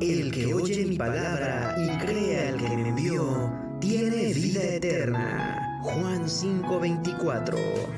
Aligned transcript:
El 0.00 0.30
que 0.30 0.52
oye 0.52 0.84
mi 0.84 0.98
palabra 0.98 1.74
y 1.78 1.88
crea 2.04 2.50
al 2.50 2.58
que 2.58 2.76
me 2.76 2.90
envió, 2.90 3.50
tiene 3.80 4.34
vida 4.34 4.62
eterna. 4.62 5.80
Juan 5.80 6.28
5:24. 6.28 7.56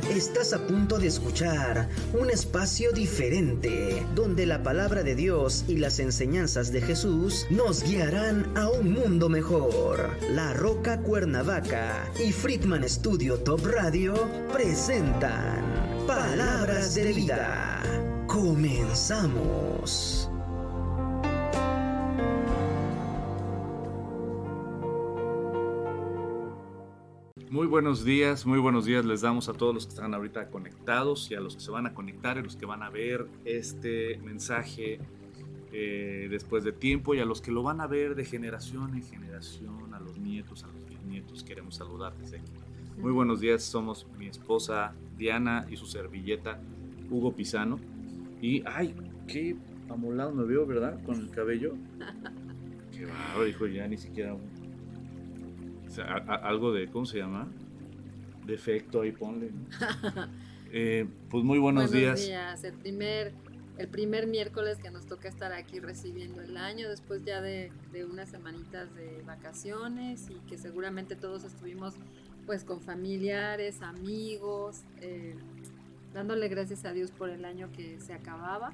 Estás 0.08 0.52
a 0.52 0.64
punto 0.64 0.98
de 0.98 1.08
escuchar 1.08 1.88
un 2.12 2.30
espacio 2.30 2.92
diferente, 2.92 4.06
donde 4.14 4.46
la 4.46 4.62
palabra 4.62 5.02
de 5.02 5.16
Dios 5.16 5.64
y 5.66 5.78
las 5.78 5.98
enseñanzas 5.98 6.70
de 6.70 6.82
Jesús 6.82 7.46
nos 7.50 7.82
guiarán 7.82 8.56
a 8.56 8.68
un 8.68 8.92
mundo 8.92 9.28
mejor. 9.28 10.10
La 10.30 10.52
Roca 10.52 11.00
Cuernavaca 11.00 12.08
y 12.24 12.30
Friedman 12.30 12.88
Studio 12.88 13.40
Top 13.40 13.66
Radio 13.66 14.14
presentan 14.52 15.64
Palabras 16.06 16.94
de 16.94 17.12
Vida. 17.12 17.82
Comenzamos. 18.28 20.27
Muy 27.58 27.66
buenos 27.66 28.04
días, 28.04 28.46
muy 28.46 28.60
buenos 28.60 28.84
días 28.84 29.04
les 29.04 29.22
damos 29.22 29.48
a 29.48 29.52
todos 29.52 29.74
los 29.74 29.84
que 29.84 29.90
están 29.90 30.14
ahorita 30.14 30.48
conectados 30.48 31.28
y 31.32 31.34
a 31.34 31.40
los 31.40 31.56
que 31.56 31.60
se 31.60 31.72
van 31.72 31.86
a 31.86 31.92
conectar 31.92 32.38
y 32.38 32.42
los 32.44 32.54
que 32.54 32.66
van 32.66 32.84
a 32.84 32.88
ver 32.88 33.26
este 33.44 34.16
mensaje 34.18 35.00
eh, 35.72 36.28
después 36.30 36.62
de 36.62 36.70
tiempo 36.70 37.16
y 37.16 37.18
a 37.18 37.24
los 37.24 37.42
que 37.42 37.50
lo 37.50 37.64
van 37.64 37.80
a 37.80 37.88
ver 37.88 38.14
de 38.14 38.24
generación 38.24 38.94
en 38.94 39.02
generación, 39.02 39.92
a 39.92 39.98
los 39.98 40.16
nietos, 40.18 40.62
a 40.62 40.68
los 40.68 40.86
bisnietos, 40.86 41.42
queremos 41.42 41.74
saludar 41.74 42.16
desde 42.16 42.36
aquí. 42.36 42.52
Muy 42.96 43.10
buenos 43.10 43.40
días, 43.40 43.64
somos 43.64 44.06
mi 44.16 44.28
esposa 44.28 44.94
Diana 45.16 45.66
y 45.68 45.76
su 45.76 45.86
servilleta 45.86 46.60
Hugo 47.10 47.32
Pisano. 47.32 47.80
Y, 48.40 48.62
ay, 48.66 48.94
qué 49.26 49.56
amolado 49.88 50.30
me 50.32 50.44
veo, 50.44 50.64
¿verdad? 50.64 51.02
Con 51.04 51.16
el 51.16 51.30
cabello. 51.30 51.74
Qué 52.96 53.04
barro, 53.04 53.44
dijo 53.44 53.66
ya 53.66 53.86
ni 53.88 53.96
siquiera 53.96 54.34
un 54.34 54.57
algo 56.42 56.72
de, 56.72 56.88
¿cómo 56.88 57.06
se 57.06 57.18
llama? 57.18 57.48
Defecto 58.46 59.02
ahí 59.02 59.12
ponle. 59.12 59.50
Eh, 60.70 61.06
pues 61.30 61.44
muy 61.44 61.58
buenos, 61.58 61.90
buenos 61.90 62.20
días. 62.20 62.62
El 62.62 62.74
primer, 62.74 63.32
el 63.78 63.88
primer 63.88 64.26
miércoles 64.26 64.78
que 64.78 64.90
nos 64.90 65.06
toca 65.06 65.26
estar 65.26 65.52
aquí 65.52 65.80
recibiendo 65.80 66.42
el 66.42 66.58
año, 66.58 66.90
después 66.90 67.24
ya 67.24 67.40
de, 67.40 67.72
unas 68.10 68.28
semanitas 68.28 68.94
de 68.94 69.22
vacaciones 69.26 70.28
y 70.28 70.34
que 70.46 70.58
seguramente 70.58 71.16
todos 71.16 71.44
estuvimos 71.44 71.94
pues 72.44 72.64
con 72.64 72.82
familiares, 72.82 73.80
amigos, 73.80 74.82
eh, 75.00 75.36
dándole 76.12 76.48
gracias 76.48 76.84
a 76.84 76.92
Dios 76.92 77.12
por 77.12 77.30
el 77.30 77.46
año 77.46 77.70
que 77.72 77.98
se 78.00 78.12
acababa 78.12 78.72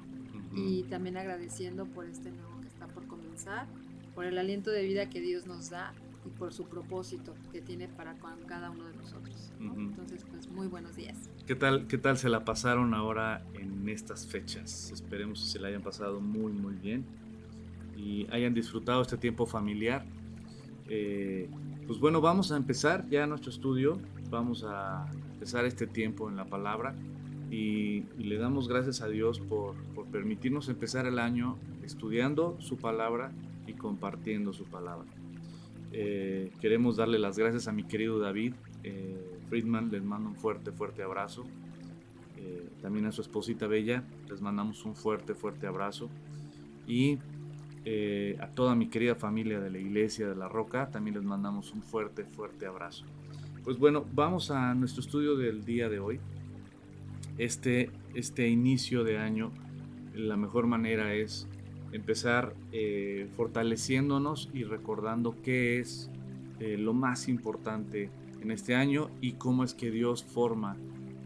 y 0.53 0.83
también 0.83 1.15
agradeciendo 1.15 1.85
por 1.85 2.05
este 2.05 2.29
nuevo 2.29 2.59
que 2.61 2.67
está 2.67 2.87
por 2.87 3.07
comenzar, 3.07 3.67
por 4.15 4.25
el 4.25 4.37
aliento 4.37 4.69
de 4.69 4.83
vida 4.83 5.09
que 5.09 5.21
Dios 5.21 5.45
nos 5.45 5.69
da 5.69 5.93
y 6.25 6.29
por 6.29 6.53
su 6.53 6.65
propósito 6.65 7.33
que 7.51 7.61
tiene 7.61 7.87
para 7.87 8.15
cada 8.47 8.71
uno 8.71 8.85
de 8.85 8.95
nosotros. 8.95 9.51
Entonces, 9.59 10.25
pues 10.29 10.49
muy 10.49 10.67
buenos 10.67 10.95
días. 10.95 11.29
¿Qué 11.45 11.55
tal, 11.55 11.87
¿Qué 11.87 11.97
tal 11.97 12.17
se 12.17 12.29
la 12.29 12.43
pasaron 12.43 12.93
ahora 12.93 13.43
en 13.53 13.87
estas 13.89 14.25
fechas? 14.25 14.91
Esperemos 14.91 15.41
que 15.41 15.47
se 15.47 15.59
la 15.59 15.67
hayan 15.67 15.81
pasado 15.81 16.19
muy, 16.19 16.51
muy 16.51 16.75
bien 16.75 17.05
y 17.95 18.27
hayan 18.31 18.53
disfrutado 18.53 19.01
este 19.01 19.17
tiempo 19.17 19.45
familiar. 19.45 20.05
Eh, 20.87 21.49
pues 21.87 21.99
bueno, 21.99 22.21
vamos 22.21 22.51
a 22.51 22.57
empezar 22.57 23.07
ya 23.09 23.27
nuestro 23.27 23.51
estudio, 23.51 23.99
vamos 24.29 24.65
a 24.67 25.07
empezar 25.33 25.65
este 25.65 25.87
tiempo 25.87 26.29
en 26.29 26.35
la 26.35 26.45
palabra 26.45 26.95
y, 27.51 28.03
le 28.17 28.37
damos 28.37 28.67
gracias 28.67 29.01
a 29.01 29.07
Dios 29.07 29.39
por, 29.39 29.75
por 29.93 30.07
permitirnos 30.07 30.67
empezar 30.69 31.05
el 31.05 31.19
año 31.19 31.57
estudiando 31.83 32.57
su 32.59 32.77
palabra 32.77 33.31
y 33.67 33.73
compartiendo 33.73 34.51
su 34.51 34.65
palabra. 34.65 35.05
Eh, 35.97 36.51
queremos 36.59 36.97
darle 36.97 37.17
las 37.17 37.37
gracias 37.37 37.69
a 37.69 37.71
mi 37.71 37.85
querido 37.85 38.19
David 38.19 38.53
eh, 38.83 39.39
Friedman, 39.47 39.89
les 39.91 40.03
mando 40.03 40.27
un 40.29 40.35
fuerte, 40.35 40.73
fuerte 40.73 41.01
abrazo. 41.01 41.45
Eh, 42.35 42.67
también 42.81 43.05
a 43.05 43.13
su 43.13 43.21
esposita 43.21 43.65
Bella, 43.65 44.03
les 44.29 44.41
mandamos 44.41 44.83
un 44.83 44.93
fuerte, 44.93 45.35
fuerte 45.35 45.67
abrazo. 45.67 46.09
Y 46.85 47.17
a 48.41 48.47
toda 48.47 48.75
mi 48.75 48.87
querida 48.89 49.13
familia 49.13 49.59
de 49.59 49.69
la 49.69 49.77
iglesia 49.77 50.27
de 50.27 50.35
La 50.35 50.49
Roca, 50.49 50.89
también 50.89 51.15
les 51.15 51.23
mandamos 51.23 51.71
un 51.71 51.81
fuerte, 51.81 52.25
fuerte 52.25 52.65
abrazo. 52.65 53.05
Pues 53.63 53.77
bueno, 53.77 54.05
vamos 54.11 54.51
a 54.51 54.73
nuestro 54.73 55.01
estudio 55.01 55.37
del 55.37 55.63
día 55.63 55.87
de 55.87 55.99
hoy. 55.99 56.19
Este, 57.37 57.91
este 58.15 58.49
inicio 58.49 59.03
de 59.03 59.19
año, 59.19 59.51
la 60.15 60.35
mejor 60.35 60.65
manera 60.65 61.13
es 61.13 61.47
empezar 61.95 62.53
eh, 62.71 63.27
fortaleciéndonos 63.35 64.49
y 64.53 64.63
recordando 64.63 65.35
qué 65.41 65.79
es 65.79 66.09
eh, 66.59 66.77
lo 66.77 66.93
más 66.93 67.27
importante 67.27 68.09
en 68.41 68.51
este 68.51 68.75
año 68.75 69.09
y 69.21 69.33
cómo 69.33 69.63
es 69.63 69.73
que 69.73 69.91
Dios 69.91 70.23
forma 70.23 70.75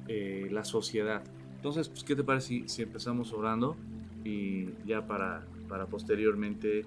eh, 0.07 0.47
la 0.51 0.63
sociedad. 0.63 1.23
Entonces, 1.55 1.89
pues, 1.89 2.03
¿qué 2.03 2.15
te 2.15 2.23
parece 2.23 2.63
si, 2.67 2.81
empezamos 2.81 3.33
orando 3.33 3.75
y 4.23 4.69
ya 4.85 5.05
para, 5.05 5.45
para 5.67 5.85
posteriormente 5.85 6.85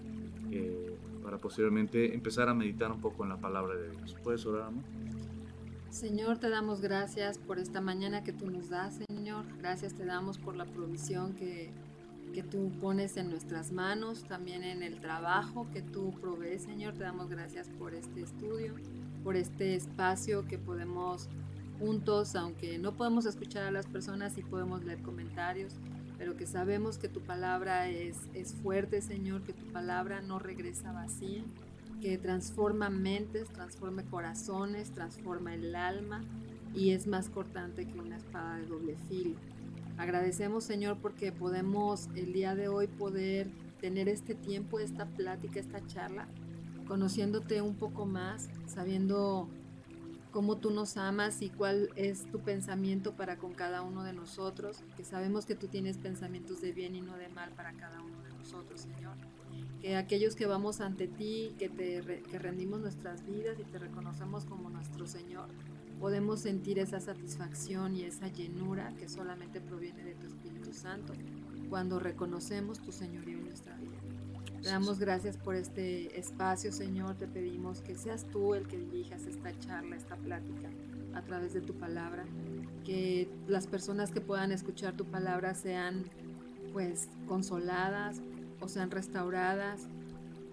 para 1.23 1.39
posteriormente 1.39 2.15
empezar 2.15 2.49
a 2.49 2.55
meditar 2.55 2.91
un 2.93 3.01
poco 3.01 3.23
en 3.23 3.31
la 3.31 3.37
palabra 3.37 3.75
de 3.75 3.91
Dios? 3.91 4.17
¿Puedes 4.23 4.45
orar, 4.45 4.67
amor? 4.69 4.83
Señor, 5.89 6.39
te 6.39 6.51
damos 6.51 6.81
gracias 6.81 7.39
por 7.39 7.59
esta 7.59 7.81
mañana 7.81 8.23
que 8.23 8.33
tú 8.33 8.51
nos 8.51 8.69
das, 8.69 9.01
Señor. 9.09 9.45
Gracias 9.59 9.95
te 9.95 10.05
damos 10.05 10.37
por 10.37 10.57
la 10.57 10.67
provisión 10.67 11.35
que 11.35 11.71
que 12.33 12.43
tú 12.43 12.73
pones 12.81 13.17
en 13.17 13.31
nuestras 13.31 13.73
manos, 13.73 14.25
también 14.25 14.65
en 14.65 14.83
el 14.83 15.01
trabajo 15.01 15.67
que 15.73 15.83
tú 15.83 16.13
provees, 16.21 16.63
Señor. 16.63 16.95
Te 16.95 17.05
damos 17.05 17.29
gracias 17.29 17.69
por 17.79 17.95
este 17.95 18.23
estudio, 18.23 18.75
por 19.23 19.37
este 19.37 19.75
espacio 19.75 20.47
que 20.47 20.59
podemos 20.59 21.29
juntos, 21.79 22.35
aunque 22.35 22.79
no 22.79 22.93
podemos 22.93 23.27
escuchar 23.27 23.65
a 23.65 23.71
las 23.71 23.87
personas 23.87 24.37
y 24.39 24.43
podemos 24.43 24.85
leer 24.85 25.01
comentarios, 25.03 25.75
pero 26.19 26.37
que 26.37 26.47
sabemos 26.47 26.99
que 26.99 27.09
tu 27.09 27.21
palabra 27.21 27.89
es, 27.89 28.17
es 28.35 28.55
fuerte, 28.55 29.03
Señor, 29.03 29.43
que 29.43 29.53
tu 29.53 29.67
palabra 29.73 30.23
no 30.23 30.39
regresa 30.39 30.93
vacía, 30.93 31.43
que 32.01 32.19
transforma 32.19 32.89
mentes, 32.91 33.49
transforma 33.49 34.03
corazones, 34.05 34.91
transforma 34.91 35.55
el 35.55 35.75
alma 35.75 36.23
y 36.75 36.91
es 36.91 37.07
más 37.07 37.29
cortante 37.29 37.87
que 37.87 37.99
una 37.99 38.17
espada 38.17 38.57
de 38.57 38.67
doble 38.67 38.97
filo. 39.09 39.37
Agradecemos 39.97 40.65
Señor 40.65 40.99
porque 41.01 41.33
podemos 41.33 42.09
el 42.15 42.33
día 42.33 42.55
de 42.55 42.69
hoy 42.69 42.87
poder 42.87 43.51
tener 43.81 44.09
este 44.09 44.35
tiempo, 44.35 44.79
esta 44.79 45.07
plática, 45.07 45.61
esta 45.61 45.85
charla, 45.87 46.29
conociéndote 46.87 47.63
un 47.63 47.75
poco 47.75 48.07
más, 48.07 48.49
sabiendo 48.67 49.49
cómo 50.31 50.57
tú 50.57 50.71
nos 50.71 50.97
amas 50.97 51.43
y 51.43 51.51
cuál 51.51 51.91
es 51.95 52.25
tu 52.31 52.41
pensamiento 52.41 53.15
para 53.15 53.37
con 53.37 53.53
cada 53.53 53.83
uno 53.83 54.03
de 54.03 54.15
nosotros, 54.15 54.83
que 54.97 55.05
sabemos 55.05 55.45
que 55.45 55.55
tú 55.55 55.69
tienes 55.69 55.99
pensamientos 55.99 56.61
de 56.61 56.73
bien 56.73 56.97
y 56.97 57.03
no 57.03 57.17
de 57.17 57.29
mal 57.29 57.51
para 57.53 57.73
cada 57.75 58.01
uno 58.01 58.21
de 58.23 58.31
nosotros, 58.31 58.81
Señor. 58.81 59.17
Que 59.81 59.97
aquellos 59.97 60.35
que 60.35 60.47
vamos 60.47 60.81
ante 60.81 61.07
ti, 61.07 61.55
que 61.59 61.69
te 61.69 62.23
que 62.23 62.39
rendimos 62.39 62.81
nuestras 62.81 63.27
vidas 63.27 63.59
y 63.61 63.65
te 63.65 63.79
reconocemos 63.79 64.45
como 64.45 64.71
nuestro 64.71 65.07
Señor, 65.07 65.49
podemos 66.03 66.41
sentir 66.41 66.81
esa 66.81 66.99
satisfacción 66.99 67.95
y 67.95 68.03
esa 68.03 68.27
llenura 68.27 68.93
que 68.99 69.09
solamente 69.09 69.61
proviene 69.61 70.03
de 70.03 70.17
tu 70.17 70.27
Espíritu 70.27 70.73
Santo 70.73 71.13
cuando 71.71 72.01
reconocemos 72.01 72.81
tu 72.81 72.91
señorío 72.91 73.39
en 73.39 73.45
nuestra 73.45 73.77
vida. 73.77 74.01
Te 74.61 74.69
damos 74.69 74.99
gracias 74.99 75.37
por 75.37 75.55
este 75.55 76.19
espacio, 76.19 76.73
Señor. 76.73 77.15
Te 77.19 77.29
pedimos 77.29 77.83
que 77.83 77.95
seas 77.95 78.27
tú 78.33 78.55
el 78.55 78.67
que 78.67 78.79
dirijas 78.79 79.27
esta 79.27 79.57
charla, 79.61 79.95
esta 79.95 80.17
plática 80.17 80.71
a 81.15 81.23
través 81.23 81.55
de 81.55 81.61
tu 81.61 81.75
palabra. 81.75 82.25
Que 82.85 83.29
las 83.47 83.69
personas 83.69 84.11
que 84.11 84.21
puedan 84.21 84.51
escuchar 84.51 84.97
tu 84.97 85.05
palabra 85.05 85.55
sean 85.55 86.03
pues 86.73 87.11
consoladas 87.29 88.21
o 88.61 88.67
sean 88.67 88.91
restauradas 88.91 89.87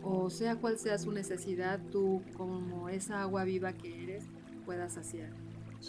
o 0.02 0.30
sea 0.30 0.56
cual 0.56 0.78
sea 0.78 0.98
su 0.98 1.12
necesidad, 1.12 1.80
tú 1.92 2.22
como 2.38 2.90
esa 2.90 3.22
agua 3.22 3.44
viva 3.44 3.74
que 3.74 4.04
eres, 4.04 4.09
puedas 4.70 4.94
saciar. 4.94 5.32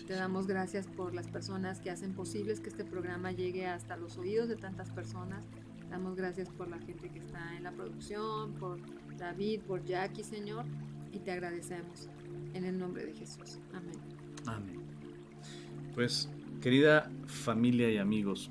Te 0.07 0.15
damos 0.15 0.47
gracias 0.47 0.87
por 0.87 1.13
las 1.13 1.29
personas 1.29 1.81
que 1.81 1.91
hacen 1.91 2.15
posibles 2.15 2.61
que 2.61 2.71
este 2.71 2.83
programa 2.83 3.31
llegue 3.31 3.67
hasta 3.67 3.95
los 3.99 4.17
oídos 4.17 4.49
de 4.49 4.57
tantas 4.57 4.89
personas. 4.89 5.45
Damos 5.91 6.17
gracias 6.17 6.49
por 6.49 6.67
la 6.67 6.79
gente 6.79 7.11
que 7.11 7.19
está 7.19 7.59
en 7.59 7.65
la 7.65 7.73
producción, 7.73 8.55
por 8.55 8.79
David, 9.19 9.61
por 9.69 9.85
Jackie, 9.85 10.25
Señor, 10.25 10.65
y 11.13 11.19
te 11.19 11.31
agradecemos 11.31 12.09
en 12.55 12.65
el 12.65 12.79
nombre 12.79 13.05
de 13.05 13.13
Jesús. 13.13 13.59
Amén. 13.75 13.99
Amén. 14.47 14.81
Pues, 15.95 16.31
querida 16.63 17.11
familia 17.27 17.91
y 17.91 17.99
amigos, 17.99 18.51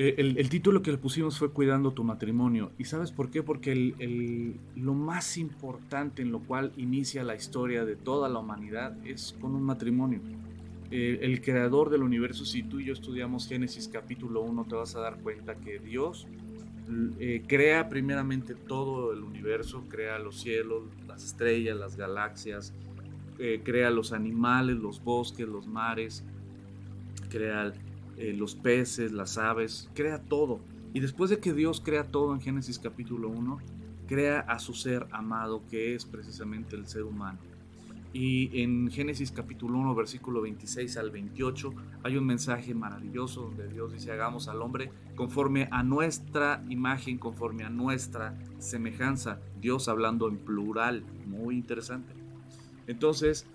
eh, 0.00 0.14
el, 0.16 0.48
título 0.48 0.80
que 0.80 0.92
le 0.92 0.96
pusimos 0.96 1.40
fue 1.40 1.50
Cuidando 1.50 1.90
tu 1.90 2.04
matrimonio. 2.04 2.70
¿Y 2.78 2.84
sabes 2.84 3.10
por 3.10 3.32
qué? 3.32 3.42
Porque 3.42 4.54
lo 4.76 4.94
más 4.94 5.36
importante 5.36 6.22
en 6.22 6.30
lo 6.30 6.38
cual 6.38 6.70
inicia 6.76 7.24
la 7.24 7.34
historia 7.34 7.84
de 7.84 7.96
toda 7.96 8.28
la 8.28 8.38
humanidad 8.38 8.96
es 9.04 9.34
con 9.40 9.56
un 9.56 9.64
matrimonio. 9.64 10.20
Eh, 10.92 11.18
el 11.22 11.42
creador 11.42 11.90
del 11.90 12.04
universo, 12.04 12.44
si 12.44 12.62
tú 12.62 12.78
y 12.78 12.84
yo 12.84 12.92
estudiamos 12.92 13.48
Génesis 13.48 13.88
capítulo 13.88 14.42
1, 14.42 14.66
te 14.68 14.76
vas 14.76 14.94
a 14.94 15.00
dar 15.00 15.18
cuenta 15.18 15.56
que 15.56 15.80
Dios 15.80 16.28
eh, 17.18 17.42
crea 17.48 17.88
primeramente 17.88 18.54
todo 18.54 19.12
el 19.12 19.24
universo, 19.24 19.82
crea 19.88 20.20
los 20.20 20.40
cielos, 20.40 20.84
las 21.08 21.24
estrellas, 21.24 21.76
las 21.76 21.96
galaxias, 21.96 22.72
crea 23.64 23.90
los 23.90 24.12
animales, 24.12 24.76
los 24.76 25.02
bosques, 25.02 25.48
los 25.48 25.66
mares, 25.66 26.22
crea 27.30 27.72
eh, 28.18 28.32
los 28.32 28.54
peces, 28.54 29.12
las 29.12 29.38
aves, 29.38 29.88
crea 29.94 30.20
todo. 30.22 30.60
Y 30.92 31.00
después 31.00 31.30
de 31.30 31.38
que 31.38 31.52
Dios 31.52 31.80
crea 31.80 32.04
todo 32.04 32.34
en 32.34 32.40
Génesis 32.40 32.78
capítulo 32.78 33.28
1, 33.28 33.58
crea 34.08 34.40
a 34.40 34.58
su 34.58 34.74
ser 34.74 35.06
amado, 35.12 35.62
que 35.68 35.94
es 35.94 36.04
precisamente 36.04 36.74
el 36.74 36.86
ser 36.88 37.04
humano. 37.04 37.38
Y 38.12 38.62
en 38.62 38.90
Génesis 38.90 39.30
capítulo 39.30 39.78
1, 39.78 39.94
versículo 39.94 40.40
26 40.40 40.96
al 40.96 41.10
28, 41.10 41.74
hay 42.02 42.16
un 42.16 42.26
mensaje 42.26 42.74
maravilloso 42.74 43.42
donde 43.42 43.68
Dios 43.68 43.92
dice, 43.92 44.10
hagamos 44.10 44.48
al 44.48 44.62
hombre 44.62 44.90
conforme 45.14 45.68
a 45.70 45.82
nuestra 45.82 46.64
imagen, 46.70 47.18
conforme 47.18 47.64
a 47.64 47.70
nuestra 47.70 48.36
semejanza. 48.58 49.40
Dios 49.60 49.88
hablando 49.88 50.26
en 50.28 50.38
plural, 50.38 51.04
muy 51.26 51.54
interesante. 51.54 52.14
Entonces, 52.86 53.46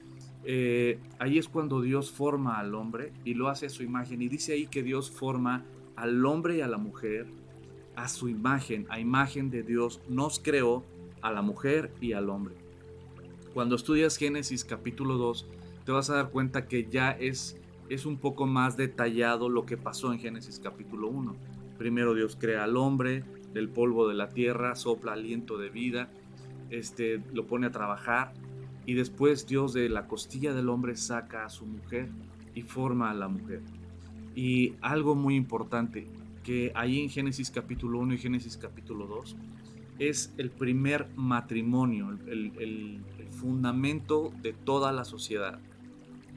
eh, 0.46 1.00
ahí 1.20 1.38
es 1.38 1.48
cuando 1.48 1.82
Dios 1.82 2.12
forma 2.12 2.60
al 2.60 2.76
hombre 2.76 3.14
y 3.24 3.34
lo 3.34 3.48
hace 3.50 3.68
a 3.68 3.70
su 3.70 3.84
imagen. 3.84 4.22
Y 4.22 4.30
dice 4.30 4.54
ahí 4.54 4.68
que 4.68 4.84
Dios 4.84 5.10
forma 5.10 5.64
al 5.96 6.26
hombre 6.26 6.58
y 6.58 6.62
a 6.62 6.68
la 6.68 6.78
mujer 6.78 7.28
a 7.96 8.08
su 8.08 8.28
imagen, 8.28 8.88
a 8.90 9.00
imagen 9.00 9.50
de 9.50 9.64
Dios, 9.64 10.02
nos 10.10 10.40
creó 10.40 10.84
a 11.22 11.32
la 11.32 11.42
mujer 11.42 11.92
y 12.02 12.14
al 12.14 12.30
hombre. 12.30 12.56
Cuando 13.54 13.76
estudias 13.76 14.18
Génesis 14.18 14.66
capítulo 14.66 15.18
2, 15.18 15.48
te 15.86 15.92
vas 15.92 16.10
a 16.10 16.16
dar 16.16 16.30
cuenta 16.30 16.68
que 16.68 16.88
ya 16.90 17.12
es, 17.12 17.58
es 17.90 18.06
un 18.06 18.18
poco 18.18 18.48
más 18.48 18.78
detallado 18.78 19.48
lo 19.48 19.66
que 19.66 19.78
pasó 19.78 20.12
en 20.12 20.20
Génesis 20.20 20.60
capítulo 20.60 21.08
1. 21.10 21.36
Primero 21.78 22.16
Dios 22.16 22.36
crea 22.40 22.64
al 22.64 22.78
hombre 22.78 23.24
del 23.54 23.70
polvo 23.70 24.08
de 24.08 24.16
la 24.16 24.30
tierra, 24.30 24.76
sopla 24.76 25.14
aliento 25.14 25.58
de 25.58 25.70
vida, 25.70 26.10
este, 26.72 27.22
lo 27.32 27.46
pone 27.46 27.68
a 27.68 27.72
trabajar 27.72 28.34
y 28.86 28.94
después 28.94 29.48
Dios 29.48 29.74
de 29.74 29.90
la 29.90 30.08
costilla 30.08 30.54
del 30.54 30.70
hombre 30.70 30.96
saca 30.96 31.46
a 31.46 31.50
su 31.50 31.66
mujer 31.66 32.10
y 32.54 32.62
forma 32.62 33.10
a 33.10 33.14
la 33.14 33.28
mujer. 33.28 33.62
Y 34.36 34.74
algo 34.82 35.16
muy 35.16 35.36
importante, 35.36 36.08
que 36.44 36.72
ahí 36.76 37.00
en 37.00 37.10
Génesis 37.10 37.50
capítulo 37.50 38.00
1 38.00 38.16
y 38.16 38.18
Génesis 38.18 38.58
capítulo 38.58 39.08
2 39.08 39.38
es 40.00 40.34
el 40.38 40.50
primer 40.50 41.08
matrimonio, 41.16 42.18
el, 42.28 43.02
fundamento 43.32 44.32
de 44.42 44.54
toda 44.54 44.92
la 44.92 45.06
sociedad. 45.06 45.60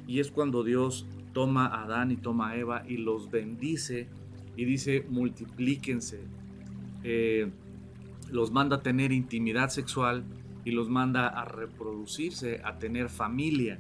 Y 0.09 0.21
es 0.21 0.31
cuando 0.31 0.65
Dios 0.65 1.07
toma 1.35 1.67
a 1.67 1.85
Adán 1.85 2.11
y 2.11 2.17
toma 2.17 2.51
a 2.51 2.57
Eva 2.57 2.85
y 2.89 2.97
los 2.97 3.31
bendice 3.31 4.09
y 4.57 4.65
dice 4.65 5.05
multiplíquense. 5.09 6.21
Eh, 7.05 7.51
los 8.31 8.51
manda 8.51 8.77
a 8.77 8.83
tener 8.83 9.13
intimidad 9.13 9.69
sexual 9.69 10.25
y 10.67 10.73
los 10.73 10.91
manda 10.91 11.29
a 11.29 11.45
reproducirse, 11.45 12.61
a 12.65 12.81
tener 12.81 13.09
familia. 13.09 13.79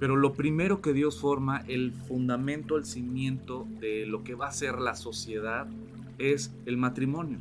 Pero 0.00 0.16
lo 0.16 0.32
primero 0.32 0.80
que 0.80 0.94
Dios 0.94 1.20
forma, 1.20 1.62
el 1.68 1.92
fundamento, 1.92 2.78
el 2.78 2.86
cimiento 2.86 3.68
de 3.78 4.06
lo 4.06 4.24
que 4.24 4.34
va 4.34 4.48
a 4.48 4.52
ser 4.52 4.80
la 4.80 4.94
sociedad, 4.94 5.68
es 6.16 6.50
el 6.64 6.78
matrimonio. 6.78 7.38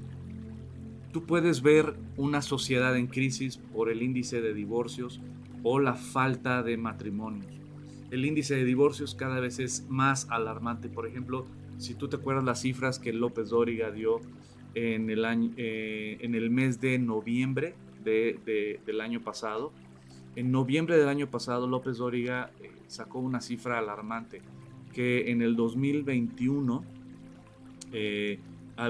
Tú 1.14 1.24
puedes 1.24 1.62
ver 1.62 1.96
una 2.18 2.42
sociedad 2.42 2.98
en 2.98 3.08
crisis 3.08 3.56
por 3.56 3.90
el 3.90 4.04
índice 4.04 4.42
de 4.42 4.54
divorcios 4.54 5.22
o 5.64 5.80
la 5.80 5.94
falta 5.94 6.62
de 6.62 6.76
matrimonios. 6.76 7.54
El 8.12 8.26
índice 8.26 8.56
de 8.58 8.66
divorcios 8.66 9.16
cada 9.16 9.40
vez 9.40 9.60
es 9.60 9.86
más 9.88 10.28
alarmante. 10.30 10.90
Por 10.90 11.08
ejemplo, 11.08 11.46
si 11.78 11.96
tú 11.96 12.10
te 12.10 12.18
acuerdas 12.18 12.44
las 12.44 12.60
cifras 12.60 13.00
que 13.00 13.14
López 13.14 13.50
Dóriga 13.50 13.92
dio 13.92 14.20
en 14.76 15.10
el, 15.10 15.24
año, 15.24 15.52
eh, 15.56 16.18
en 16.20 16.36
el 16.36 16.50
mes 16.50 16.82
de 16.82 17.00
noviembre 17.00 17.76
del 18.04 19.02
año 19.02 19.22
pasado, 19.22 19.72
en 20.36 20.52
noviembre 20.52 20.98
del 20.98 21.10
año 21.10 21.30
pasado, 21.30 21.68
López 21.68 21.98
Dóriga 21.98 22.50
eh, 22.62 22.72
sacó 22.88 23.20
una 23.20 23.40
cifra 23.40 23.78
alarmante, 23.78 24.42
que 24.92 25.30
en 25.32 25.44
el 25.44 25.56
2021 25.56 26.84
eh, 27.92 28.40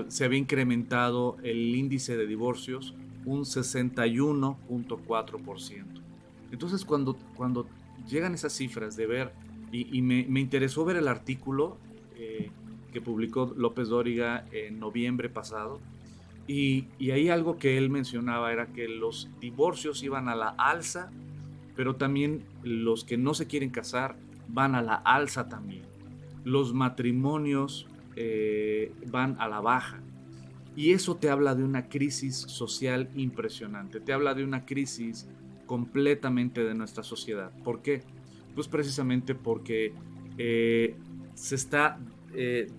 se 0.08 0.24
había 0.24 0.40
incrementado 0.40 1.36
el 1.44 1.76
índice 1.76 2.16
de 2.16 2.26
divorcios 2.28 2.96
un 3.26 3.42
61.4%. 3.42 5.84
Entonces, 6.52 6.86
cuando, 6.86 7.18
cuando 7.36 7.68
llegan 8.08 8.34
esas 8.34 8.54
cifras 8.54 8.96
de 8.96 9.06
ver, 9.08 9.34
y, 9.72 10.02
me, 10.02 10.40
interesó 10.40 10.86
ver 10.86 10.96
el 10.98 11.08
artículo 11.08 11.78
eh, 12.16 12.52
que 12.92 13.02
publicó 13.02 13.52
López 13.58 13.88
Dóriga 13.90 14.46
en 14.52 14.80
noviembre 14.80 15.30
pasado, 15.30 15.82
y, 16.48 16.88
y 17.00 17.12
ahí 17.12 17.30
algo 17.30 17.58
que 17.58 17.78
él 17.78 17.90
mencionaba 17.90 18.52
era 18.52 18.68
que 18.68 18.88
los 18.88 19.30
divorcios 19.40 20.04
iban 20.04 20.28
a 20.28 20.36
la 20.36 20.50
alza 20.50 21.12
pero 21.76 21.96
también 21.96 22.44
los 22.64 23.04
que 23.04 23.18
no 23.18 23.34
se 23.34 23.48
quieren 23.48 23.70
casar 23.70 24.16
van 24.48 24.76
a 24.76 24.82
la 24.82 24.96
alza 24.96 25.50
también. 25.50 25.84
Los 26.44 26.74
matrimonios 26.74 27.88
eh, 28.16 28.92
van 29.08 29.36
a 29.40 29.48
la 29.48 29.60
baja. 29.60 30.02
Y 30.76 30.92
eso 30.92 31.16
te 31.16 31.30
habla 31.30 31.56
de 31.56 31.64
una 31.64 31.88
crisis 31.88 32.36
social 32.36 33.10
impresionante, 33.16 34.00
te 34.00 34.12
habla 34.12 34.34
de 34.34 34.44
una 34.44 34.66
crisis 34.66 35.28
completamente 35.68 36.64
de 36.64 36.74
nuestra 36.74 37.04
sociedad. 37.04 37.52
¿Por 37.64 37.82
qué? 37.82 38.02
Pues 38.56 38.68
precisamente 38.68 39.36
porque 39.36 39.94
eh, 40.38 40.96
se 41.36 41.56
está 41.56 42.00
eh, 42.34 42.72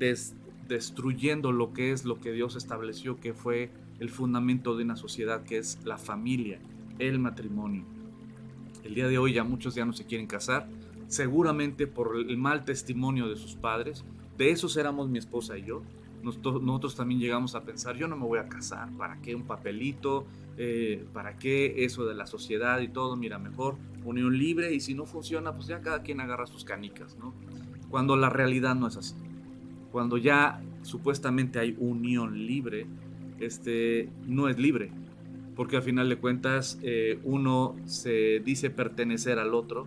destruyendo 0.69 1.53
lo 1.53 1.73
que 1.73 1.93
es 1.93 2.05
lo 2.05 2.21
que 2.21 2.33
Dios 2.33 2.57
estableció, 2.57 3.17
que 3.17 3.35
fue 3.35 3.71
el 4.01 4.11
fundamento 4.11 4.77
de 4.77 4.85
una 4.85 4.97
sociedad, 4.97 5.45
que 5.45 5.59
es 5.59 5.79
la 5.85 5.99
familia, 5.99 6.59
el 6.99 7.19
matrimonio. 7.19 7.85
El 8.83 8.95
día 8.95 9.09
de 9.09 9.19
hoy 9.19 9.35
ya 9.35 9.45
muchos 9.45 9.75
ya 9.75 9.85
no 9.85 9.93
se 9.93 10.05
quieren 10.05 10.27
casar, 10.27 10.69
seguramente 11.09 11.87
por 11.87 12.17
el 12.17 12.37
mal 12.37 12.65
testimonio 12.65 13.29
de 13.29 13.37
sus 13.37 13.55
padres. 13.55 14.05
De 14.37 14.51
esos 14.51 14.77
éramos 14.77 15.09
mi 15.09 15.19
esposa 15.19 15.57
y 15.57 15.65
yo. 15.65 15.83
Nosotros, 16.23 16.97
también 16.97 17.21
llegamos 17.21 17.55
a 17.55 17.65
pensar, 17.65 17.97
yo 17.97 18.09
no 18.09 18.17
me 18.17 18.25
voy 18.25 18.39
a 18.39 18.49
casar, 18.49 18.89
¿para 18.97 19.21
qué 19.21 19.35
un 19.35 19.43
papelito? 19.43 20.25
Eh, 20.57 21.05
¿Para 21.13 21.37
qué 21.37 21.85
eso 21.85 22.07
de 22.07 22.15
la 22.15 22.27
sociedad 22.27 22.81
y 22.81 22.89
todo? 22.89 23.15
Mira, 23.15 23.39
mejor 23.39 23.77
unión 24.05 24.37
libre 24.39 24.73
y 24.73 24.81
si 24.81 24.95
no 24.95 25.05
funciona, 25.05 25.55
pues 25.55 25.67
ya 25.67 25.83
cada 25.83 26.03
quien 26.03 26.21
agarra 26.21 26.47
sus 26.47 26.65
canicas, 26.65 27.17
¿no? 27.19 27.35
Cuando 27.91 28.17
la 28.17 28.31
realidad 28.31 28.75
no 28.75 28.87
es 28.87 28.97
así. 28.97 29.15
Cuando 29.95 30.19
ya 30.19 30.61
supuestamente 30.83 31.61
hay 31.61 31.77
unión 31.79 32.49
libre, 32.49 32.89
este, 33.39 34.11
no 34.27 34.49
es 34.49 34.59
libre, 34.59 34.91
porque 35.55 35.77
al 35.77 35.85
final 35.85 36.09
de 36.09 36.17
cuentas 36.17 36.81
eh, 36.83 37.21
uno 37.23 37.77
se 37.85 38.41
dice 38.45 38.71
pertenecer 38.71 39.39
al 39.39 39.55
otro 39.55 39.87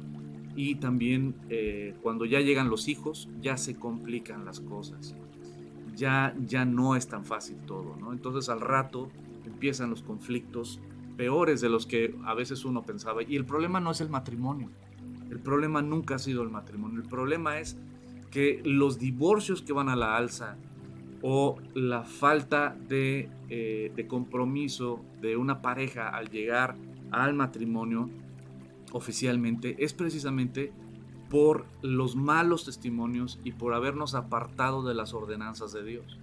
y 0.55 0.75
también 0.75 1.35
eh, 1.49 1.93
cuando 2.01 2.23
ya 2.23 2.39
llegan 2.39 2.69
los 2.69 2.87
hijos 2.87 3.27
ya 3.41 3.57
se 3.57 3.75
complican 3.75 4.45
las 4.45 4.61
cosas, 4.61 5.13
ya, 5.93 6.33
ya 6.39 6.63
no 6.63 6.95
es 6.95 7.09
tan 7.09 7.25
fácil 7.25 7.57
todo, 7.65 7.97
¿no? 7.99 8.13
Entonces 8.13 8.47
al 8.47 8.61
rato 8.61 9.09
empiezan 9.45 9.89
los 9.89 10.03
conflictos 10.03 10.79
peores 11.17 11.59
de 11.59 11.67
los 11.67 11.85
que 11.85 12.15
a 12.23 12.33
veces 12.33 12.63
uno 12.63 12.83
pensaba 12.83 13.23
y 13.23 13.35
el 13.35 13.43
problema 13.43 13.81
no 13.81 13.91
es 13.91 13.99
el 13.99 14.07
matrimonio, 14.07 14.69
el 15.29 15.39
problema 15.41 15.81
nunca 15.81 16.15
ha 16.15 16.19
sido 16.19 16.43
el 16.43 16.49
matrimonio, 16.49 17.01
el 17.01 17.09
problema 17.09 17.59
es 17.59 17.75
que 18.31 18.62
los 18.63 19.00
divorcios 19.00 19.62
que 19.62 19.74
van 19.74 19.89
a 19.89 19.96
la 19.96 20.17
alza 20.17 20.57
o 21.22 21.57
la 21.74 22.03
falta 22.03 22.75
de, 22.88 23.29
eh, 23.50 23.91
de, 23.96 24.07
compromiso 24.07 25.01
de 25.22 25.38
una 25.38 25.62
pareja 25.62 26.10
al 26.10 26.29
llegar 26.29 26.75
al 27.12 27.34
matrimonio 27.34 28.10
oficialmente 28.91 29.75
es 29.84 29.93
precisamente 29.93 30.72
por 31.29 31.65
los 31.81 32.15
malos 32.15 32.65
testimonios 32.65 33.39
y 33.43 33.51
por 33.51 33.74
habernos 33.74 34.15
apartado 34.15 34.88
de 34.88 34.93
las 34.93 35.13
ordenanzas 35.13 35.74
de 35.74 35.84
Dios. 35.84 36.17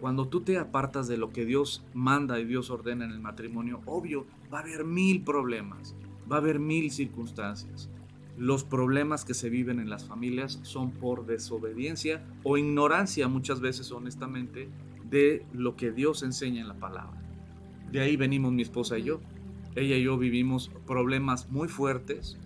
Cuando 0.00 0.26
tú 0.26 0.40
te 0.40 0.58
apartas 0.58 1.06
de 1.08 1.18
lo 1.18 1.30
que 1.30 1.44
Dios 1.44 1.84
manda 1.92 2.40
y 2.40 2.46
Dios 2.46 2.70
ordena 2.70 3.04
en 3.04 3.10
el 3.10 3.20
matrimonio, 3.20 3.80
obvio, 3.84 4.26
va 4.52 4.58
a 4.58 4.62
haber 4.62 4.84
mil 4.84 5.22
problemas, 5.22 5.94
va 6.30 6.36
a 6.36 6.38
haber 6.38 6.58
mil 6.58 6.90
circunstancias 6.90 7.90
los 8.40 8.64
problemas 8.64 9.26
que 9.26 9.34
se 9.34 9.50
viven 9.50 9.80
en 9.80 9.90
las 9.90 10.06
familias 10.06 10.60
son 10.62 10.92
por 10.92 11.26
desobediencia 11.26 12.24
o 12.42 12.56
ignorancia 12.56 13.28
muchas 13.28 13.60
veces 13.60 13.92
honestamente 13.92 14.70
de 15.10 15.44
lo 15.52 15.76
que 15.76 15.92
Dios 15.92 16.22
enseña 16.22 16.62
en 16.62 16.68
la 16.68 16.78
palabra. 16.78 17.20
De 17.92 18.00
ahí 18.00 18.16
venimos 18.16 18.50
mi 18.50 18.62
esposa 18.62 18.96
y 18.96 19.02
yo. 19.02 19.20
Ella 19.76 19.94
y 19.96 20.04
yo 20.04 20.16
vivimos 20.16 20.70
problemas 20.86 21.50
muy 21.50 21.68
fuertes 21.68 22.38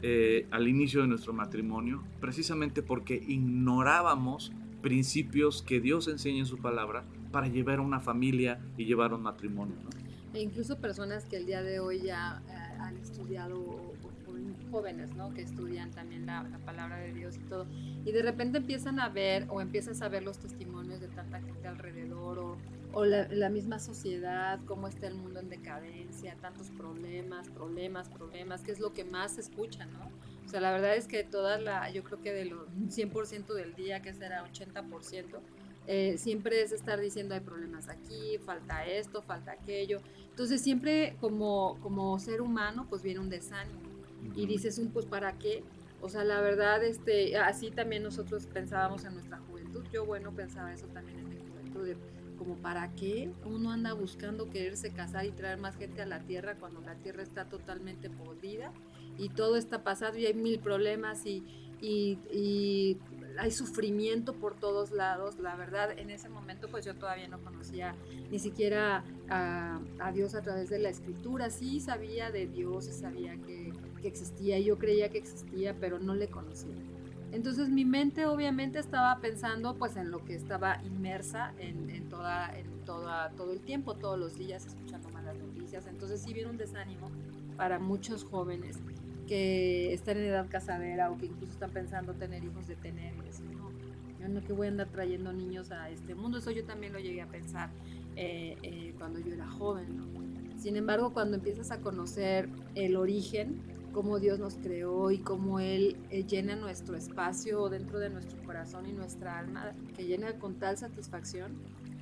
eh, 0.00 0.46
al 0.50 0.68
inicio 0.68 1.02
de 1.02 1.08
nuestro 1.08 1.34
matrimonio, 1.34 2.02
precisamente 2.18 2.82
porque 2.82 3.16
ignorábamos 3.16 4.52
principios 4.80 5.60
que 5.60 5.80
Dios 5.80 6.08
enseña 6.08 6.38
en 6.38 6.46
su 6.46 6.56
palabra 6.56 7.04
para 7.30 7.48
llevar 7.48 7.78
una 7.80 8.00
familia 8.00 8.58
y 8.78 8.86
llevar 8.86 9.12
un 9.12 9.20
matrimonio. 9.20 9.76
E 10.32 10.40
incluso 10.40 10.78
personas 10.78 11.26
que 11.26 11.36
el 11.36 11.44
día 11.44 11.62
de 11.62 11.78
hoy 11.78 12.00
ya 12.00 12.42
eh, 12.48 12.52
han 12.80 12.96
estudiado 12.96 13.91
jóvenes, 14.72 15.14
¿no? 15.14 15.32
Que 15.34 15.42
estudian 15.42 15.92
también 15.92 16.26
la, 16.26 16.44
palabra 16.64 16.96
de 16.96 17.12
Dios 17.12 17.36
y 17.36 17.40
todo. 17.40 17.66
Y 18.04 18.10
de 18.10 18.22
repente 18.22 18.58
empiezan 18.58 18.98
a 18.98 19.08
ver 19.08 19.46
o 19.50 19.60
empiezas 19.60 20.02
a 20.02 20.08
ver 20.08 20.24
los 20.24 20.38
testimonios 20.38 21.00
de 21.00 21.08
tanta 21.08 21.40
gente 21.40 21.68
alrededor 21.68 22.56
o, 22.92 23.04
la, 23.04 23.48
misma 23.48 23.78
sociedad, 23.78 24.58
cómo 24.66 24.88
está 24.88 25.06
el 25.06 25.14
mundo 25.14 25.40
en 25.40 25.48
decadencia, 25.48 26.36
tantos 26.40 26.70
problemas, 26.70 27.48
problemas, 27.48 28.08
problemas, 28.08 28.62
que 28.62 28.72
es 28.72 28.80
lo 28.80 28.92
que 28.92 29.04
más 29.04 29.32
se 29.32 29.42
escucha, 29.42 29.86
¿no? 29.86 30.10
O 30.44 30.48
sea, 30.48 30.60
la 30.60 30.72
verdad 30.72 30.96
es 30.96 31.06
que 31.06 31.24
toda 31.24 31.58
la, 31.58 31.90
yo 31.90 32.02
creo 32.02 32.20
que 32.20 32.32
de 32.32 32.44
los 32.46 32.68
100% 32.88 33.54
del 33.54 33.74
día, 33.74 34.02
que 34.02 34.12
será 34.12 34.44
80%, 34.44 35.40
eh, 35.86 36.16
siempre 36.18 36.62
es 36.62 36.72
estar 36.72 37.00
diciendo 37.00 37.34
hay 37.34 37.40
problemas 37.40 37.88
aquí, 37.88 38.38
falta 38.44 38.84
esto, 38.84 39.22
falta 39.22 39.52
aquello. 39.52 40.00
Entonces 40.30 40.60
siempre 40.60 41.16
como, 41.20 41.78
como 41.80 42.18
ser 42.18 42.40
humano 42.40 42.86
pues 42.88 43.02
viene 43.02 43.20
un 43.20 43.30
desánimo 43.30 43.91
y 44.34 44.46
dices, 44.46 44.80
pues 44.92 45.06
¿para 45.06 45.38
qué? 45.38 45.64
O 46.00 46.08
sea, 46.08 46.24
la 46.24 46.40
verdad, 46.40 46.82
este, 46.82 47.36
así 47.36 47.70
también 47.70 48.02
nosotros 48.02 48.46
pensábamos 48.46 49.04
en 49.04 49.14
nuestra 49.14 49.38
juventud. 49.38 49.84
Yo, 49.92 50.04
bueno, 50.04 50.32
pensaba 50.32 50.72
eso 50.72 50.86
también 50.86 51.20
en 51.20 51.28
mi 51.28 51.36
juventud 51.36 51.96
como 52.42 52.56
para 52.56 52.92
qué 52.94 53.30
uno 53.44 53.70
anda 53.70 53.92
buscando 53.92 54.50
quererse 54.50 54.90
casar 54.92 55.24
y 55.26 55.30
traer 55.30 55.58
más 55.58 55.76
gente 55.76 56.02
a 56.02 56.06
la 56.06 56.20
tierra 56.20 56.56
cuando 56.56 56.80
la 56.80 56.96
tierra 56.96 57.22
está 57.22 57.44
totalmente 57.44 58.10
podrida 58.10 58.72
y 59.16 59.28
todo 59.28 59.56
está 59.56 59.84
pasado 59.84 60.18
y 60.18 60.26
hay 60.26 60.34
mil 60.34 60.58
problemas 60.58 61.24
y, 61.26 61.44
y, 61.80 62.98
hay 63.38 63.50
sufrimiento 63.50 64.34
por 64.34 64.56
todos 64.56 64.90
lados. 64.90 65.38
La 65.38 65.56
verdad, 65.56 65.98
en 65.98 66.10
ese 66.10 66.28
momento 66.28 66.68
pues 66.68 66.84
yo 66.84 66.94
todavía 66.96 67.28
no 67.28 67.40
conocía 67.42 67.94
ni 68.30 68.38
siquiera 68.38 69.04
a, 69.30 69.80
a 70.00 70.12
Dios 70.12 70.34
a 70.34 70.42
través 70.42 70.68
de 70.68 70.78
la 70.78 70.90
escritura. 70.90 71.48
Sí 71.48 71.80
sabía 71.80 72.30
de 72.30 72.46
Dios, 72.46 72.84
sabía 72.86 73.36
que, 73.36 73.61
que 74.02 74.08
existía, 74.08 74.58
yo 74.58 74.78
creía 74.78 75.08
que 75.08 75.18
existía, 75.18 75.74
pero 75.80 75.98
no 75.98 76.14
le 76.14 76.28
conocía. 76.28 76.74
Entonces 77.32 77.70
mi 77.70 77.86
mente 77.86 78.26
obviamente 78.26 78.78
estaba 78.78 79.18
pensando 79.20 79.74
pues 79.78 79.96
en 79.96 80.10
lo 80.10 80.22
que 80.22 80.34
estaba 80.34 80.82
inmersa 80.84 81.54
en, 81.58 82.08
toda, 82.10 82.54
en 82.58 82.66
toda, 82.84 83.30
todo 83.30 83.52
el 83.52 83.60
tiempo, 83.60 83.94
todos 83.94 84.18
los 84.18 84.36
días, 84.36 84.66
escuchando 84.66 85.08
malas 85.08 85.38
noticias. 85.38 85.86
Entonces 85.86 86.20
sí 86.20 86.34
viene 86.34 86.50
un 86.50 86.58
desánimo 86.58 87.10
para 87.56 87.78
muchos 87.78 88.24
jóvenes 88.24 88.78
que 89.26 89.94
están 89.94 90.18
en 90.18 90.24
edad 90.24 90.46
casadera 90.50 91.10
o 91.10 91.16
que 91.16 91.26
incluso 91.26 91.52
están 91.54 91.70
pensando 91.70 92.12
tener 92.12 92.44
hijos 92.44 92.66
de 92.66 92.76
tener 92.76 93.14
y 93.16 93.20
decir, 93.22 93.46
no, 93.46 93.70
yo 94.20 94.28
no 94.28 94.44
que 94.44 94.52
voy 94.52 94.66
a 94.66 94.70
andar 94.70 94.88
trayendo 94.88 95.32
niños 95.32 95.70
a 95.70 95.88
este 95.88 96.14
mundo. 96.14 96.36
Eso 96.36 96.50
yo 96.50 96.64
también 96.64 96.92
lo 96.92 96.98
llegué 96.98 97.22
a 97.22 97.28
pensar 97.28 97.70
eh, 98.14 98.58
eh, 98.62 98.94
cuando 98.98 99.20
yo 99.20 99.32
era 99.32 99.48
joven. 99.48 99.86
Sin 100.58 100.76
embargo, 100.76 101.14
cuando 101.14 101.36
empiezas 101.36 101.70
a 101.70 101.80
conocer 101.80 102.48
el 102.74 102.96
origen, 102.96 103.62
cómo 103.92 104.18
Dios 104.18 104.38
nos 104.38 104.56
creó 104.56 105.10
y 105.10 105.18
cómo 105.18 105.60
Él 105.60 105.96
eh, 106.10 106.24
llena 106.24 106.56
nuestro 106.56 106.96
espacio 106.96 107.68
dentro 107.68 107.98
de 107.98 108.10
nuestro 108.10 108.42
corazón 108.42 108.86
y 108.88 108.92
nuestra 108.92 109.38
alma, 109.38 109.72
que 109.96 110.04
llena 110.04 110.38
con 110.38 110.54
tal 110.58 110.78
satisfacción, 110.78 111.52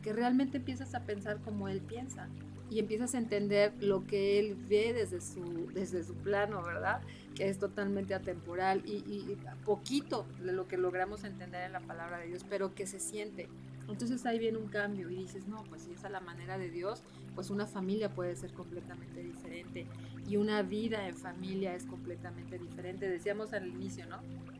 que 0.03 0.13
realmente 0.13 0.59
empiezas 0.59 0.95
a 0.95 1.05
pensar 1.05 1.41
como 1.41 1.69
Él 1.69 1.81
piensa 1.81 2.29
y 2.71 2.79
empiezas 2.79 3.15
a 3.15 3.19
entender 3.19 3.73
lo 3.81 4.07
que 4.07 4.39
Él 4.39 4.57
ve 4.69 4.93
desde 4.93 5.21
su, 5.21 5.69
desde 5.75 6.05
su 6.05 6.15
plano, 6.15 6.63
¿verdad? 6.63 7.03
Que 7.35 7.49
es 7.49 7.59
totalmente 7.59 8.15
atemporal 8.15 8.83
y, 8.87 8.99
y 8.99 9.37
poquito 9.65 10.27
de 10.43 10.53
lo 10.53 10.69
que 10.69 10.79
logramos 10.79 11.25
entender 11.25 11.65
en 11.65 11.73
la 11.73 11.81
palabra 11.81 12.19
de 12.19 12.29
Dios, 12.29 12.47
pero 12.49 12.75
que 12.75 12.87
se 12.87 13.01
siente. 13.01 13.49
Entonces 13.89 14.25
ahí 14.25 14.39
viene 14.39 14.59
un 14.59 14.69
cambio 14.69 15.11
y 15.11 15.17
dices, 15.17 15.49
no, 15.49 15.65
pues 15.65 15.83
si 15.83 15.93
es 15.93 16.05
a 16.05 16.09
la 16.09 16.21
manera 16.21 16.59
de 16.59 16.71
Dios, 16.71 17.03
pues 17.41 17.49
una 17.49 17.67
familia 17.67 18.11
puede 18.11 18.37
ser 18.37 18.53
completamente 18.53 19.23
diferente 19.23 19.87
y 20.29 20.37
una 20.37 20.61
vida 20.61 21.09
en 21.09 21.17
familia 21.17 21.75
es 21.75 21.87
completamente 21.87 22.59
diferente. 22.59 23.09
Decíamos 23.09 23.55
al 23.55 23.67
inicio, 23.67 24.05
¿no? 24.09 24.19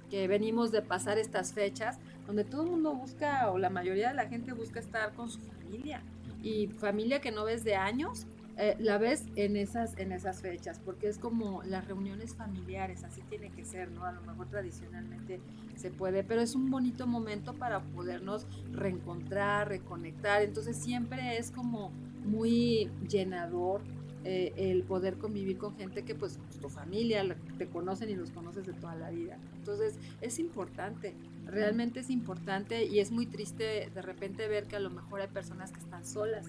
Que 0.09 0.27
venimos 0.29 0.73
de 0.73 0.81
pasar 0.81 1.19
estas 1.19 1.53
fechas 1.53 1.99
donde 2.27 2.43
todo 2.43 2.63
el 2.63 2.71
mundo 2.71 2.95
busca, 2.95 3.51
o 3.51 3.59
la 3.59 3.69
mayoría 3.69 4.09
de 4.09 4.15
la 4.15 4.29
gente 4.29 4.55
busca 4.55 4.81
estar 4.81 5.13
con 5.13 5.29
su 5.29 5.41
familia 5.41 6.01
y 6.43 6.69
familia 6.69 7.21
que 7.21 7.33
no 7.33 7.45
ves 7.45 7.65
de 7.65 7.75
años, 7.77 8.27
eh, 8.57 8.77
la 8.79 8.97
ves 8.97 9.27
en 9.37 9.59
esas, 9.59 9.99
en 9.99 10.13
esas 10.13 10.41
fechas, 10.41 10.81
porque 10.83 11.07
es 11.07 11.19
como 11.19 11.63
las 11.65 11.87
reuniones 11.87 12.35
familiares, 12.35 13.05
así 13.05 13.21
tiene 13.29 13.51
que 13.51 13.67
ser, 13.67 13.91
¿no? 13.91 14.07
A 14.07 14.13
lo 14.13 14.23
mejor 14.23 14.49
tradicionalmente 14.49 15.43
se 15.77 15.91
puede, 15.91 16.25
pero 16.25 16.41
es 16.41 16.55
un 16.55 16.71
bonito 16.71 17.07
momento 17.07 17.53
para 17.53 17.81
podernos 17.81 18.47
reencontrar, 18.73 19.69
reconectar, 19.69 20.41
entonces 20.41 20.79
siempre 20.79 21.37
es 21.37 21.51
como 21.51 21.93
muy 22.25 22.91
llenador 23.09 23.83
eh, 24.23 24.53
el 24.57 24.83
poder 24.83 25.17
convivir 25.17 25.57
con 25.57 25.75
gente 25.77 26.03
que 26.03 26.15
pues 26.15 26.39
tu 26.61 26.69
familia 26.69 27.25
te 27.57 27.67
conocen 27.67 28.11
y 28.11 28.15
los 28.15 28.31
conoces 28.31 28.67
de 28.67 28.75
toda 28.75 28.95
la 28.95 29.11
vida. 29.11 29.39
Entonces 29.57 29.99
es 30.21 30.39
importante, 30.39 31.15
realmente 31.47 32.01
es 32.01 32.11
importante 32.11 32.85
y 32.85 32.99
es 32.99 33.11
muy 33.11 33.25
triste 33.25 33.91
de 33.95 34.03
repente 34.03 34.47
ver 34.47 34.67
que 34.67 34.77
a 34.77 34.81
lo 34.81 34.91
mejor 34.91 35.23
hay 35.23 35.29
personas 35.29 35.73
que 35.73 35.81
están 35.81 36.05
solas, 36.05 36.47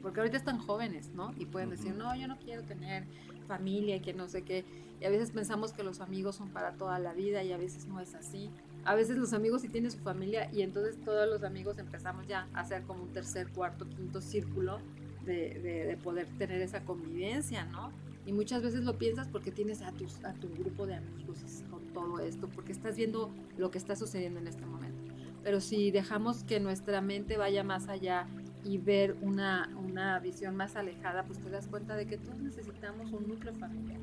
porque 0.00 0.20
ahorita 0.20 0.38
están 0.38 0.58
jóvenes, 0.58 1.10
¿no? 1.14 1.34
Y 1.38 1.44
pueden 1.44 1.68
decir, 1.68 1.94
no, 1.94 2.16
yo 2.16 2.26
no 2.26 2.38
quiero 2.38 2.62
tener 2.62 3.04
familia 3.46 3.96
y 3.96 4.00
que 4.00 4.14
no 4.14 4.26
sé 4.26 4.42
qué. 4.42 4.64
Y 5.00 5.04
a 5.04 5.10
veces 5.10 5.30
pensamos 5.30 5.72
que 5.72 5.82
los 5.82 6.00
amigos 6.00 6.36
son 6.36 6.48
para 6.50 6.72
toda 6.72 6.98
la 6.98 7.12
vida 7.12 7.42
y 7.42 7.52
a 7.52 7.58
veces 7.58 7.86
no 7.86 8.00
es 8.00 8.14
así. 8.14 8.50
A 8.84 8.94
veces 8.94 9.16
los 9.16 9.32
amigos 9.32 9.62
sí 9.62 9.68
tienen 9.68 9.90
su 9.90 9.98
familia 9.98 10.50
y 10.52 10.62
entonces 10.62 10.96
todos 11.04 11.28
los 11.28 11.44
amigos 11.44 11.78
empezamos 11.78 12.26
ya 12.26 12.48
a 12.52 12.60
hacer 12.60 12.82
como 12.82 13.04
un 13.04 13.12
tercer, 13.12 13.48
cuarto, 13.48 13.88
quinto 13.88 14.20
círculo 14.20 14.78
de, 15.24 15.96
poder 16.02 16.26
tener 16.38 16.60
esa 16.60 16.84
convivencia, 16.84 17.64
¿no? 17.66 17.92
Y 18.26 18.32
muchas 18.32 18.62
veces 18.62 18.84
lo 18.84 18.98
piensas 18.98 19.28
porque 19.28 19.50
tienes 19.50 19.82
a, 19.82 19.92
tus, 19.92 20.24
a 20.24 20.32
tu 20.34 20.48
grupo 20.48 20.86
de 20.86 20.94
amigos 20.96 21.38
con 21.70 21.82
todo 21.92 22.18
esto, 22.20 22.48
porque 22.48 22.72
estás 22.72 22.96
viendo 22.96 23.30
lo 23.56 23.70
que 23.70 23.78
está 23.78 23.94
sucediendo 23.94 24.40
en 24.40 24.48
este 24.48 24.64
momento. 24.64 25.12
Pero 25.42 25.60
si 25.60 25.90
dejamos 25.90 26.44
que 26.44 26.60
nuestra 26.60 27.00
mente 27.00 27.36
vaya 27.36 27.64
más 27.64 27.88
allá 27.88 28.26
y 28.64 28.78
ver 28.78 29.16
una, 29.22 29.68
una 29.84 30.18
visión 30.20 30.56
más 30.56 30.76
alejada, 30.76 31.24
pues 31.24 31.40
te 31.40 31.50
das 31.50 31.66
cuenta 31.66 31.96
de 31.96 32.06
que 32.06 32.16
todos 32.16 32.38
necesitamos 32.38 33.12
un 33.12 33.28
núcleo 33.28 33.54
familiar. 33.54 33.98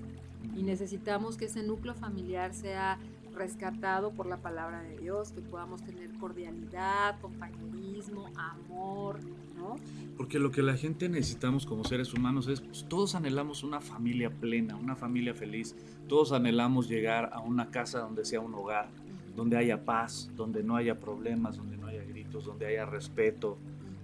Y 0.55 0.63
necesitamos 0.63 1.37
que 1.37 1.45
ese 1.45 1.63
núcleo 1.63 1.93
familiar 1.93 2.53
sea 2.53 2.97
rescatado 3.33 4.11
por 4.11 4.25
la 4.25 4.37
palabra 4.37 4.81
de 4.81 4.97
Dios, 4.97 5.31
que 5.31 5.41
podamos 5.41 5.83
tener 5.83 6.11
cordialidad, 6.19 7.19
compañerismo, 7.21 8.27
amor, 8.35 9.19
¿no? 9.57 9.75
Porque 10.17 10.39
lo 10.39 10.51
que 10.51 10.61
la 10.61 10.75
gente 10.75 11.09
necesitamos 11.09 11.65
como 11.65 11.83
seres 11.83 12.13
humanos 12.13 12.47
es, 12.47 12.61
pues, 12.61 12.85
todos 12.87 13.15
anhelamos 13.15 13.63
una 13.63 13.81
familia 13.81 14.29
plena, 14.29 14.75
una 14.75 14.95
familia 14.95 15.33
feliz, 15.33 15.75
todos 16.07 16.31
anhelamos 16.31 16.89
llegar 16.89 17.29
a 17.33 17.39
una 17.39 17.69
casa 17.69 17.99
donde 17.99 18.25
sea 18.25 18.39
un 18.39 18.53
hogar, 18.53 18.89
donde 19.35 19.57
haya 19.57 19.85
paz, 19.85 20.29
donde 20.35 20.63
no 20.63 20.75
haya 20.75 20.99
problemas, 20.99 21.57
donde 21.57 21.77
no 21.77 21.87
haya 21.87 22.03
gritos, 22.03 22.45
donde 22.45 22.65
haya 22.65 22.85
respeto, 22.85 23.57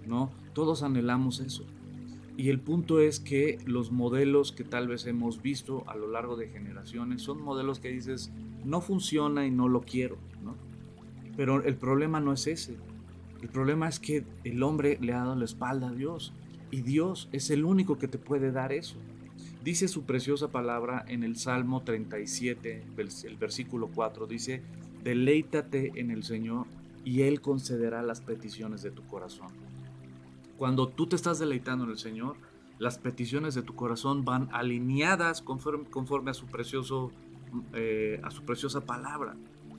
¿no? 0.08 0.32
Todos 0.54 0.84
anhelamos 0.84 1.40
eso. 1.40 1.66
Y 2.38 2.50
el 2.50 2.60
punto 2.60 3.00
es 3.00 3.20
que 3.20 3.60
los 3.66 3.92
modelos 3.92 4.52
que 4.52 4.66
tal 4.66 4.88
vez 4.88 5.06
hemos 5.06 5.42
visto 5.42 5.84
a 5.88 5.96
lo 5.96 6.08
largo 6.08 6.36
de 6.36 6.50
generaciones 6.50 7.22
son 7.22 7.42
modelos 7.42 7.80
que 7.80 7.90
dices, 7.90 8.32
no 8.66 8.82
funciona 8.82 9.46
y 9.46 9.52
no 9.52 9.68
lo 9.68 9.82
quiero, 9.82 10.18
¿no? 10.44 10.56
Pero 11.38 11.64
el 11.64 11.76
problema 11.76 12.20
no 12.20 12.34
es 12.34 12.48
ese. 12.48 12.76
El 13.42 13.50
problema 13.50 13.88
es 13.88 14.00
que 14.00 14.26
el 14.44 14.64
hombre 14.64 14.98
le 15.02 15.14
ha 15.14 15.20
dado 15.20 15.36
la 15.36 15.46
espalda 15.46 15.90
a 15.90 15.94
Dios 15.94 16.34
y 16.72 16.82
Dios 16.82 17.30
es 17.32 17.50
el 17.50 17.64
único 17.64 17.98
que 17.98 18.08
te 18.08 18.18
puede 18.18 18.52
dar 18.52 18.72
eso. 18.72 18.96
Dice 19.64 19.88
su 19.88 20.04
preciosa 20.04 20.52
palabra 20.52 21.06
en 21.08 21.24
el 21.24 21.38
Salmo 21.38 21.82
37, 21.84 22.84
el 23.24 23.38
versículo 23.38 23.90
4, 23.94 24.28
dice, 24.28 24.62
deleítate 25.04 26.00
en 26.00 26.12
el 26.12 26.24
Señor 26.24 26.68
y 27.04 27.22
Él 27.22 27.42
concederá 27.42 28.02
las 28.02 28.22
peticiones 28.22 28.82
de 28.82 28.92
tu 28.92 29.04
corazón. 29.08 29.48
Cuando 30.58 30.88
tú 30.88 31.08
te 31.08 31.16
estás 31.16 31.40
deleitando 31.40 31.86
en 31.86 31.92
el 31.92 31.98
Señor, 31.98 32.38
las 32.80 32.98
peticiones 32.98 33.56
de 33.56 33.62
tu 33.62 33.76
corazón 33.76 34.26
van 34.26 34.50
alineadas 34.52 35.42
conforme, 35.42 36.32
a 36.32 36.34
su 36.34 36.46
precioso 36.46 37.12
eh, 37.74 38.20
a 38.24 38.32
su 38.32 38.44
preciosa 38.44 38.82
palabra. 38.82 39.36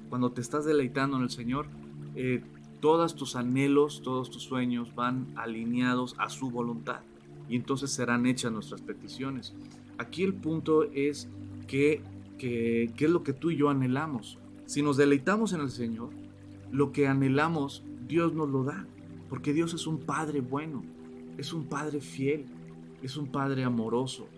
Cuando 0.09 0.31
te 0.31 0.41
estás 0.41 0.65
deleitando 0.65 1.17
en 1.17 1.25
el 1.25 1.31
Señor, 1.31 1.67
eh, 2.15 2.43
todos 2.81 3.17
tus 3.17 3.37
anhelos, 3.37 4.03
todos 4.03 4.31
tus 4.31 4.43
sueños 4.43 4.95
van 4.95 5.27
alineados 5.37 6.15
a 6.19 6.29
su 6.29 6.51
voluntad 6.51 7.01
y 7.49 7.57
entonces 7.57 7.91
serán 7.91 8.27
hechas 8.27 8.53
nuestras 8.53 8.81
peticiones. 8.81 9.55
Aquí 9.99 10.23
el 10.23 10.35
punto 10.35 10.85
es 10.93 11.29
que, 11.67 12.03
que, 12.39 12.93
es 12.97 13.11
lo 13.11 13.23
que 13.23 13.33
tú 13.33 13.51
y 13.51 13.57
yo 13.57 13.71
anhelamos. 13.71 14.39
Si 14.67 14.83
nos 14.83 14.97
deleitamos 14.97 15.53
en 15.53 15.61
el 15.61 15.71
Señor, 15.71 16.11
lo 16.71 16.93
que 16.93 17.07
anhelamos, 17.07 17.83
Dios 18.07 18.35
nos 18.35 18.51
lo 18.51 18.65
da. 18.65 18.87
Porque 19.29 19.53
Dios 19.53 19.75
es 19.75 19.87
un 19.87 19.99
Padre 19.99 20.41
bueno, 20.41 20.85
es 21.39 21.53
un 21.53 21.65
Padre 21.65 22.01
fiel, 22.01 22.47
es 23.03 23.17
un 23.17 23.27
Padre 23.27 23.65
amoroso. 23.65 24.29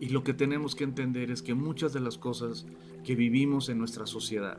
Y 0.00 0.10
lo 0.10 0.22
que 0.22 0.34
tenemos 0.34 0.74
que 0.74 0.84
entender 0.84 1.30
es 1.30 1.42
que 1.42 1.54
muchas 1.54 1.92
de 1.92 2.00
las 2.00 2.18
cosas 2.18 2.66
que 3.04 3.16
vivimos 3.16 3.68
en 3.68 3.78
nuestra 3.78 4.06
sociedad, 4.06 4.58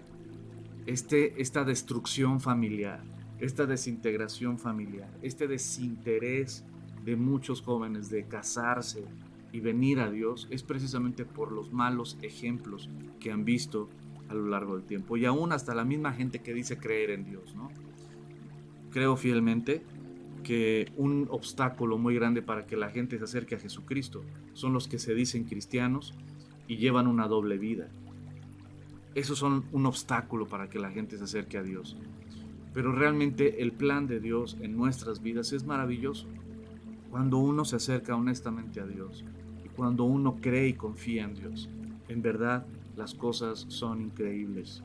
este, 0.86 1.42
esta 1.42 1.64
destrucción 1.64 2.42
familiar, 2.42 3.02
esta 3.40 3.66
desintegración 3.66 4.60
familiar, 4.60 5.10
este 5.22 5.48
desinterés 5.48 6.66
de 7.06 7.16
muchos 7.16 7.62
jóvenes 7.62 8.10
de 8.10 8.26
casarse 8.26 9.06
y 9.54 9.62
venir 9.62 10.00
a 10.00 10.12
Dios, 10.12 10.48
es 10.52 10.64
precisamente 10.64 11.26
por 11.26 11.52
los 11.52 11.72
malos 11.72 12.18
ejemplos 12.22 12.90
que 13.20 13.32
han 13.32 13.46
visto 13.46 13.90
a 14.28 14.34
lo 14.34 14.48
largo 14.48 14.76
del 14.76 14.86
tiempo. 14.86 15.16
Y 15.16 15.26
aún 15.26 15.54
hasta 15.54 15.74
la 15.74 15.86
misma 15.86 16.14
gente 16.14 16.40
que 16.40 16.54
dice 16.54 16.78
creer 16.78 17.12
en 17.12 17.24
Dios, 17.24 17.56
¿no? 17.56 17.70
creo 18.90 19.16
fielmente 19.16 19.82
que 20.50 20.92
un 20.98 21.28
obstáculo 21.30 22.00
muy 22.00 22.16
grande 22.16 22.42
para 22.42 22.66
que 22.66 22.76
la 22.76 22.90
gente 22.90 23.20
se 23.20 23.24
acerque 23.24 23.54
a 23.54 23.60
Jesucristo 23.60 24.24
son 24.54 24.74
los 24.74 24.88
que 24.88 24.98
se 24.98 25.14
dicen 25.14 25.44
cristianos 25.44 26.16
y 26.68 26.78
llevan 26.78 27.06
una 27.06 27.28
doble 27.28 27.60
vida. 27.60 27.88
Esos 29.14 29.38
son 29.38 29.66
un 29.72 29.86
obstáculo 29.86 30.48
para 30.48 30.68
que 30.68 30.80
la 30.80 30.90
gente 30.90 31.20
se 31.20 31.26
acerque 31.26 31.60
a 31.60 31.62
Dios. 31.62 31.98
Pero 32.74 32.92
realmente 32.94 33.62
el 33.62 33.74
plan 33.74 34.08
de 34.08 34.20
Dios 34.20 34.58
en 34.60 34.76
nuestras 34.76 35.22
vidas 35.22 35.54
es 35.54 35.66
maravilloso. 35.66 36.26
Cuando 37.12 37.38
uno 37.38 37.64
se 37.64 37.76
acerca 37.76 38.16
honestamente 38.16 38.82
a 38.82 38.88
Dios 38.88 39.24
y 39.64 39.70
cuando 39.70 40.06
uno 40.06 40.38
cree 40.42 40.70
y 40.70 40.74
confía 40.74 41.26
en 41.26 41.36
Dios, 41.36 41.70
en 42.08 42.24
verdad 42.24 42.66
las 42.98 43.14
cosas 43.14 43.68
son 43.68 44.02
increíbles. 44.02 44.82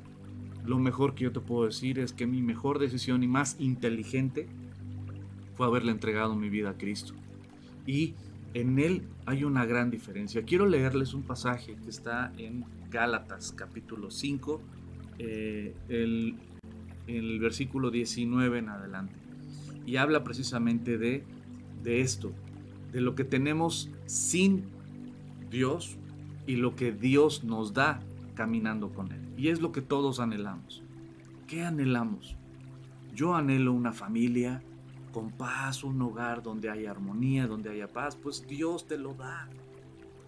Lo 0.67 0.79
mejor 0.79 1.15
que 1.15 1.25
yo 1.25 1.33
te 1.33 1.41
puedo 1.41 1.65
decir 1.65 1.99
es 1.99 2.13
que 2.13 2.27
mi 2.27 2.43
mejor 2.43 2.79
decisión 2.79 3.23
y 3.23 3.29
más 3.29 3.57
inteligente 3.59 4.47
fue 5.55 5.67
haberle 5.67 5.93
entregado 5.93 6.35
mi 6.35 6.49
vida 6.49 6.71
a 6.71 6.75
Cristo. 6.75 7.15
Y 7.87 8.15
en 8.55 8.79
él 8.79 9.03
hay 9.27 9.45
una 9.45 9.67
gran 9.67 9.91
diferencia. 9.91 10.43
Quiero 10.45 10.67
leerles 10.67 11.15
un 11.15 11.23
pasaje 11.23 11.77
que 11.83 11.91
está 11.91 12.33
en 12.39 12.65
Gálatas 12.91 13.53
capítulo 13.53 14.11
5, 14.11 14.61
eh, 15.19 15.75
el, 15.89 16.37
el 17.07 17.41
versículo 17.41 17.91
19 17.91 18.59
en 18.59 18.69
adelante. 18.69 19.15
Y 19.87 19.97
habla 19.97 20.25
precisamente 20.25 20.99
de, 20.99 21.25
de 21.83 22.01
esto, 22.01 22.33
de 22.93 23.01
lo 23.01 23.15
que 23.15 23.25
tenemos 23.25 23.91
sin 24.07 24.65
Dios 25.51 25.97
y 26.47 26.57
lo 26.57 26.77
que 26.77 26.93
Dios 26.93 27.45
nos 27.45 27.75
da 27.75 28.01
caminando 28.35 28.91
con 28.91 29.13
Él. 29.13 29.21
Y 29.37 29.49
es 29.49 29.61
lo 29.61 29.73
que 29.73 29.83
todos 29.83 30.21
anhelamos. 30.21 30.83
¿Qué 31.47 31.63
anhelamos? 31.63 32.37
Yo 33.15 33.35
anhelo 33.35 33.73
una 33.73 33.93
familia 33.93 34.63
con 35.15 35.31
paz, 35.31 35.85
un 35.85 36.03
hogar 36.03 36.43
donde 36.43 36.69
haya 36.69 36.91
armonía, 36.91 37.47
donde 37.47 37.71
haya 37.71 37.87
paz. 37.87 38.17
Pues 38.17 38.45
Dios 38.49 38.89
te 38.89 38.99
lo 38.99 39.15
da. 39.15 39.49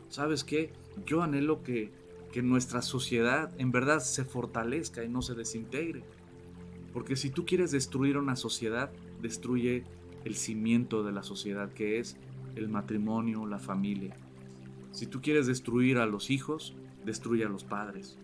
¿Sabes 0.08 0.44
qué? 0.44 0.72
Yo 1.04 1.24
anhelo 1.24 1.64
que, 1.64 1.90
que 2.32 2.40
nuestra 2.40 2.82
sociedad 2.82 3.52
en 3.58 3.72
verdad 3.72 3.98
se 3.98 4.24
fortalezca 4.24 5.02
y 5.02 5.08
no 5.08 5.22
se 5.22 5.34
desintegre. 5.34 6.04
Porque 6.92 7.16
si 7.16 7.30
tú 7.30 7.44
quieres 7.44 7.72
destruir 7.72 8.16
una 8.16 8.36
sociedad, 8.36 8.92
destruye 9.20 9.82
el 10.24 10.36
cimiento 10.36 11.02
de 11.02 11.10
la 11.10 11.24
sociedad 11.24 11.72
que 11.72 11.98
es 11.98 12.16
el 12.54 12.68
matrimonio, 12.68 13.44
la 13.44 13.58
familia. 13.58 14.16
Si 14.92 15.06
tú 15.08 15.20
quieres 15.20 15.48
destruir 15.48 15.98
a 15.98 16.06
los 16.06 16.30
hijos, 16.30 16.76
destruye 17.04 17.44
a 17.44 17.48
los 17.48 17.64
padres. 17.64 18.16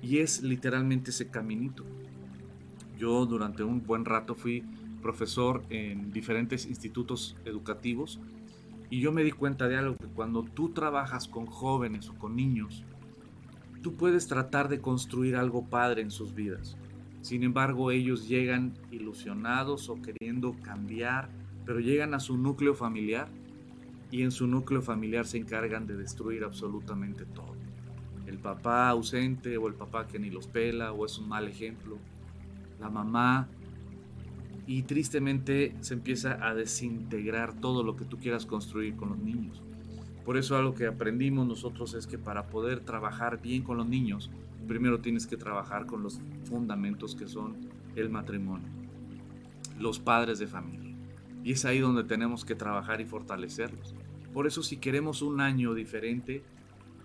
Y 0.00 0.18
es 0.18 0.42
literalmente 0.42 1.10
ese 1.10 1.28
caminito. 1.28 1.84
Yo 2.98 3.26
durante 3.26 3.62
un 3.62 3.82
buen 3.82 4.06
rato 4.06 4.34
fui 4.34 4.64
profesor 5.06 5.62
en 5.70 6.10
diferentes 6.10 6.66
institutos 6.66 7.36
educativos 7.44 8.18
y 8.90 8.98
yo 8.98 9.12
me 9.12 9.22
di 9.22 9.30
cuenta 9.30 9.68
de 9.68 9.76
algo, 9.76 9.96
que 9.96 10.08
cuando 10.08 10.42
tú 10.42 10.70
trabajas 10.70 11.28
con 11.28 11.46
jóvenes 11.46 12.08
o 12.08 12.14
con 12.14 12.34
niños, 12.34 12.82
tú 13.82 13.94
puedes 13.94 14.26
tratar 14.26 14.68
de 14.68 14.80
construir 14.80 15.36
algo 15.36 15.64
padre 15.64 16.02
en 16.02 16.10
sus 16.10 16.34
vidas. 16.34 16.76
Sin 17.20 17.44
embargo, 17.44 17.92
ellos 17.92 18.26
llegan 18.26 18.74
ilusionados 18.90 19.88
o 19.90 20.02
queriendo 20.02 20.56
cambiar, 20.62 21.28
pero 21.64 21.78
llegan 21.78 22.12
a 22.12 22.18
su 22.18 22.36
núcleo 22.36 22.74
familiar 22.74 23.28
y 24.10 24.22
en 24.22 24.32
su 24.32 24.48
núcleo 24.48 24.82
familiar 24.82 25.24
se 25.24 25.38
encargan 25.38 25.86
de 25.86 25.96
destruir 25.96 26.42
absolutamente 26.42 27.26
todo 27.26 27.54
el 28.26 28.38
papá 28.38 28.88
ausente 28.88 29.56
o 29.56 29.68
el 29.68 29.74
papá 29.74 30.08
que 30.08 30.18
ni 30.18 30.30
los 30.30 30.48
pela 30.48 30.92
o 30.92 31.06
es 31.06 31.16
un 31.16 31.28
mal 31.28 31.46
ejemplo, 31.46 31.96
la 32.80 32.90
mamá, 32.90 33.48
y 34.66 34.82
tristemente 34.82 35.74
se 35.80 35.94
empieza 35.94 36.38
a 36.46 36.54
desintegrar 36.54 37.54
todo 37.54 37.82
lo 37.82 37.96
que 37.96 38.04
tú 38.04 38.18
quieras 38.18 38.46
construir 38.46 38.96
con 38.96 39.10
los 39.10 39.18
niños. 39.18 39.62
Por 40.24 40.36
eso 40.36 40.56
algo 40.56 40.74
que 40.74 40.86
aprendimos 40.86 41.46
nosotros 41.46 41.94
es 41.94 42.06
que 42.06 42.18
para 42.18 42.48
poder 42.48 42.80
trabajar 42.80 43.40
bien 43.40 43.62
con 43.62 43.76
los 43.76 43.86
niños, 43.86 44.30
primero 44.66 44.98
tienes 44.98 45.26
que 45.26 45.36
trabajar 45.36 45.86
con 45.86 46.02
los 46.02 46.20
fundamentos 46.44 47.14
que 47.14 47.28
son 47.28 47.56
el 47.94 48.10
matrimonio, 48.10 48.68
los 49.78 50.00
padres 50.00 50.40
de 50.40 50.48
familia. 50.48 50.94
Y 51.44 51.52
es 51.52 51.64
ahí 51.64 51.78
donde 51.78 52.02
tenemos 52.02 52.44
que 52.44 52.56
trabajar 52.56 53.00
y 53.00 53.04
fortalecerlos. 53.04 53.94
Por 54.34 54.48
eso 54.48 54.64
si 54.64 54.78
queremos 54.78 55.22
un 55.22 55.40
año 55.40 55.74
diferente, 55.74 56.42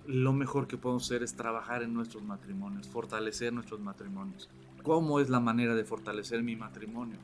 lo 0.08 0.34
mejor 0.34 0.68
que 0.68 0.78
podemos 0.78 1.06
hacer 1.06 1.22
es 1.22 1.36
trabajar 1.36 1.84
en 1.84 1.94
nuestros 1.94 2.24
matrimonios, 2.24 2.88
fortalecer 2.88 3.54
nuestros 3.54 3.80
matrimonios. 3.80 4.50
¿Cómo 4.82 5.20
es 5.20 5.30
la 5.30 5.40
manera 5.40 5.76
de 5.76 5.84
fortalecer 5.84 6.42
mi 6.42 6.56
matrimonio? 6.56 7.18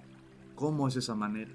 ¿Cómo 0.57 0.87
es 0.87 0.95
esa 0.95 1.13
manera? 1.13 1.51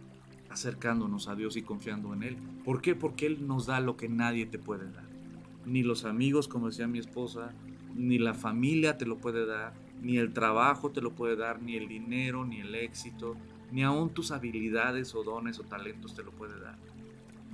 Acercándonos 0.48 1.26
a 1.26 1.34
Dios 1.34 1.56
y 1.56 1.62
confiando 1.62 2.14
en 2.14 2.22
Él. 2.22 2.36
¿Por 2.64 2.80
qué? 2.80 2.94
Porque 2.94 3.26
Él 3.26 3.48
nos 3.48 3.66
da 3.66 3.80
lo 3.80 3.96
que 3.96 4.08
nadie 4.08 4.46
te 4.46 4.60
puede 4.60 4.88
dar. 4.92 5.08
Ni 5.66 5.82
los 5.82 6.04
amigos, 6.04 6.46
como 6.46 6.68
decía 6.68 6.86
mi 6.86 7.00
esposa, 7.00 7.52
ni 7.96 8.18
la 8.18 8.32
familia 8.32 8.98
te 8.98 9.04
lo 9.04 9.18
puede 9.18 9.44
dar, 9.44 9.74
ni 10.00 10.18
el 10.18 10.32
trabajo 10.32 10.90
te 10.92 11.00
lo 11.00 11.10
puede 11.10 11.34
dar, 11.34 11.60
ni 11.60 11.74
el 11.74 11.88
dinero, 11.88 12.44
ni 12.44 12.60
el 12.60 12.76
éxito, 12.76 13.36
ni 13.72 13.82
aún 13.82 14.10
tus 14.10 14.30
habilidades 14.30 15.16
o 15.16 15.24
dones 15.24 15.58
o 15.58 15.64
talentos 15.64 16.14
te 16.14 16.22
lo 16.22 16.30
puede 16.30 16.60
dar. 16.60 16.78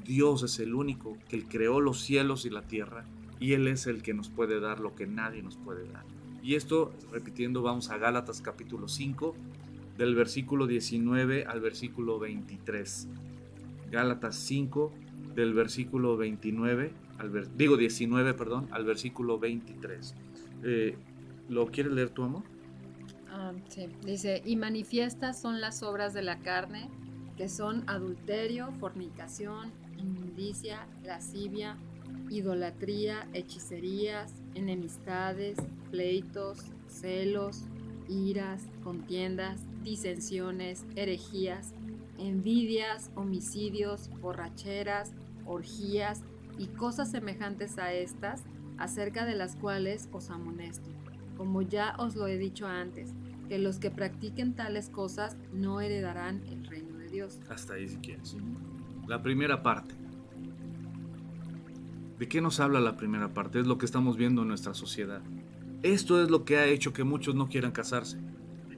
Dios 0.05 0.43
es 0.43 0.59
el 0.59 0.75
único 0.75 1.17
que 1.31 1.43
creó 1.45 1.81
los 1.81 2.03
cielos 2.03 2.45
y 2.45 2.51
la 2.51 2.61
tierra 2.61 3.07
y 3.41 3.55
Él 3.55 3.69
es 3.69 3.87
el 3.87 4.03
que 4.03 4.13
nos 4.13 4.29
puede 4.29 4.61
dar 4.61 4.81
lo 4.81 4.95
que 4.95 5.07
nadie 5.07 5.43
nos 5.43 5.57
puede 5.57 5.89
dar. 5.89 6.05
Y 6.43 6.57
esto, 6.57 6.93
repitiendo, 7.11 7.63
vamos 7.63 7.89
a 7.89 7.97
Gálatas 7.97 8.43
capítulo 8.43 8.87
5, 8.87 9.35
del 9.99 10.15
versículo 10.15 10.67
19 10.67 11.45
al 11.45 11.61
versículo 11.61 12.19
23. 12.19 13.09
Gálatas 13.91 14.37
5, 14.37 14.93
del 15.35 15.55
versículo 15.55 16.17
29, 16.17 16.93
al 17.19 17.57
digo 17.57 17.77
19, 17.77 18.35
perdón, 18.35 18.69
al 18.71 18.85
versículo 18.85 19.39
23. 19.39 20.15
Eh, 20.63 20.97
¿Lo 21.49 21.67
quieres 21.67 21.93
leer 21.93 22.11
tu 22.11 22.23
amor? 22.23 22.45
Ah, 23.31 23.53
sí, 23.69 23.89
dice, 24.05 24.43
y 24.45 24.57
manifiestas 24.57 25.41
son 25.41 25.61
las 25.61 25.83
obras 25.83 26.15
de 26.15 26.23
la 26.23 26.39
carne, 26.39 26.89
que 27.37 27.49
son 27.49 27.83
adulterio, 27.89 28.73
fornicación, 28.79 29.73
inmundicia, 29.97 30.87
lascivia, 31.05 31.77
idolatría, 32.31 33.29
hechicerías, 33.33 34.35
enemistades, 34.55 35.59
pleitos, 35.91 36.59
celos, 36.89 37.65
iras, 38.09 38.67
contiendas, 38.83 39.61
disensiones, 39.83 40.85
herejías, 40.97 41.75
envidias, 42.19 43.11
homicidios, 43.15 44.11
borracheras, 44.21 45.13
orgías 45.47 46.23
y 46.59 46.67
cosas 46.67 47.11
semejantes 47.11 47.79
a 47.79 47.93
estas, 47.93 48.43
acerca 48.77 49.25
de 49.25 49.35
las 49.35 49.57
cuales 49.57 50.09
os 50.13 50.31
amonesto, 50.31 50.89
como 51.37 51.63
ya 51.63 51.95
os 51.99 52.17
lo 52.17 52.27
he 52.27 52.39
dicho 52.39 52.67
antes, 52.67 53.13
que 53.49 53.59
los 53.59 53.79
que 53.79 53.91
practiquen 53.91 54.55
tales 54.55 54.91
cosas 54.91 55.37
no 55.53 55.81
heredarán 55.81 56.43
el 56.51 56.65
reino 56.67 56.97
de 56.99 57.09
Dios. 57.09 57.39
Hasta 57.49 57.75
ahí 57.75 57.89
si 57.89 57.97
quieres. 57.97 58.37
La 59.07 59.23
primera 59.23 59.63
parte. 59.63 59.95
¿De 62.19 62.29
qué 62.29 62.41
nos 62.41 62.61
habla 62.61 62.81
la 62.81 62.97
primera 62.97 63.33
parte? 63.33 63.61
Es 63.61 63.67
lo 63.67 63.79
que 63.79 63.87
estamos 63.87 64.17
viendo 64.17 64.43
en 64.43 64.49
nuestra 64.49 64.75
sociedad. 64.75 65.23
Esto 65.83 66.23
es 66.23 66.31
lo 66.31 66.45
que 66.45 66.59
ha 66.59 66.67
hecho 66.67 66.93
que 66.93 67.05
muchos 67.05 67.35
no 67.37 67.49
quieran 67.49 67.71
casarse. 67.71 68.19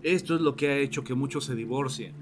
Esto 0.02 0.34
es 0.34 0.40
lo 0.40 0.56
que 0.56 0.68
ha 0.68 0.78
hecho 0.78 1.04
que 1.04 1.14
muchos 1.14 1.44
se 1.44 1.54
divorcien. 1.54 2.14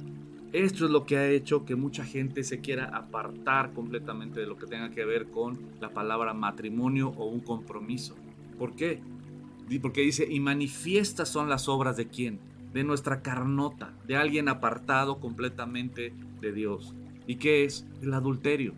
Esto 0.52 0.86
es 0.86 0.90
lo 0.90 1.04
que 1.04 1.16
ha 1.16 1.28
hecho 1.28 1.64
que 1.64 1.76
mucha 1.76 2.04
gente 2.04 2.42
se 2.42 2.60
quiera 2.60 2.86
apartar 2.86 3.72
completamente 3.72 4.40
de 4.40 4.46
lo 4.46 4.56
que 4.56 4.66
tenga 4.66 4.90
que 4.90 5.04
ver 5.04 5.26
con 5.30 5.58
la 5.80 5.90
palabra 5.90 6.34
matrimonio 6.34 7.10
o 7.16 7.26
un 7.26 7.40
compromiso. 7.40 8.16
¿Por 8.58 8.74
qué? 8.74 9.00
Porque 9.80 10.00
dice, 10.00 10.26
y 10.28 10.40
manifiestas 10.40 11.28
son 11.28 11.48
las 11.48 11.68
obras 11.68 11.96
de 11.96 12.08
quién? 12.08 12.40
De 12.72 12.82
nuestra 12.82 13.22
carnota, 13.22 13.94
de 14.06 14.16
alguien 14.16 14.48
apartado 14.48 15.20
completamente 15.20 16.14
de 16.40 16.52
Dios. 16.52 16.94
¿Y 17.26 17.36
qué 17.36 17.64
es? 17.64 17.86
El 18.02 18.14
adulterio. 18.14 18.72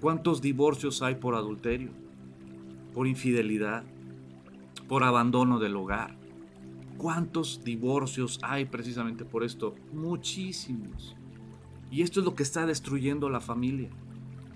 ¿Cuántos 0.00 0.42
divorcios 0.42 1.00
hay 1.00 1.14
por 1.14 1.34
adulterio? 1.34 1.92
Por 2.92 3.06
infidelidad, 3.06 3.84
por 4.88 5.04
abandono 5.04 5.58
del 5.60 5.76
hogar. 5.76 6.23
¿Cuántos 6.96 7.62
divorcios 7.64 8.38
hay 8.42 8.64
precisamente 8.64 9.24
por 9.24 9.44
esto? 9.44 9.74
Muchísimos. 9.92 11.16
Y 11.90 12.02
esto 12.02 12.20
es 12.20 12.26
lo 12.26 12.34
que 12.34 12.42
está 12.42 12.66
destruyendo 12.66 13.28
la 13.28 13.40
familia. 13.40 13.90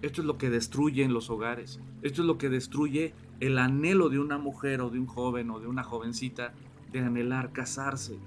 Esto 0.02 0.20
es 0.20 0.26
lo 0.26 0.38
que 0.38 0.50
destruye 0.50 1.02
en 1.02 1.12
los 1.12 1.30
hogares. 1.30 1.80
Esto 2.02 2.22
es 2.22 2.26
lo 2.26 2.38
que 2.38 2.48
destruye 2.48 3.14
el 3.40 3.58
anhelo 3.58 4.08
de 4.08 4.18
una 4.18 4.38
mujer 4.38 4.80
o 4.80 4.90
de 4.90 4.98
un 4.98 5.06
joven 5.06 5.50
o 5.50 5.60
de 5.60 5.66
una 5.66 5.82
jovencita 5.82 6.52
de 6.92 7.00
anhelar 7.00 7.52
casarse. 7.52 8.18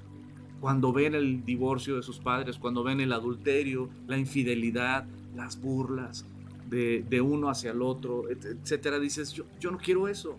Cuando 0.59 0.93
ven 0.93 1.15
el 1.15 1.43
divorcio 1.43 1.95
de 1.95 2.03
sus 2.03 2.19
padres, 2.19 2.57
cuando 2.57 2.83
ven 2.83 2.99
el 2.99 3.13
adulterio, 3.13 3.89
la 4.07 4.17
infidelidad, 4.17 5.05
las 5.35 5.59
burlas, 5.59 6.25
de, 6.69 7.21
uno 7.21 7.49
hacia 7.49 7.71
el 7.71 7.81
otro, 7.81 8.29
etcétera, 8.29 8.99
dices, 8.99 9.33
yo, 9.33 9.43
yo 9.59 9.71
no 9.71 9.77
quiero 9.77 10.07
eso, 10.07 10.37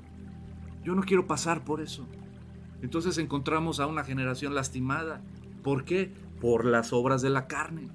yo 0.83 0.95
no 0.95 1.03
quiero 1.03 1.27
pasar 1.27 1.65
por 1.65 1.81
eso. 1.81 2.07
Entonces 2.83 3.17
encontramos 3.19 3.81
a 3.81 3.87
una 3.87 4.05
generación 4.05 4.55
lastimada. 4.55 5.23
¿Por 5.63 5.85
qué? 5.85 6.13
Por 6.41 6.65
las 6.65 6.93
obras 6.93 7.23
de 7.23 7.31
la 7.31 7.47
carne. 7.47 7.89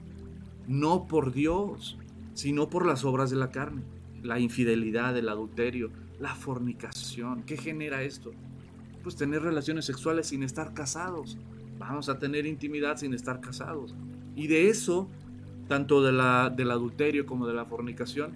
no 0.67 1.07
por 1.07 1.33
Dios, 1.33 1.97
sino 2.33 2.69
por 2.69 2.85
las 2.85 3.05
obras 3.05 3.29
de 3.29 3.37
la 3.37 3.49
carne, 3.51 3.83
la 4.21 4.39
infidelidad, 4.39 5.17
el 5.17 5.29
adulterio, 5.29 5.89
la 6.19 6.35
fornicación. 6.35 7.43
¿Qué 7.43 7.57
genera 7.57 8.03
esto? 8.03 8.31
Pues 9.01 9.15
tener 9.15 9.41
relaciones 9.41 9.85
sexuales 9.85 10.27
sin 10.27 10.43
estar 10.43 10.73
casados. 10.73 11.37
Vamos 11.79 12.09
a 12.09 12.19
tener 12.19 12.45
intimidad 12.45 12.97
sin 12.97 13.13
estar 13.13 13.39
casados. 13.39 13.95
Y 14.35 14.47
de 14.47 14.69
eso, 14.69 15.07
tanto 15.67 16.03
del 16.03 16.19
adulterio 16.71 17.25
como 17.25 17.47
de 17.47 17.53
la 17.53 17.65
fornicación, 17.65 18.33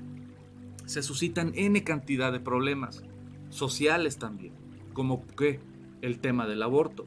se 0.85 1.03
suscitan 1.03 1.51
N 1.55 1.83
cantidad 1.83 2.31
de 2.31 2.39
problemas 2.39 3.03
sociales 3.49 4.17
también, 4.17 4.53
como 4.93 5.25
que 5.27 5.59
el 6.01 6.19
tema 6.19 6.47
del 6.47 6.63
aborto. 6.63 7.05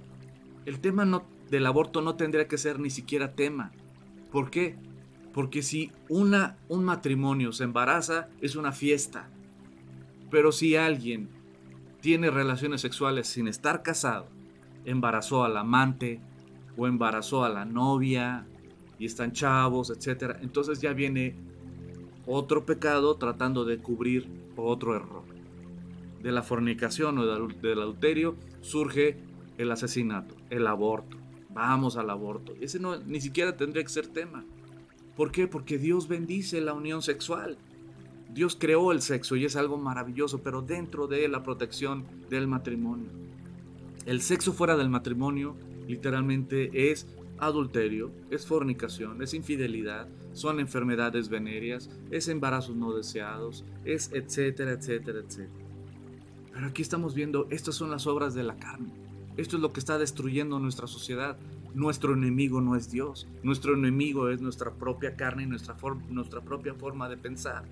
El 0.67 0.81
tema 0.81 1.05
no, 1.05 1.25
del 1.51 1.67
aborto 1.67 2.01
no 2.01 2.17
tendría 2.17 2.49
que 2.49 2.59
ser 2.59 2.81
ni 2.81 2.91
siquiera 2.91 3.35
tema. 3.35 3.73
¿Por 4.31 4.51
qué? 4.51 4.77
Porque 5.33 5.63
si 5.63 5.93
una, 6.09 6.57
un 6.69 6.85
matrimonio 6.85 7.53
se 7.53 7.65
embaraza, 7.65 8.29
es 8.41 8.57
una 8.57 8.73
fiesta. 8.73 9.29
Pero 10.31 10.53
si 10.53 10.77
alguien 10.77 11.29
tiene 12.01 12.31
relaciones 12.31 12.81
sexuales 12.81 13.29
sin 13.29 13.49
estar 13.49 13.83
casado, 13.83 14.27
embarazó 14.85 15.45
al 15.45 15.57
amante 15.57 16.21
o 16.77 16.87
embarazó 16.87 17.45
a 17.45 17.49
la 17.49 17.65
novia 17.65 18.47
y 18.99 19.07
están 19.07 19.33
chavos, 19.33 19.91
etc. 19.91 20.37
Entonces 20.43 20.81
ya 20.81 20.93
viene 20.93 21.35
otro 22.27 22.65
pecado 22.65 23.17
tratando 23.17 23.65
de 23.65 23.79
cubrir 23.79 24.29
otro 24.57 24.95
error. 24.95 25.25
De 26.23 26.33
la 26.33 26.43
fornicación 26.43 27.19
o 27.19 27.27
del 27.27 27.81
adulterio 27.81 28.37
surge 28.65 29.17
el 29.59 29.71
asesinato, 29.71 30.35
el 30.51 30.67
aborto. 30.67 31.17
Vamos 31.51 31.97
al 31.97 32.11
aborto. 32.11 32.55
Ese 32.61 32.81
no, 32.81 32.97
ni 32.97 33.21
siquiera 33.21 33.57
tendría 33.57 33.85
que 33.85 33.91
ser 33.91 34.09
tema. 34.09 34.45
¿Por 35.17 35.31
qué? 35.31 35.47
Porque 35.47 35.79
Dios 35.79 36.09
bendice 36.09 36.61
la 36.61 36.73
unión 36.73 37.03
sexual. 37.03 37.57
Dios 38.33 38.57
creó 38.59 38.91
el 38.91 39.01
sexo 39.01 39.37
y 39.37 39.45
es 39.45 39.55
algo 39.55 39.79
maravilloso, 39.79 40.43
pero 40.43 40.63
dentro 40.63 41.07
de 41.07 41.29
la 41.29 41.45
protección 41.45 42.05
del 42.29 42.49
matrimonio. 42.49 43.11
El 44.07 44.21
sexo 44.23 44.53
fuera 44.53 44.77
del 44.77 44.89
matrimonio 44.89 45.57
literalmente 45.87 46.91
es 46.91 47.07
adulterio, 47.39 48.11
es 48.31 48.47
fornicación, 48.47 49.23
es 49.23 49.35
infidelidad, 49.35 50.09
son 50.33 50.59
enfermedades 50.59 51.29
venéreas, 51.29 51.91
es 52.11 52.29
embarazos 52.29 52.75
no 52.75 52.93
deseados, 52.95 53.65
es 53.85 54.11
etcétera, 54.13 54.73
etcétera, 54.73 55.21
etcétera. 55.21 55.64
Pero 56.55 56.69
aquí 56.69 56.83
estamos 56.83 57.15
viendo, 57.15 57.49
estas 57.51 57.75
son 57.75 57.91
las 57.91 58.07
obras 58.07 58.33
de 58.33 58.45
la 58.45 58.57
carne. 58.57 58.93
Esto 59.37 59.57
es 59.57 59.63
lo 59.63 59.73
que 59.73 59.81
está 59.81 59.99
destruyendo 59.99 60.61
nuestra 60.61 60.87
sociedad. 60.87 61.37
Nuestro 61.75 62.15
enemigo 62.15 62.61
no 62.61 62.77
es 62.77 62.93
Dios. 62.93 63.27
Nuestro 63.43 63.75
enemigo 63.75 64.29
es 64.29 64.41
nuestra 64.41 64.71
propia 64.73 65.17
carne 65.17 65.43
y 65.43 65.47
nuestra, 65.47 65.77
nuestra 66.09 66.41
propia 66.41 66.75
forma 66.75 67.09
de 67.09 67.17
pensar. 67.17 67.65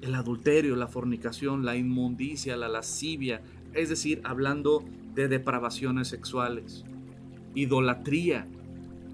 El 0.00 0.14
adulterio, 0.14 0.76
la 0.76 0.86
fornicación, 0.86 1.64
la 1.64 1.74
inmundicia, 1.74 2.56
la 2.56 2.68
lascivia, 2.68 3.42
es 3.74 3.88
decir, 3.88 4.20
hablando 4.22 4.84
de 5.16 5.26
depravaciones 5.26 6.06
sexuales. 6.06 6.84
Idolatría, 7.56 8.46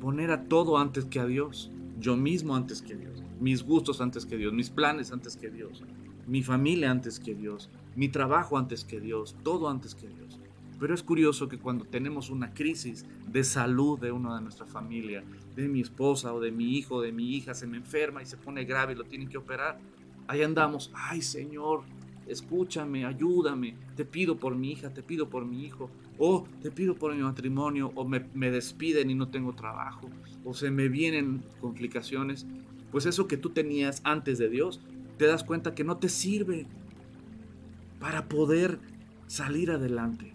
poner 0.03 0.31
a 0.31 0.44
todo 0.44 0.77
antes 0.77 1.07
que 1.07 1.20
a 1.20 1.25
Dios. 1.25 1.70
Yo 1.99 2.18
mismo 2.18 2.55
antes 2.55 2.83
que 2.83 2.97
Dios. 2.97 3.23
Mis 3.40 3.62
gustos 3.62 4.03
antes 4.03 4.27
que 4.27 4.37
Dios. 4.37 4.53
Mis 4.53 4.68
planes 4.68 5.11
antes 5.11 5.38
que 5.38 5.49
Dios. 5.49 5.83
Mi 6.27 6.42
familia 6.42 6.90
antes 6.90 7.18
que 7.18 7.35
Dios. 7.35 7.70
Mi 7.96 8.09
trabajo 8.09 8.59
antes 8.59 8.85
que 8.85 9.00
Dios. 9.00 9.37
Todo 9.42 9.68
antes 9.68 9.94
que 9.94 10.09
Dios. 10.09 10.38
Pero 10.80 10.94
es 10.94 11.02
curioso 11.02 11.48
que 11.48 11.59
cuando 11.59 11.85
tenemos 11.85 12.30
una 12.30 12.52
crisis 12.52 13.07
de 13.28 13.44
salud 13.44 13.98
de 13.98 14.12
una 14.12 14.37
de 14.37 14.42
nuestra 14.42 14.66
familia, 14.66 15.22
de 15.54 15.68
mi 15.68 15.80
esposa 15.80 16.35
o 16.35 16.40
de 16.40 16.50
mi 16.50 16.76
hijo, 16.76 17.00
de 17.00 17.12
mi 17.12 17.35
hija, 17.35 17.54
se 17.54 17.66
me 17.66 17.76
enferma 17.76 18.22
y 18.22 18.26
se 18.26 18.37
pone 18.37 18.64
grave 18.64 18.92
y 18.92 18.96
lo 18.96 19.04
tienen 19.04 19.28
que 19.28 19.38
operar, 19.38 19.78
ahí 20.26 20.42
andamos, 20.42 20.90
ay 20.92 21.22
Señor, 21.22 21.83
escúchame, 22.26 23.04
ayúdame, 23.04 23.76
te 23.96 24.04
pido 24.04 24.37
por 24.37 24.57
mi 24.57 24.72
hija, 24.72 24.92
te 24.92 25.02
pido 25.02 25.28
por 25.28 25.44
mi 25.44 25.64
hijo, 25.64 25.90
o 26.18 26.46
te 26.62 26.70
pido 26.70 26.94
por 26.96 27.14
mi 27.14 27.22
matrimonio, 27.22 27.92
o 27.94 28.04
me, 28.04 28.26
me 28.35 28.50
despiden 28.50 29.11
y 29.11 29.14
no 29.14 29.28
tengo 29.28 29.54
trabajo, 29.54 30.11
o 30.44 30.54
se 30.54 30.70
me 30.70 30.88
vienen 30.88 31.42
complicaciones. 31.61 32.46
Pues 32.90 33.07
eso 33.07 33.26
que 33.28 33.37
tú 33.37 33.50
tenías 33.50 34.00
antes 34.04 34.38
de 34.38 34.48
Dios, 34.48 34.80
te 35.18 35.26
das 35.26 35.44
cuenta 35.44 35.74
que 35.74 35.85
no 35.85 35.98
te 35.98 36.09
sirve 36.09 36.66
para 38.05 38.29
poder 38.29 38.81
salir 39.29 39.71
adelante. 39.71 40.35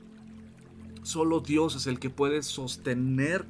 Solo 1.03 1.39
Dios 1.39 1.75
es 1.75 1.85
el 1.85 1.99
que 1.99 2.09
puede 2.09 2.41
sostener 2.41 3.45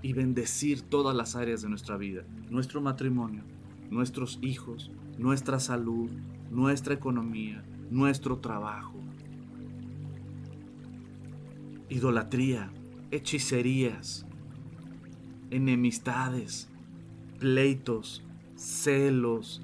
y 0.00 0.14
bendecir 0.14 0.80
todas 0.80 1.14
las 1.14 1.36
áreas 1.36 1.60
de 1.60 1.68
nuestra 1.68 1.98
vida. 1.98 2.24
Nuestro 2.48 2.80
matrimonio, 2.80 3.42
nuestros 3.90 4.38
hijos, 4.40 4.90
nuestra 5.18 5.60
salud, 5.60 6.08
nuestra 6.50 6.94
economía, 6.94 7.62
nuestro 7.90 8.38
trabajo. 8.38 8.94
Idolatría, 11.90 12.72
hechicerías, 13.10 14.24
enemistades, 15.50 16.70
pleitos, 17.38 18.24
celos, 18.56 19.60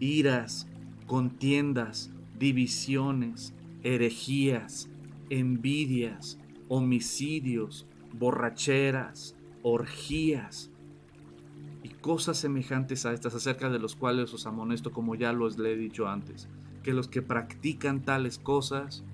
iras, 0.00 0.68
contiendas, 1.06 2.12
divisiones, 2.42 3.54
herejías, 3.84 4.90
envidias, 5.30 6.40
homicidios, 6.66 7.86
borracheras, 8.18 9.36
orgías 9.62 10.68
y 11.84 11.90
cosas 11.90 12.38
semejantes 12.38 13.06
a 13.06 13.12
estas 13.12 13.36
acerca 13.36 13.70
de 13.70 13.78
los 13.78 13.94
cuales 13.94 14.34
os 14.34 14.46
amonesto 14.46 14.90
como 14.90 15.14
ya 15.14 15.32
los 15.32 15.56
le 15.56 15.74
he 15.74 15.76
dicho 15.76 16.08
antes, 16.08 16.48
que 16.82 16.92
los 16.92 17.06
que 17.06 17.22
practican 17.22 18.02
tales 18.02 18.38
cosas 18.38 19.04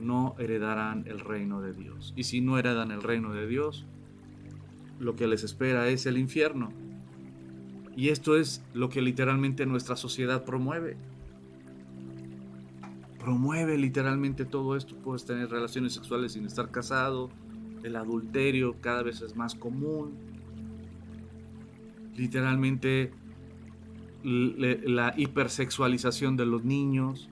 no 0.00 0.36
heredarán 0.38 1.02
el 1.08 1.18
reino 1.18 1.60
de 1.60 1.72
Dios. 1.72 2.12
Y 2.14 2.22
si 2.22 2.40
no 2.40 2.56
heredan 2.56 2.92
el 2.92 3.02
reino 3.02 3.32
de 3.32 3.48
Dios, 3.48 3.84
lo 5.00 5.16
que 5.16 5.26
les 5.26 5.42
espera 5.42 5.88
es 5.88 6.06
el 6.06 6.18
infierno. 6.18 6.68
Y 7.96 8.10
esto 8.10 8.36
es 8.36 8.62
lo 8.74 8.90
que 8.90 9.02
literalmente 9.02 9.66
nuestra 9.66 9.96
sociedad 9.96 10.44
promueve 10.44 10.96
promueve 13.22 13.78
literalmente 13.78 14.44
todo 14.44 14.76
esto. 14.76 14.96
Puedes 14.96 15.24
tener 15.24 15.48
relaciones 15.48 15.94
sexuales 15.94 16.32
sin 16.32 16.44
estar 16.44 16.70
casado. 16.70 17.30
El 17.82 17.96
adulterio 17.96 18.76
cada 18.80 19.02
vez 19.02 19.20
es 19.22 19.36
más 19.36 19.54
común. 19.54 20.14
Literalmente 22.16 23.12
la 24.24 25.14
hipersexualización 25.16 26.36
de 26.36 26.46
los 26.46 26.64
niños. 26.64 27.28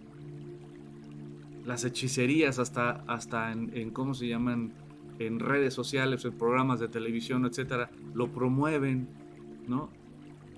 Las 1.66 1.84
hechicerías 1.84 2.58
hasta, 2.58 3.04
hasta 3.06 3.52
en, 3.52 3.76
en 3.76 3.90
cómo 3.90 4.14
se 4.14 4.28
llaman 4.28 4.72
en 5.18 5.38
redes 5.38 5.74
sociales, 5.74 6.24
en 6.24 6.32
programas 6.32 6.80
de 6.80 6.88
televisión, 6.88 7.44
etcétera, 7.44 7.90
lo 8.14 8.28
promueven, 8.32 9.06
¿no? 9.68 9.90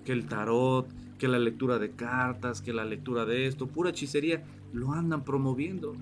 Que 0.05 0.13
el 0.13 0.27
tarot, 0.27 0.87
que 1.19 1.27
la 1.27 1.41
lectura 1.41 1.79
de 1.79 1.91
cartas, 1.91 2.63
que 2.63 2.73
la 2.73 2.85
lectura 2.85 3.25
de 3.25 3.47
esto, 3.47 3.67
pura 3.67 3.91
hechicería 3.91 4.45
lo 4.73 4.93
andan 4.93 5.25
promoviendo. 5.25 5.95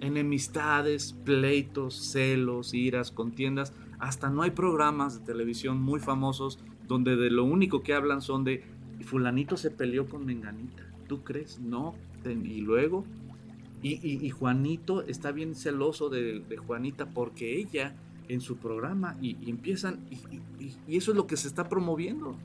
Enemistades, 0.00 1.14
pleitos, 1.24 1.94
celos, 1.94 2.74
iras, 2.74 3.10
contiendas. 3.10 3.72
Hasta 3.98 4.30
no 4.30 4.42
hay 4.42 4.52
programas 4.52 5.18
de 5.18 5.26
televisión 5.26 5.82
muy 5.82 6.00
famosos 6.00 6.58
donde 6.86 7.16
de 7.16 7.30
lo 7.30 7.44
único 7.44 7.82
que 7.82 7.94
hablan 7.94 8.22
son 8.22 8.44
de 8.44 8.64
fulanito 9.04 9.56
se 9.56 9.70
peleó 9.70 10.06
con 10.06 10.24
Menganita. 10.24 10.84
¿Tú 11.06 11.22
crees? 11.22 11.60
No. 11.60 11.94
Y 12.24 12.60
luego, 12.60 13.04
y, 13.82 14.28
Juanito 14.30 15.02
está 15.02 15.30
bien 15.32 15.54
celoso 15.54 16.08
de, 16.10 16.42
Juanita 16.66 17.06
porque 17.06 17.58
ella 17.58 17.94
en 18.28 18.40
su 18.40 18.56
programa 18.56 19.16
y, 19.22 19.48
empiezan, 19.48 20.00
y, 20.10 20.96
eso 20.96 21.12
es 21.12 21.16
lo 21.16 21.26
que 21.26 21.36
se 21.36 21.48
está 21.48 21.68
promoviendo. 21.68 22.36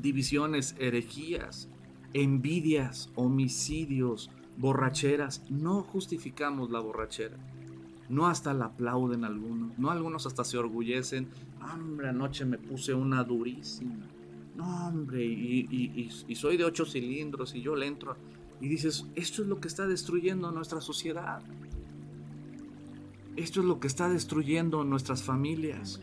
Divisiones, 0.00 0.74
herejías, 0.78 1.68
envidias, 2.12 3.10
homicidios, 3.14 4.30
borracheras. 4.56 5.42
No 5.50 5.82
justificamos 5.82 6.70
la 6.70 6.80
borrachera. 6.80 7.36
No 8.08 8.26
hasta 8.26 8.54
la 8.54 8.66
aplauden 8.66 9.24
algunos. 9.24 9.78
No 9.78 9.90
algunos 9.90 10.26
hasta 10.26 10.44
se 10.44 10.58
orgullecen. 10.58 11.28
Hombre, 11.72 12.08
anoche 12.08 12.44
me 12.44 12.58
puse 12.58 12.94
una 12.94 13.22
durísima. 13.24 14.06
No, 14.56 14.88
hombre, 14.88 15.24
y, 15.24 16.34
soy 16.34 16.56
de 16.56 16.64
ocho 16.64 16.84
cilindros 16.84 17.54
y 17.54 17.62
yo 17.62 17.76
le 17.76 17.86
entro. 17.86 18.16
Y 18.60 18.68
dices, 18.68 19.06
esto 19.14 19.42
es 19.42 19.48
lo 19.48 19.60
que 19.60 19.68
está 19.68 19.86
destruyendo 19.86 20.50
nuestra 20.50 20.80
sociedad. 20.80 21.42
Esto 23.36 23.60
es 23.60 23.66
lo 23.66 23.78
que 23.78 23.86
está 23.86 24.08
destruyendo 24.08 24.82
nuestras 24.82 25.22
familias. 25.22 26.00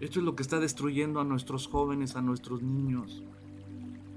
Esto 0.00 0.18
es 0.18 0.24
lo 0.24 0.34
que 0.34 0.42
está 0.42 0.58
destruyendo 0.58 1.20
a 1.20 1.24
nuestros 1.24 1.68
jóvenes, 1.68 2.16
a 2.16 2.22
nuestros 2.22 2.60
niños. 2.60 3.22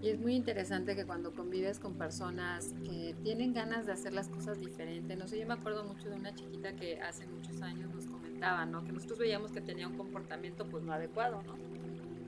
Y 0.02 0.10
es 0.10 0.20
muy 0.20 0.36
interesante 0.36 0.96
que 0.96 1.06
cuando 1.06 1.34
convives 1.34 1.78
con 1.78 1.96
personas 1.96 2.74
que 2.86 3.16
tienen 3.22 3.54
ganas 3.54 3.86
de 3.86 3.92
hacer 3.92 4.14
las 4.14 4.30
cosas 4.30 4.60
diferentes, 4.60 5.18
no 5.18 5.28
sé, 5.28 5.38
yo 5.38 5.46
me 5.46 5.56
acuerdo 5.56 5.84
mucho 5.84 6.10
de 6.10 6.16
una 6.16 6.34
chiquita 6.34 6.74
que 6.74 7.02
hace 7.02 7.28
muchos 7.28 7.62
años 7.62 7.94
nos 7.94 8.06
comentaba, 8.06 8.66
¿no? 8.66 8.84
Que 8.86 8.94
nosotros 8.94 9.20
veíamos 9.20 9.52
que 9.52 9.60
tenía 9.60 9.88
un 9.88 9.98
comportamiento 9.98 10.66
pues 10.70 10.84
no 10.84 10.94
adecuado, 10.94 11.44
¿no? 11.44 11.56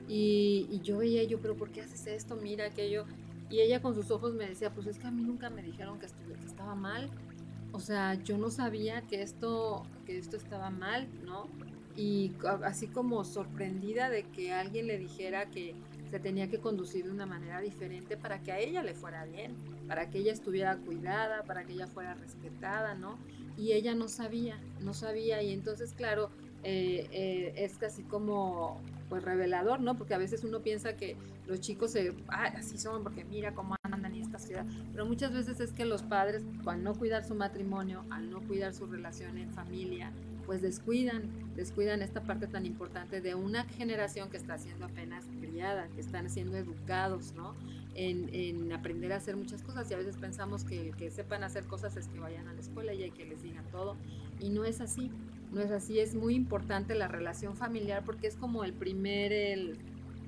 Y, 0.06 0.80
yo 0.82 0.98
veía, 0.98 1.24
yo, 1.24 1.40
pero 1.40 1.56
¿por 1.56 1.70
qué 1.70 1.80
haces 1.80 2.06
esto? 2.06 2.36
Mira 2.36 2.66
aquello. 2.66 3.06
Y 3.48 3.60
ella 3.60 3.80
con 3.80 3.94
sus 3.94 4.10
ojos 4.10 4.34
me 4.34 4.46
decía, 4.46 4.74
pues 4.74 4.86
es 4.86 4.98
que 4.98 5.06
a 5.06 5.10
mí 5.10 5.22
nunca 5.22 5.48
me 5.48 5.62
dijeron 5.62 5.98
que, 5.98 6.06
que 6.06 6.46
estaba 6.46 6.74
mal. 6.74 7.08
O 7.72 7.80
sea, 7.80 8.14
yo 8.14 8.36
no 8.36 8.50
sabía 8.50 9.00
que 9.02 9.22
esto, 9.22 9.84
que 10.04 10.18
esto 10.18 10.36
estaba 10.36 10.68
mal, 10.68 11.08
¿no? 11.24 11.48
Y 11.96 12.32
así 12.64 12.86
como 12.86 13.24
sorprendida 13.24 14.10
de 14.10 14.24
que 14.24 14.52
alguien 14.52 14.86
le 14.86 14.98
dijera 14.98 15.46
que 15.50 15.74
se 16.12 16.20
tenía 16.20 16.46
que 16.46 16.58
conducir 16.58 17.06
de 17.06 17.10
una 17.10 17.24
manera 17.24 17.62
diferente 17.62 18.18
para 18.18 18.42
que 18.42 18.52
a 18.52 18.58
ella 18.58 18.82
le 18.82 18.92
fuera 18.92 19.24
bien, 19.24 19.56
para 19.88 20.10
que 20.10 20.18
ella 20.18 20.30
estuviera 20.30 20.76
cuidada, 20.76 21.42
para 21.44 21.64
que 21.64 21.72
ella 21.72 21.86
fuera 21.86 22.12
respetada, 22.12 22.94
¿no? 22.94 23.16
Y 23.56 23.72
ella 23.72 23.94
no 23.94 24.08
sabía, 24.08 24.60
no 24.82 24.92
sabía. 24.92 25.42
Y 25.42 25.54
entonces, 25.54 25.94
claro, 25.94 26.28
eh, 26.64 27.08
eh, 27.12 27.54
es 27.56 27.78
casi 27.78 28.02
como 28.02 28.78
pues 29.08 29.24
revelador, 29.24 29.80
¿no? 29.80 29.96
Porque 29.96 30.12
a 30.12 30.18
veces 30.18 30.44
uno 30.44 30.60
piensa 30.60 30.98
que 30.98 31.16
los 31.46 31.60
chicos 31.60 31.92
se, 31.92 32.14
ah, 32.28 32.52
así 32.58 32.76
son, 32.76 33.02
porque 33.02 33.24
mira 33.24 33.54
cómo 33.54 33.76
andan 33.82 34.04
en 34.14 34.20
esta 34.20 34.38
ciudad. 34.38 34.66
Pero 34.92 35.06
muchas 35.06 35.32
veces 35.32 35.60
es 35.60 35.72
que 35.72 35.86
los 35.86 36.02
padres, 36.02 36.42
al 36.66 36.82
no 36.82 36.94
cuidar 36.94 37.24
su 37.24 37.34
matrimonio, 37.34 38.04
al 38.10 38.28
no 38.28 38.42
cuidar 38.42 38.74
su 38.74 38.84
relación 38.84 39.38
en 39.38 39.50
familia, 39.54 40.12
pues 40.46 40.62
descuidan, 40.62 41.22
descuidan 41.54 42.02
esta 42.02 42.22
parte 42.22 42.46
tan 42.46 42.66
importante 42.66 43.20
de 43.20 43.34
una 43.34 43.64
generación 43.64 44.30
que 44.30 44.36
está 44.36 44.58
siendo 44.58 44.86
apenas 44.86 45.24
criada, 45.40 45.88
que 45.94 46.00
están 46.00 46.30
siendo 46.30 46.56
educados, 46.56 47.32
¿no? 47.36 47.54
En, 47.94 48.72
aprender 48.72 49.12
a 49.12 49.16
hacer 49.16 49.36
muchas 49.36 49.62
cosas 49.62 49.90
y 49.90 49.94
a 49.94 49.98
veces 49.98 50.16
pensamos 50.16 50.64
que 50.64 50.88
el 50.88 50.96
que 50.96 51.10
sepan 51.10 51.44
hacer 51.44 51.64
cosas 51.64 51.96
es 51.96 52.08
que 52.08 52.18
vayan 52.20 52.48
a 52.48 52.54
la 52.54 52.60
escuela 52.60 52.94
y 52.94 53.02
hay 53.02 53.10
que 53.10 53.26
les 53.26 53.42
digan 53.42 53.64
todo 53.70 53.96
y 54.40 54.48
no 54.48 54.64
es 54.64 54.80
así 54.80 55.10
no 55.52 55.60
es 55.60 55.70
así, 55.70 55.98
es 55.98 56.14
muy 56.14 56.34
importante 56.34 56.94
la 56.94 57.08
relación 57.08 57.54
familiar 57.54 58.02
porque 58.04 58.26
es 58.26 58.36
como 58.36 58.64
el 58.64 58.72
primer, 58.72 59.34
el, 59.34 59.76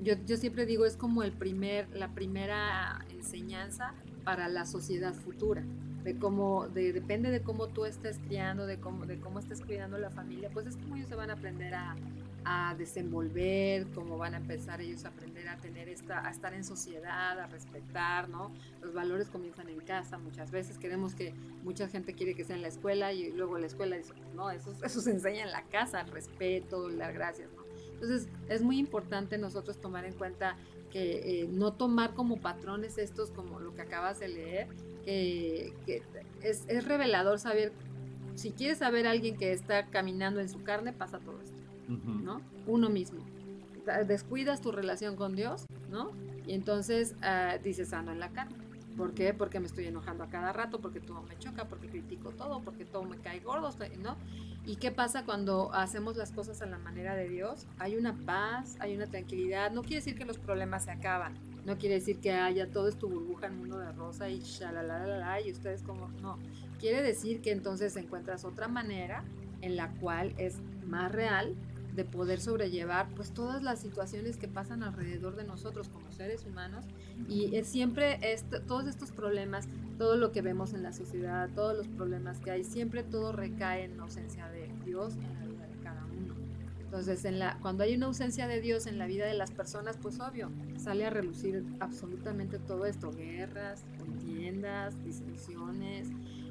yo, 0.02 0.14
yo 0.26 0.36
siempre 0.36 0.66
digo, 0.66 0.84
es 0.84 0.96
como 0.96 1.22
el 1.22 1.32
primer, 1.32 1.88
la 1.96 2.08
primera 2.08 3.02
enseñanza 3.10 3.94
para 4.22 4.48
la 4.48 4.66
sociedad 4.66 5.14
futura 5.14 5.64
de 6.04 6.18
cómo, 6.18 6.68
de, 6.68 6.92
depende 6.92 7.30
de 7.30 7.42
cómo 7.42 7.68
tú 7.68 7.86
estés 7.86 8.18
criando, 8.18 8.66
de 8.66 8.78
cómo, 8.78 9.06
de 9.06 9.18
cómo 9.18 9.38
estés 9.38 9.62
cuidando 9.62 9.98
la 9.98 10.10
familia, 10.10 10.50
pues 10.52 10.66
es 10.66 10.76
como 10.76 10.96
ellos 10.96 11.08
se 11.08 11.14
van 11.14 11.30
a 11.30 11.32
aprender 11.32 11.74
a, 11.74 11.96
a 12.44 12.74
desenvolver, 12.76 13.86
cómo 13.94 14.18
van 14.18 14.34
a 14.34 14.36
empezar 14.36 14.82
ellos 14.82 15.06
a 15.06 15.08
aprender 15.08 15.48
a 15.48 15.56
tener 15.56 15.88
esta, 15.88 16.26
a 16.26 16.30
estar 16.30 16.52
en 16.52 16.62
sociedad, 16.62 17.38
a 17.38 17.46
respetar, 17.46 18.28
¿no? 18.28 18.52
Los 18.82 18.92
valores 18.92 19.30
comienzan 19.30 19.70
en 19.70 19.80
casa, 19.80 20.18
muchas 20.18 20.50
veces 20.50 20.76
queremos 20.76 21.14
que 21.14 21.32
mucha 21.62 21.88
gente 21.88 22.12
quiere 22.12 22.34
que 22.34 22.44
sea 22.44 22.56
en 22.56 22.62
la 22.62 22.68
escuela 22.68 23.14
y 23.14 23.32
luego 23.32 23.58
la 23.58 23.66
escuela 23.66 23.96
dice, 23.96 24.12
no, 24.34 24.50
eso, 24.50 24.74
eso 24.84 25.00
se 25.00 25.10
enseña 25.10 25.44
en 25.44 25.52
la 25.52 25.62
casa, 25.62 26.02
el 26.02 26.08
respeto, 26.08 26.90
las 26.90 27.14
gracias, 27.14 27.50
¿no? 27.56 27.64
Entonces 27.94 28.28
es 28.50 28.60
muy 28.60 28.78
importante 28.78 29.38
nosotros 29.38 29.80
tomar 29.80 30.04
en 30.04 30.12
cuenta 30.12 30.56
que 30.90 31.42
eh, 31.42 31.48
no 31.48 31.72
tomar 31.72 32.12
como 32.12 32.36
patrones 32.36 32.98
estos 32.98 33.30
como 33.30 33.58
lo 33.58 33.74
que 33.74 33.82
acabas 33.82 34.20
de 34.20 34.28
leer, 34.28 34.68
que, 35.04 36.02
es, 36.42 36.64
es 36.68 36.84
revelador 36.86 37.38
saber, 37.38 37.72
si 38.34 38.52
quieres 38.52 38.78
saber 38.78 39.06
a 39.06 39.12
alguien 39.12 39.36
que 39.36 39.52
está 39.52 39.86
caminando 39.86 40.40
en 40.40 40.48
su 40.48 40.62
carne, 40.62 40.92
pasa 40.92 41.18
todo 41.18 41.40
esto. 41.40 41.64
¿no? 41.88 42.40
Uno 42.66 42.88
mismo. 42.88 43.24
Descuidas 44.06 44.60
tu 44.60 44.72
relación 44.72 45.16
con 45.16 45.36
Dios, 45.36 45.66
¿no? 45.90 46.12
Y 46.46 46.54
entonces 46.54 47.14
uh, 47.18 47.62
dices, 47.62 47.92
ando 47.92 48.12
en 48.12 48.20
la 48.20 48.30
carne. 48.30 48.56
¿Por 48.96 49.12
qué? 49.12 49.34
Porque 49.34 49.58
me 49.60 49.66
estoy 49.66 49.86
enojando 49.86 50.24
a 50.24 50.28
cada 50.28 50.52
rato, 50.52 50.80
porque 50.80 51.00
todo 51.00 51.22
me 51.22 51.36
choca, 51.38 51.66
porque 51.66 51.88
critico 51.88 52.30
todo, 52.30 52.62
porque 52.62 52.84
todo 52.84 53.02
me 53.02 53.18
cae 53.18 53.40
gordo, 53.40 53.70
¿no? 53.98 54.16
¿Y 54.64 54.76
qué 54.76 54.92
pasa 54.92 55.24
cuando 55.24 55.72
hacemos 55.74 56.16
las 56.16 56.32
cosas 56.32 56.62
a 56.62 56.66
la 56.66 56.78
manera 56.78 57.14
de 57.14 57.28
Dios? 57.28 57.66
Hay 57.78 57.96
una 57.96 58.14
paz, 58.24 58.76
hay 58.78 58.94
una 58.94 59.06
tranquilidad. 59.06 59.72
No 59.72 59.82
quiere 59.82 59.96
decir 59.96 60.16
que 60.16 60.24
los 60.24 60.38
problemas 60.38 60.84
se 60.84 60.92
acaban. 60.92 61.34
No 61.66 61.78
quiere 61.78 61.96
decir 61.96 62.18
que 62.18 62.32
haya 62.32 62.70
todo 62.70 62.88
es 62.88 62.98
tu 62.98 63.08
burbuja 63.08 63.46
en 63.46 63.58
mundo 63.58 63.78
de 63.78 63.90
rosa 63.92 64.28
y 64.28 64.40
shalalala 64.40 65.40
y 65.40 65.50
ustedes 65.52 65.82
como 65.82 66.08
no. 66.20 66.38
Quiere 66.78 67.02
decir 67.02 67.40
que 67.40 67.52
entonces 67.52 67.96
encuentras 67.96 68.44
otra 68.44 68.68
manera 68.68 69.24
en 69.62 69.76
la 69.76 69.90
cual 69.94 70.34
es 70.36 70.56
más 70.86 71.10
real 71.10 71.54
de 71.94 72.04
poder 72.04 72.40
sobrellevar 72.40 73.08
pues 73.14 73.30
todas 73.30 73.62
las 73.62 73.80
situaciones 73.80 74.36
que 74.36 74.48
pasan 74.48 74.82
alrededor 74.82 75.36
de 75.36 75.44
nosotros 75.44 75.88
como 75.88 76.10
seres 76.12 76.44
humanos 76.44 76.84
y 77.28 77.54
es 77.56 77.68
siempre 77.68 78.18
todos 78.66 78.88
estos 78.88 79.12
problemas, 79.12 79.68
todo 79.96 80.16
lo 80.16 80.32
que 80.32 80.42
vemos 80.42 80.74
en 80.74 80.82
la 80.82 80.92
sociedad, 80.92 81.48
todos 81.54 81.76
los 81.76 81.86
problemas 81.86 82.40
que 82.40 82.50
hay, 82.50 82.64
siempre 82.64 83.04
todo 83.04 83.32
recae 83.32 83.84
en 83.84 83.96
la 83.96 84.02
ausencia 84.02 84.48
de 84.48 84.68
Dios 84.84 85.14
en 85.14 85.38
la 85.38 85.43
Entonces, 86.94 87.24
en 87.24 87.40
la, 87.40 87.58
cuando 87.60 87.82
hay 87.82 87.96
una 87.96 88.06
ausencia 88.06 88.46
de 88.46 88.60
Dios 88.60 88.86
en 88.86 88.98
la 88.98 89.08
vida 89.08 89.26
de 89.26 89.34
las 89.34 89.50
personas, 89.50 89.96
pues 90.00 90.20
obvio, 90.20 90.52
sale 90.76 91.04
a 91.04 91.10
relucir 91.10 91.64
absolutamente 91.80 92.60
todo 92.60 92.86
esto, 92.86 93.10
guerras, 93.10 93.82
contiendas, 93.98 94.94
discusiones, 95.02 96.06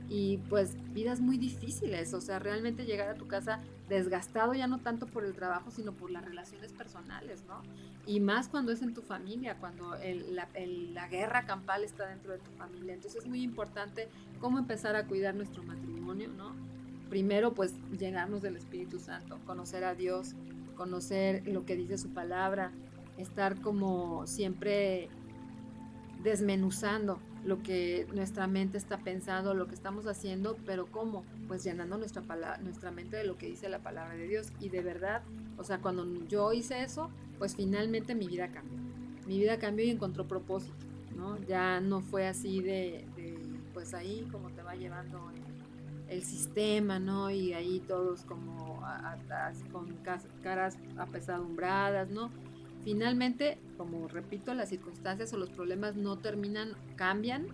y 0.10 0.40
pues 0.50 0.76
vidas 0.94 1.22
muy 1.22 1.38
difíciles, 1.38 2.14
o 2.14 2.20
sea, 2.20 2.40
realmente 2.40 2.84
llegar 2.84 3.08
a 3.08 3.14
tu 3.14 3.26
casa 3.26 3.62
desgastado 3.88 4.54
ya 4.54 4.68
no 4.68 4.80
tanto 4.80 5.08
por 5.08 5.24
el 5.24 5.34
trabajo, 5.34 5.72
sino 5.72 5.94
por 5.94 6.12
las 6.12 6.26
relaciones 6.26 6.74
personales, 6.74 7.46
¿no? 7.48 7.62
Y 8.06 8.20
más 8.20 8.50
cuando 8.50 8.74
es 8.74 8.82
en 8.82 8.94
tu 8.94 9.02
familia, 9.02 9.56
cuando 9.62 9.96
la, 10.32 10.50
la, 10.92 11.08
guerra 11.08 11.46
campal 11.46 11.86
está 11.86 12.06
dentro 12.06 12.34
de 12.34 12.40
tu 12.40 12.52
familia. 12.58 12.96
Entonces 12.96 13.22
es 13.24 13.30
muy 13.30 13.44
importante 13.44 14.10
cómo 14.42 14.60
empezar 14.60 14.98
a 14.98 15.08
cuidar 15.08 15.36
nuestro 15.36 15.64
matrimonio, 15.64 16.28
¿no? 16.36 16.73
Primero, 17.10 17.54
pues 17.54 17.74
llenarnos 17.98 18.42
del 18.42 18.56
Espíritu 18.56 19.00
Santo, 19.00 19.38
conocer 19.46 19.84
a 19.84 19.94
Dios, 19.94 20.36
conocer 20.76 21.48
lo 21.48 21.66
que 21.66 21.76
dice 21.76 21.98
su 21.98 22.10
palabra, 22.10 22.72
estar 23.18 23.62
como 23.62 24.26
siempre 24.26 25.10
desmenuzando 26.24 27.20
lo 27.46 27.62
que 27.62 28.08
nuestra 28.14 28.48
mente 28.48 28.78
está 28.78 28.98
pensando, 28.98 29.54
lo 29.54 29.68
que 29.68 29.76
estamos 29.76 30.08
haciendo, 30.08 30.58
pero 30.66 30.86
¿cómo? 30.86 31.24
Pues 31.48 31.64
llenando 31.64 31.98
nuestra, 31.98 32.24
nuestra 32.62 32.92
mente 32.92 33.18
de 33.18 33.26
lo 33.26 33.38
que 33.38 33.48
dice 33.48 33.68
la 33.68 33.80
palabra 33.80 34.16
de 34.16 34.28
Dios. 34.28 34.54
Y 34.62 34.70
de 34.70 34.82
verdad, 34.82 35.24
o 35.58 35.64
sea, 35.64 35.80
cuando 35.80 36.06
yo 36.28 36.54
hice 36.54 36.84
eso, 36.84 37.10
pues 37.38 37.56
finalmente 37.56 38.16
mi 38.16 38.28
vida 38.28 38.48
cambió. 38.48 38.80
Mi 39.28 39.38
vida 39.38 39.60
cambió 39.60 39.86
y 39.86 39.90
encontró 39.90 40.26
propósito, 40.26 40.86
¿no? 41.16 41.38
Ya 41.46 41.82
no 41.82 42.02
fue 42.02 42.28
así 42.28 42.62
de, 42.62 43.06
pues 43.74 43.94
ahí 43.94 44.28
como 44.32 44.50
te 44.52 44.62
va 44.62 44.76
llevando 44.76 45.32
sistema, 46.24 47.00
¿no? 47.00 47.32
Y 47.32 47.54
ahí 47.54 47.80
todos 47.80 48.24
como 48.24 48.82
con 49.72 49.98
caras 50.42 50.78
apesadumbradas, 50.98 52.10
¿no? 52.10 52.30
Finalmente, 52.84 53.58
como 53.78 54.08
repito, 54.08 54.54
las 54.54 54.70
circunstancias 54.70 55.34
o 55.34 55.38
los 55.38 55.50
problemas 55.50 55.96
no 55.96 56.18
terminan, 56.18 56.74
cambian, 56.96 57.48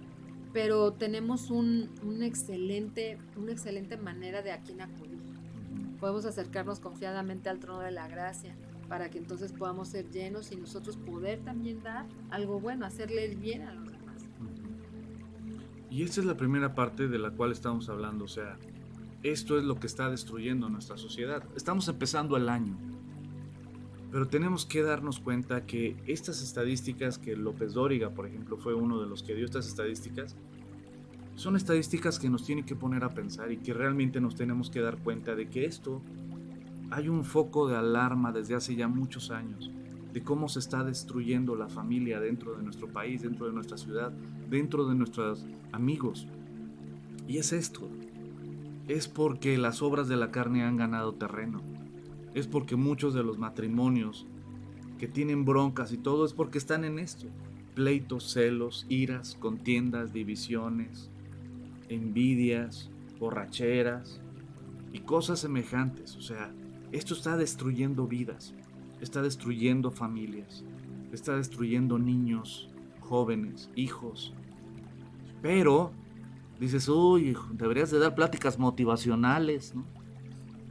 pero 0.53 0.93
tenemos 0.93 1.51
un, 1.51 1.89
excelente, 2.21 3.19
una 3.37 3.51
excelente 3.51 3.95
manera 3.97 4.41
de 4.41 4.51
a 4.51 4.61
quién 4.61 4.81
acudir. 4.81 5.19
Podemos 5.99 6.25
acercarnos 6.25 6.79
confiadamente 6.79 7.49
al 7.49 7.59
trono 7.59 7.81
de 7.81 7.91
la 7.91 8.07
gracia 8.07 8.55
para 8.87 9.11
que 9.11 9.19
entonces 9.19 9.51
podamos 9.51 9.89
ser 9.89 10.09
llenos 10.09 10.51
y 10.51 10.55
nosotros 10.55 10.97
poder 10.97 11.39
también 11.41 11.83
dar 11.83 12.07
algo 12.31 12.59
bueno, 12.59 12.87
hacerle 12.87 13.25
el 13.25 13.35
bien 13.35 13.61
a 13.61 13.73
los. 13.73 13.88
Y 15.89 16.03
esta 16.03 16.21
es 16.21 16.27
la 16.27 16.37
primera 16.37 16.75
parte 16.75 17.07
de 17.07 17.17
la 17.19 17.31
cual 17.31 17.51
estamos 17.51 17.89
hablando, 17.89 18.25
o 18.25 18.27
sea, 18.27 18.57
esto 19.23 19.57
es 19.57 19.63
lo 19.63 19.79
que 19.79 19.87
está 19.87 20.09
destruyendo 20.09 20.69
nuestra 20.69 20.97
sociedad. 20.97 21.43
Estamos 21.55 21.87
empezando 21.87 22.37
el 22.37 22.47
año 22.47 22.77
pero 24.11 24.27
tenemos 24.27 24.65
que 24.65 24.81
darnos 24.81 25.19
cuenta 25.19 25.65
que 25.65 25.95
estas 26.07 26.41
estadísticas, 26.41 27.19
que 27.19 27.35
López 27.35 27.73
Dóriga, 27.73 28.09
por 28.09 28.25
ejemplo, 28.25 28.57
fue 28.57 28.73
uno 28.73 28.99
de 28.99 29.07
los 29.07 29.21
que 29.21 29.35
dio 29.35 29.45
estas 29.45 29.67
estadísticas, 29.67 30.35
son 31.35 31.55
estadísticas 31.55 32.19
que 32.19 32.29
nos 32.29 32.43
tienen 32.43 32.65
que 32.65 32.75
poner 32.75 33.03
a 33.03 33.09
pensar 33.09 33.51
y 33.51 33.57
que 33.57 33.73
realmente 33.73 34.19
nos 34.19 34.35
tenemos 34.35 34.69
que 34.69 34.81
dar 34.81 34.97
cuenta 34.97 35.35
de 35.35 35.47
que 35.47 35.65
esto 35.65 36.01
hay 36.89 37.07
un 37.07 37.23
foco 37.23 37.67
de 37.67 37.77
alarma 37.77 38.31
desde 38.31 38.55
hace 38.55 38.75
ya 38.75 38.87
muchos 38.87 39.29
años 39.29 39.69
de 40.11 40.23
cómo 40.23 40.49
se 40.49 40.57
está 40.57 40.83
destruyendo 40.83 41.55
la 41.55 41.69
familia 41.69 42.19
dentro 42.19 42.55
de 42.55 42.63
nuestro 42.63 42.87
país, 42.87 43.21
dentro 43.21 43.45
de 43.45 43.53
nuestra 43.53 43.77
ciudad, 43.77 44.11
dentro 44.49 44.87
de 44.87 44.95
nuestros 44.95 45.45
amigos. 45.71 46.27
Y 47.27 47.37
es 47.37 47.53
esto. 47.53 47.87
Es 48.87 49.07
porque 49.07 49.57
las 49.57 49.81
obras 49.81 50.07
de 50.07 50.17
la 50.17 50.31
carne 50.31 50.63
han 50.63 50.77
ganado 50.77 51.13
terreno 51.13 51.61
es 52.33 52.47
porque 52.47 52.75
muchos 52.75 53.13
de 53.13 53.23
los 53.23 53.37
matrimonios 53.37 54.25
que 54.97 55.07
tienen 55.07 55.45
broncas 55.45 55.91
y 55.91 55.97
todo 55.97 56.25
es 56.25 56.33
porque 56.33 56.57
están 56.57 56.83
en 56.83 56.99
esto. 56.99 57.27
Pleitos, 57.73 58.31
celos, 58.33 58.85
iras, 58.89 59.35
contiendas, 59.39 60.13
divisiones, 60.13 61.09
envidias, 61.87 62.89
borracheras 63.19 64.19
y 64.91 64.99
cosas 64.99 65.39
semejantes. 65.39 66.15
O 66.17 66.21
sea, 66.21 66.51
esto 66.91 67.13
está 67.13 67.37
destruyendo 67.37 68.07
vidas, 68.07 68.53
está 68.99 69.21
destruyendo 69.21 69.91
familias, 69.91 70.63
está 71.11 71.37
destruyendo 71.37 71.97
niños, 71.97 72.69
jóvenes, 73.09 73.69
hijos. 73.75 74.33
Pero 75.41 75.91
dices, 76.59 76.87
uy, 76.87 77.35
deberías 77.53 77.89
de 77.89 77.99
dar 77.99 78.13
pláticas 78.13 78.59
motivacionales, 78.59 79.73
¿no? 79.73 79.83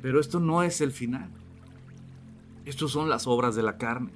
Pero 0.01 0.21
esto 0.21 0.39
no 0.39 0.63
es 0.63 0.81
el 0.81 0.93
final. 0.93 1.29
Estos 2.65 2.93
son 2.93 3.09
las 3.09 3.27
obras 3.27 3.57
de 3.57 3.63
la 3.63 3.77
carne. 3.77 4.13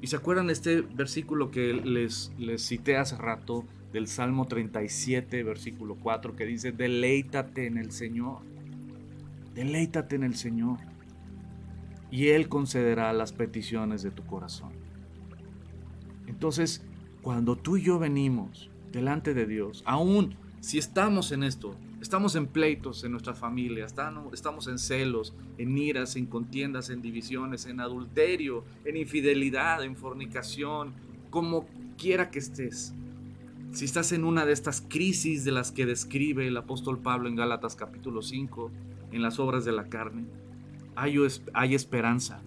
Y 0.00 0.06
se 0.06 0.16
acuerdan 0.16 0.48
este 0.48 0.82
versículo 0.82 1.50
que 1.50 1.72
les, 1.72 2.32
les 2.38 2.62
cité 2.62 2.96
hace 2.96 3.16
rato 3.16 3.64
del 3.92 4.06
Salmo 4.06 4.46
37, 4.46 5.42
versículo 5.42 5.96
4, 5.96 6.36
que 6.36 6.46
dice, 6.46 6.72
deleítate 6.72 7.66
en 7.66 7.78
el 7.78 7.90
Señor, 7.92 8.40
deleítate 9.54 10.16
en 10.16 10.22
el 10.22 10.34
Señor, 10.34 10.78
y 12.10 12.28
Él 12.28 12.48
concederá 12.48 13.12
las 13.12 13.32
peticiones 13.32 14.02
de 14.02 14.10
tu 14.10 14.24
corazón. 14.24 14.72
Entonces, 16.26 16.84
cuando 17.22 17.56
tú 17.56 17.76
y 17.76 17.82
yo 17.82 17.98
venimos 17.98 18.68
delante 18.90 19.32
de 19.32 19.46
Dios, 19.46 19.82
aún 19.86 20.34
si 20.60 20.78
estamos 20.78 21.32
en 21.32 21.44
esto, 21.44 21.76
estamos 22.00 22.36
en 22.36 22.46
pleitos 22.46 23.02
en 23.04 23.12
nuestra 23.12 23.34
familia, 23.34 23.86
estamos 23.86 24.68
en 24.68 24.78
celos, 24.78 25.34
en 25.58 25.78
iras, 25.78 26.16
en 26.16 26.26
contiendas, 26.26 26.90
en 26.90 27.00
divisiones, 27.00 27.66
en 27.66 27.80
adulterio, 27.80 28.64
en 28.84 28.96
infidelidad, 28.96 29.82
en 29.84 29.96
fornicación, 29.96 30.92
como 31.30 31.66
quiera 31.96 32.30
que 32.30 32.40
estés. 32.40 32.92
Si 33.72 33.84
estás 33.84 34.12
en 34.12 34.24
una 34.24 34.44
de 34.44 34.52
estas 34.52 34.84
crisis 34.86 35.44
de 35.44 35.52
las 35.52 35.72
que 35.72 35.86
describe 35.86 36.46
el 36.46 36.56
apóstol 36.56 36.98
Pablo 36.98 37.28
en 37.28 37.36
Gálatas 37.36 37.74
capítulo 37.74 38.20
5, 38.22 38.70
en 39.12 39.22
las 39.22 39.38
obras 39.38 39.64
de 39.64 39.72
la 39.72 39.88
carne, 39.88 40.24
hay, 40.94 41.16
hay 41.54 41.74
esperanza, 41.74 42.42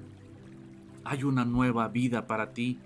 hay 1.03 1.23
una 1.23 1.45
nueva 1.45 1.87
vida 1.87 2.27
para 2.27 2.53
ti 2.53 2.77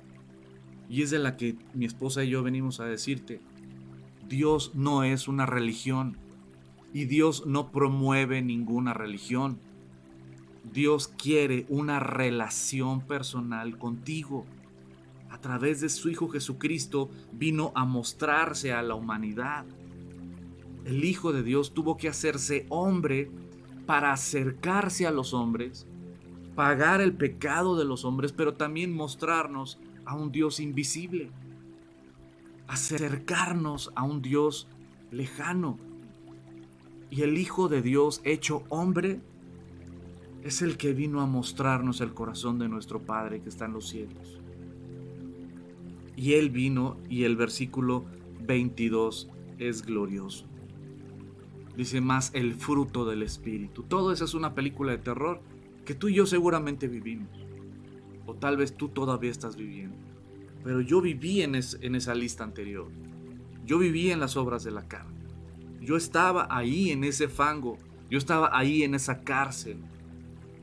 y 0.89 1.03
es 1.03 1.11
de 1.11 1.19
la 1.19 1.37
que 1.37 1.55
mi 1.73 1.85
esposa 1.85 2.23
y 2.23 2.29
yo 2.29 2.41
venimos 2.43 2.79
a 2.79 2.85
decirte. 2.85 3.39
Dios 4.27 4.71
no 4.73 5.03
es 5.03 5.27
una 5.27 5.45
religión 5.45 6.17
y 6.93 7.05
Dios 7.05 7.45
no 7.45 7.71
promueve 7.71 8.41
ninguna 8.41 8.93
religión. 8.93 9.59
Dios 10.73 11.07
quiere 11.07 11.65
una 11.69 11.99
relación 11.99 13.01
personal 13.01 13.77
contigo. 13.77 14.45
A 15.29 15.39
través 15.39 15.79
de 15.79 15.89
su 15.89 16.09
Hijo 16.09 16.27
Jesucristo 16.29 17.09
vino 17.31 17.71
a 17.75 17.85
mostrarse 17.85 18.73
a 18.73 18.81
la 18.81 18.95
humanidad. 18.95 19.65
El 20.85 21.03
Hijo 21.03 21.31
de 21.31 21.43
Dios 21.43 21.73
tuvo 21.73 21.97
que 21.97 22.09
hacerse 22.09 22.65
hombre 22.69 23.29
para 23.85 24.11
acercarse 24.11 25.05
a 25.05 25.11
los 25.11 25.33
hombres, 25.33 25.87
pagar 26.55 27.01
el 27.01 27.13
pecado 27.13 27.77
de 27.77 27.85
los 27.85 28.05
hombres, 28.05 28.31
pero 28.31 28.53
también 28.53 28.93
mostrarnos 28.93 29.79
a 30.09 30.15
un 30.15 30.31
Dios 30.31 30.59
invisible, 30.59 31.29
acercarnos 32.67 33.91
a 33.93 34.03
un 34.03 34.23
Dios 34.23 34.67
lejano. 35.11 35.77
Y 37.11 37.21
el 37.21 37.37
Hijo 37.37 37.69
de 37.69 37.83
Dios 37.83 38.19
hecho 38.23 38.63
hombre 38.69 39.21
es 40.43 40.63
el 40.63 40.77
que 40.77 40.93
vino 40.93 41.21
a 41.21 41.27
mostrarnos 41.27 42.01
el 42.01 42.15
corazón 42.15 42.57
de 42.57 42.67
nuestro 42.67 43.03
Padre 43.03 43.39
que 43.41 43.49
está 43.49 43.65
en 43.65 43.73
los 43.73 43.87
cielos. 43.87 44.39
Y 46.15 46.33
Él 46.33 46.49
vino 46.49 46.97
y 47.07 47.25
el 47.25 47.35
versículo 47.35 48.03
22 48.47 49.29
es 49.59 49.85
glorioso. 49.85 50.47
Dice 51.77 52.01
más 52.01 52.31
el 52.33 52.55
fruto 52.55 53.05
del 53.05 53.21
Espíritu. 53.21 53.83
Todo 53.83 54.11
eso 54.11 54.25
es 54.25 54.33
una 54.33 54.55
película 54.55 54.91
de 54.91 54.97
terror 54.97 55.39
que 55.85 55.93
tú 55.93 56.07
y 56.07 56.15
yo 56.15 56.25
seguramente 56.25 56.87
vivimos 56.87 57.48
o 58.29 58.35
tal 58.35 58.57
vez 58.57 58.77
tú 58.77 58.89
todavía 58.89 59.31
estás 59.31 59.55
viviendo. 59.55 59.97
Pero 60.63 60.81
yo 60.81 61.01
viví 61.01 61.41
en, 61.41 61.55
en 61.55 61.95
esa 61.95 62.13
lista 62.13 62.43
anterior. 62.43 62.87
Yo 63.65 63.79
viví 63.79 64.11
en 64.11 64.19
las 64.19 64.37
obras 64.37 64.63
de 64.63 64.69
la 64.69 64.87
carne. 64.87 65.17
Yo 65.81 65.97
estaba 65.97 66.47
ahí 66.51 66.91
en 66.91 67.03
ese 67.03 67.27
fango. 67.27 67.79
Yo 68.07 68.19
estaba 68.19 68.55
ahí 68.55 68.83
en 68.83 68.93
esa 68.93 69.21
cárcel 69.21 69.77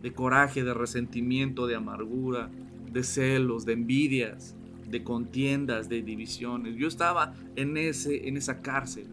de 0.01 0.13
coraje, 0.13 0.63
de 0.63 0.75
resentimiento, 0.75 1.67
de 1.67 1.75
amargura, 1.75 2.51
de 2.93 3.03
celos, 3.03 3.65
de 3.65 3.73
envidias, 3.73 4.55
de 4.89 5.03
contiendas, 5.03 5.89
de 5.89 6.03
divisiones. 6.03 6.77
Yo 6.77 6.87
estaba 6.87 7.35
en, 7.57 7.77
ese, 7.77 8.29
en 8.29 8.37
esa 8.37 8.63
cárcel. 8.63 9.09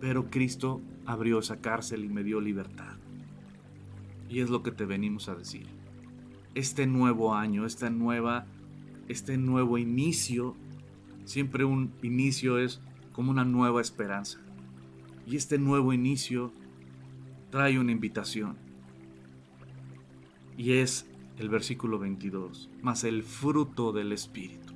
Pero 0.00 0.30
Cristo 0.30 0.80
abrió 1.04 1.40
esa 1.40 1.60
cárcel 1.60 2.02
y 2.02 2.08
me 2.08 2.24
dio 2.24 2.40
libertad. 2.40 2.96
Y 4.30 4.40
es 4.40 4.48
lo 4.48 4.62
que 4.62 4.72
te 4.72 4.86
venimos 4.86 5.28
a 5.28 5.34
decir 5.34 5.75
este 6.56 6.86
nuevo 6.86 7.34
año, 7.34 7.66
esta 7.66 7.90
nueva, 7.90 8.46
este 9.08 9.36
nuevo 9.36 9.76
inicio. 9.76 10.56
Siempre 11.26 11.66
un 11.66 11.92
inicio 12.02 12.58
es 12.58 12.80
como 13.12 13.30
una 13.30 13.44
nueva 13.44 13.82
esperanza. 13.82 14.40
Y 15.26 15.36
este 15.36 15.58
nuevo 15.58 15.92
inicio 15.92 16.50
trae 17.50 17.78
una 17.78 17.92
invitación. 17.92 18.56
Y 20.56 20.72
es 20.72 21.06
el 21.38 21.50
versículo 21.50 21.98
22, 21.98 22.70
más 22.80 23.04
el 23.04 23.22
fruto 23.22 23.92
del 23.92 24.12
Espíritu. 24.12 24.72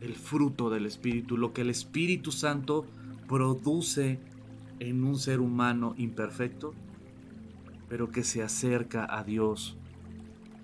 El 0.00 0.14
fruto 0.14 0.70
del 0.70 0.86
Espíritu, 0.86 1.36
lo 1.36 1.52
que 1.52 1.62
el 1.62 1.70
Espíritu 1.70 2.30
Santo 2.30 2.86
produce 3.26 4.20
en 4.78 5.02
un 5.02 5.18
ser 5.18 5.40
humano 5.40 5.94
imperfecto, 5.98 6.74
pero 7.88 8.12
que 8.12 8.22
se 8.22 8.44
acerca 8.44 9.04
a 9.10 9.24
Dios 9.24 9.76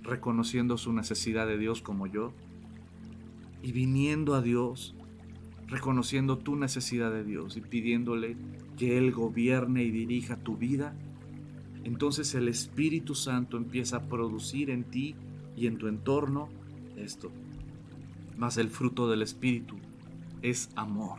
reconociendo 0.06 0.78
su 0.78 0.92
necesidad 0.92 1.46
de 1.46 1.58
Dios 1.58 1.82
como 1.82 2.06
yo 2.06 2.32
y 3.62 3.72
viniendo 3.72 4.34
a 4.34 4.42
Dios, 4.42 4.94
reconociendo 5.66 6.38
tu 6.38 6.56
necesidad 6.56 7.10
de 7.10 7.24
Dios 7.24 7.56
y 7.56 7.60
pidiéndole 7.60 8.36
que 8.76 8.98
Él 8.98 9.12
gobierne 9.12 9.82
y 9.82 9.90
dirija 9.90 10.36
tu 10.36 10.56
vida, 10.56 10.94
entonces 11.84 12.34
el 12.34 12.48
Espíritu 12.48 13.14
Santo 13.14 13.56
empieza 13.56 13.98
a 13.98 14.08
producir 14.08 14.70
en 14.70 14.84
ti 14.84 15.14
y 15.56 15.66
en 15.66 15.78
tu 15.78 15.88
entorno 15.88 16.48
esto. 16.96 17.30
Mas 18.36 18.56
el 18.58 18.68
fruto 18.68 19.08
del 19.08 19.22
Espíritu 19.22 19.76
es 20.42 20.70
amor. 20.76 21.18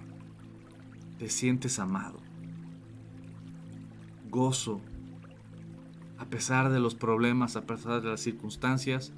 Te 1.18 1.30
sientes 1.30 1.80
amado. 1.80 2.20
Gozo, 4.30 4.82
a 6.18 6.26
pesar 6.26 6.70
de 6.70 6.80
los 6.80 6.96
problemas, 6.96 7.56
a 7.56 7.66
pesar 7.66 8.02
de 8.02 8.10
las 8.10 8.22
circunstancias, 8.22 9.14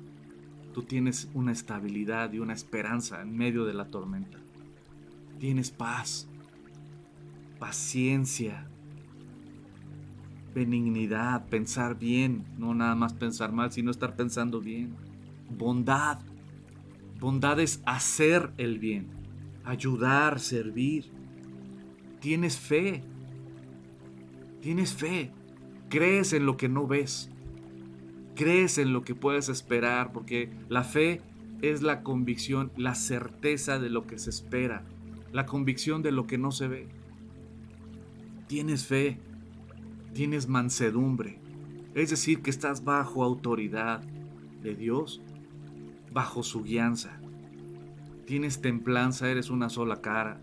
tú 0.74 0.84
tienes 0.84 1.30
una 1.34 1.52
estabilidad 1.52 2.34
y 2.34 2.40
una 2.40 2.54
esperanza 2.54 3.22
en 3.22 3.36
medio 3.36 3.66
de 3.66 3.74
la 3.74 3.86
tormenta. 3.86 4.40
Tienes 5.40 5.72
paz, 5.72 6.28
paciencia, 7.58 8.68
benignidad, 10.54 11.48
pensar 11.48 11.98
bien, 11.98 12.46
no 12.58 12.74
nada 12.74 12.96
más 12.96 13.14
pensar 13.14 13.52
mal, 13.52 13.72
sino 13.72 13.92
estar 13.92 14.16
pensando 14.16 14.60
bien. 14.60 14.96
Bondad. 15.50 16.20
Bondad 17.20 17.60
es 17.60 17.82
hacer 17.86 18.52
el 18.58 18.80
bien, 18.80 19.08
ayudar, 19.66 20.40
servir. 20.40 21.12
Tienes 22.20 22.58
fe. 22.58 23.04
Tienes 24.62 24.94
fe. 24.94 25.32
Crees 25.90 26.34
en 26.34 26.46
lo 26.46 26.56
que 26.56 26.70
no 26.70 26.88
ves. 26.88 27.30
Crees 28.36 28.78
en 28.78 28.94
lo 28.94 29.02
que 29.02 29.16
puedes 29.16 29.50
esperar, 29.50 30.12
porque 30.14 30.50
la 30.70 30.84
fe 30.84 31.22
es 31.62 31.82
la 31.82 32.04
convicción, 32.04 32.72
la 32.78 32.96
certeza 32.96 33.80
de 33.80 33.90
lo 33.90 34.08
que 34.08 34.18
se 34.18 34.30
espera, 34.30 34.84
la 35.34 35.46
convicción 35.46 36.02
de 36.02 36.12
lo 36.12 36.26
que 36.26 36.38
no 36.38 36.52
se 36.52 36.68
ve. 36.68 36.88
Tienes 38.48 38.86
fe, 38.86 39.20
tienes 40.14 40.48
mansedumbre, 40.48 41.40
es 41.96 42.12
decir, 42.12 42.42
que 42.42 42.50
estás 42.50 42.84
bajo 42.84 43.24
autoridad 43.24 44.02
de 44.62 44.76
Dios, 44.76 45.22
bajo 46.14 46.44
su 46.44 46.64
guianza. 46.64 47.20
Tienes 48.26 48.62
templanza, 48.62 49.30
eres 49.30 49.50
una 49.50 49.70
sola 49.70 50.02
cara. 50.02 50.40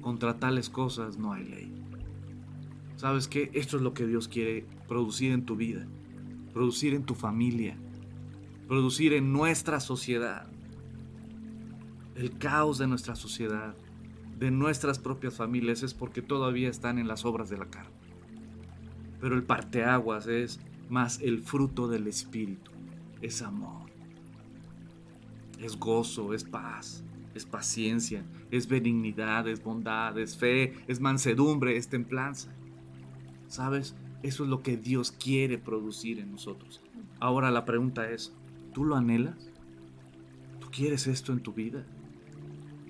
Contra 0.00 0.38
tales 0.38 0.68
cosas 0.68 1.16
no 1.16 1.32
hay 1.32 1.44
ley. 1.44 1.83
¿Sabes 3.04 3.28
qué? 3.28 3.50
Esto 3.52 3.76
es 3.76 3.82
lo 3.82 3.92
que 3.92 4.06
Dios 4.06 4.28
quiere 4.28 4.64
producir 4.88 5.32
en 5.32 5.44
tu 5.44 5.56
vida, 5.56 5.86
producir 6.54 6.94
en 6.94 7.04
tu 7.04 7.14
familia, 7.14 7.76
producir 8.66 9.12
en 9.12 9.30
nuestra 9.30 9.78
sociedad. 9.78 10.46
El 12.14 12.38
caos 12.38 12.78
de 12.78 12.86
nuestra 12.86 13.14
sociedad, 13.14 13.76
de 14.38 14.50
nuestras 14.50 14.98
propias 14.98 15.34
familias, 15.34 15.82
es 15.82 15.92
porque 15.92 16.22
todavía 16.22 16.70
están 16.70 16.98
en 16.98 17.06
las 17.06 17.26
obras 17.26 17.50
de 17.50 17.58
la 17.58 17.66
carne. 17.66 17.92
Pero 19.20 19.34
el 19.34 19.42
parteaguas 19.42 20.26
es 20.26 20.58
más 20.88 21.20
el 21.20 21.42
fruto 21.42 21.88
del 21.88 22.06
Espíritu, 22.06 22.70
es 23.20 23.42
amor, 23.42 23.90
es 25.60 25.78
gozo, 25.78 26.32
es 26.32 26.44
paz, 26.44 27.04
es 27.34 27.44
paciencia, 27.44 28.24
es 28.50 28.66
benignidad, 28.66 29.46
es 29.46 29.62
bondad, 29.62 30.18
es 30.18 30.38
fe, 30.38 30.72
es 30.88 31.00
mansedumbre, 31.00 31.76
es 31.76 31.88
templanza. 31.88 32.50
¿Sabes? 33.54 33.94
Eso 34.24 34.42
es 34.42 34.50
lo 34.50 34.62
que 34.62 34.76
Dios 34.76 35.12
quiere 35.12 35.58
producir 35.58 36.18
en 36.18 36.32
nosotros. 36.32 36.80
Ahora 37.20 37.52
la 37.52 37.64
pregunta 37.64 38.10
es, 38.10 38.32
¿tú 38.72 38.84
lo 38.84 38.96
anhelas? 38.96 39.52
¿Tú 40.58 40.68
quieres 40.72 41.06
esto 41.06 41.32
en 41.32 41.40
tu 41.40 41.52
vida? 41.52 41.84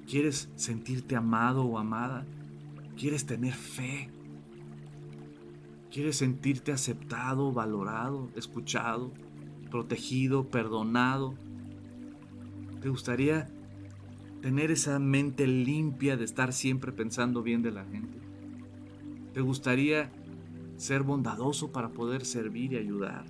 ¿Quieres 0.09 0.49
sentirte 0.57 1.17
amado 1.17 1.65
o 1.65 1.79
amada? 1.79 2.25
¿Quieres 2.97 3.27
tener 3.27 3.53
fe? 3.53 4.09
¿Quieres 5.93 6.17
sentirte 6.17 6.73
aceptado, 6.73 7.53
valorado, 7.53 8.31
escuchado, 8.35 9.12
protegido, 9.71 10.49
perdonado, 10.49 11.35
¿Te 12.81 12.89
gustaría 12.89 13.49
tener 14.43 14.71
esa 14.71 14.99
mente 14.99 15.47
limpia 15.47 16.19
de 16.19 16.25
estar 16.25 16.53
siempre 16.53 16.93
pensando 16.93 17.43
bien 17.43 17.62
de 17.62 17.71
la 17.71 17.87
gente? 17.87 18.19
¿Te 19.33 19.41
gustaría 19.41 20.11
ser 20.77 21.03
bondadoso 21.03 21.72
para 21.72 21.91
poder 21.91 22.25
servir 22.25 22.72
y 22.72 22.77
ayudar? 22.77 23.25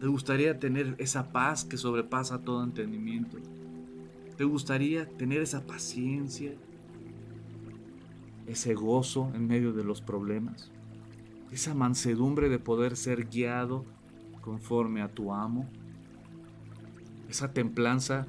¿Te 0.00 0.06
gustaría 0.06 0.58
tener 0.58 0.96
esa 0.98 1.32
paz 1.32 1.64
que 1.64 1.76
sobrepasa 1.76 2.42
todo 2.42 2.62
entendimiento? 2.62 3.38
¿Te 4.36 4.44
gustaría 4.44 5.08
tener 5.08 5.40
esa 5.40 5.64
paciencia, 5.64 6.52
ese 8.46 8.74
gozo 8.74 9.30
en 9.34 9.46
medio 9.46 9.72
de 9.72 9.84
los 9.84 10.02
problemas? 10.02 10.70
Esa 11.52 11.74
mansedumbre 11.74 12.48
de 12.48 12.58
poder 12.58 12.96
ser 12.96 13.28
guiado 13.28 13.84
conforme 14.40 15.02
a 15.02 15.08
tu 15.08 15.32
amo? 15.32 15.68
Esa 17.28 17.52
templanza 17.52 18.26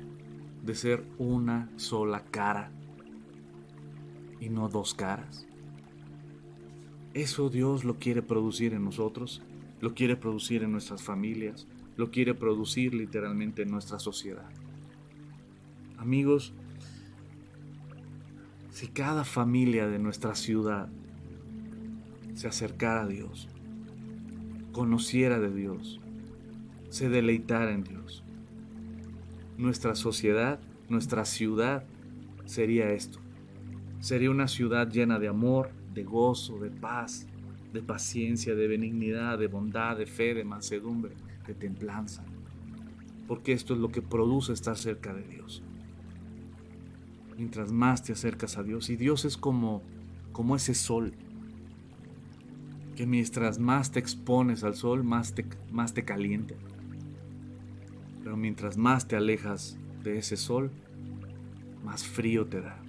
de 0.63 0.75
ser 0.75 1.05
una 1.17 1.69
sola 1.75 2.23
cara 2.23 2.71
y 4.39 4.49
no 4.49 4.69
dos 4.69 4.93
caras. 4.93 5.44
Eso 7.15 7.49
Dios 7.49 7.85
lo 7.85 7.95
quiere 7.95 8.21
producir 8.21 8.73
en 8.73 8.83
nosotros, 8.83 9.41
lo 9.79 9.93
quiere 9.93 10.17
producir 10.17 10.63
en 10.63 10.73
nuestras 10.73 11.01
familias, 11.01 11.65
lo 11.95 12.11
quiere 12.11 12.33
producir 12.33 12.93
literalmente 12.93 13.61
en 13.61 13.71
nuestra 13.71 13.99
sociedad. 13.99 14.49
Amigos, 15.97 16.51
si 18.69 18.89
cada 18.89 19.23
familia 19.23 19.87
de 19.87 19.97
nuestra 19.97 20.35
ciudad 20.35 20.89
se 22.33 22.49
acercara 22.49 23.03
a 23.03 23.07
Dios, 23.07 23.47
conociera 24.73 25.39
de 25.39 25.53
Dios, 25.53 26.01
se 26.89 27.07
deleitara 27.07 27.71
en 27.71 27.85
Dios, 27.85 28.25
nuestra 29.57 29.95
sociedad, 29.95 30.59
nuestra 30.89 31.23
ciudad 31.23 31.85
sería 32.43 32.91
esto. 32.91 33.19
Sería 34.01 34.31
una 34.31 34.49
ciudad 34.49 34.91
llena 34.91 35.17
de 35.17 35.29
amor, 35.29 35.69
de 35.95 36.03
gozo, 36.03 36.59
de 36.59 36.69
paz, 36.69 37.25
de 37.73 37.81
paciencia, 37.81 38.53
de 38.53 38.67
benignidad, 38.67 39.39
de 39.39 39.47
bondad, 39.47 39.97
de 39.97 40.05
fe, 40.05 40.33
de 40.33 40.43
mansedumbre, 40.43 41.15
de 41.47 41.55
templanza. 41.55 42.23
Porque 43.27 43.53
esto 43.53 43.73
es 43.73 43.79
lo 43.79 43.89
que 43.89 44.01
produce 44.01 44.53
estar 44.53 44.77
cerca 44.77 45.13
de 45.13 45.23
Dios. 45.23 45.63
Mientras 47.37 47.71
más 47.71 48.03
te 48.03 48.13
acercas 48.13 48.57
a 48.57 48.63
Dios, 48.63 48.89
y 48.89 48.97
Dios 48.97 49.25
es 49.25 49.37
como, 49.37 49.81
como 50.31 50.55
ese 50.55 50.75
sol, 50.75 51.13
que 52.95 53.07
mientras 53.07 53.57
más 53.57 53.91
te 53.91 53.99
expones 53.99 54.63
al 54.63 54.75
sol, 54.75 55.03
más 55.03 55.33
te, 55.33 55.45
más 55.71 55.93
te 55.93 56.05
calienta. 56.05 56.55
Pero 58.23 58.37
mientras 58.37 58.77
más 58.77 59.07
te 59.07 59.15
alejas 59.15 59.77
de 60.03 60.17
ese 60.17 60.37
sol, 60.37 60.71
más 61.83 62.05
frío 62.05 62.45
te 62.47 62.61
da 62.61 62.84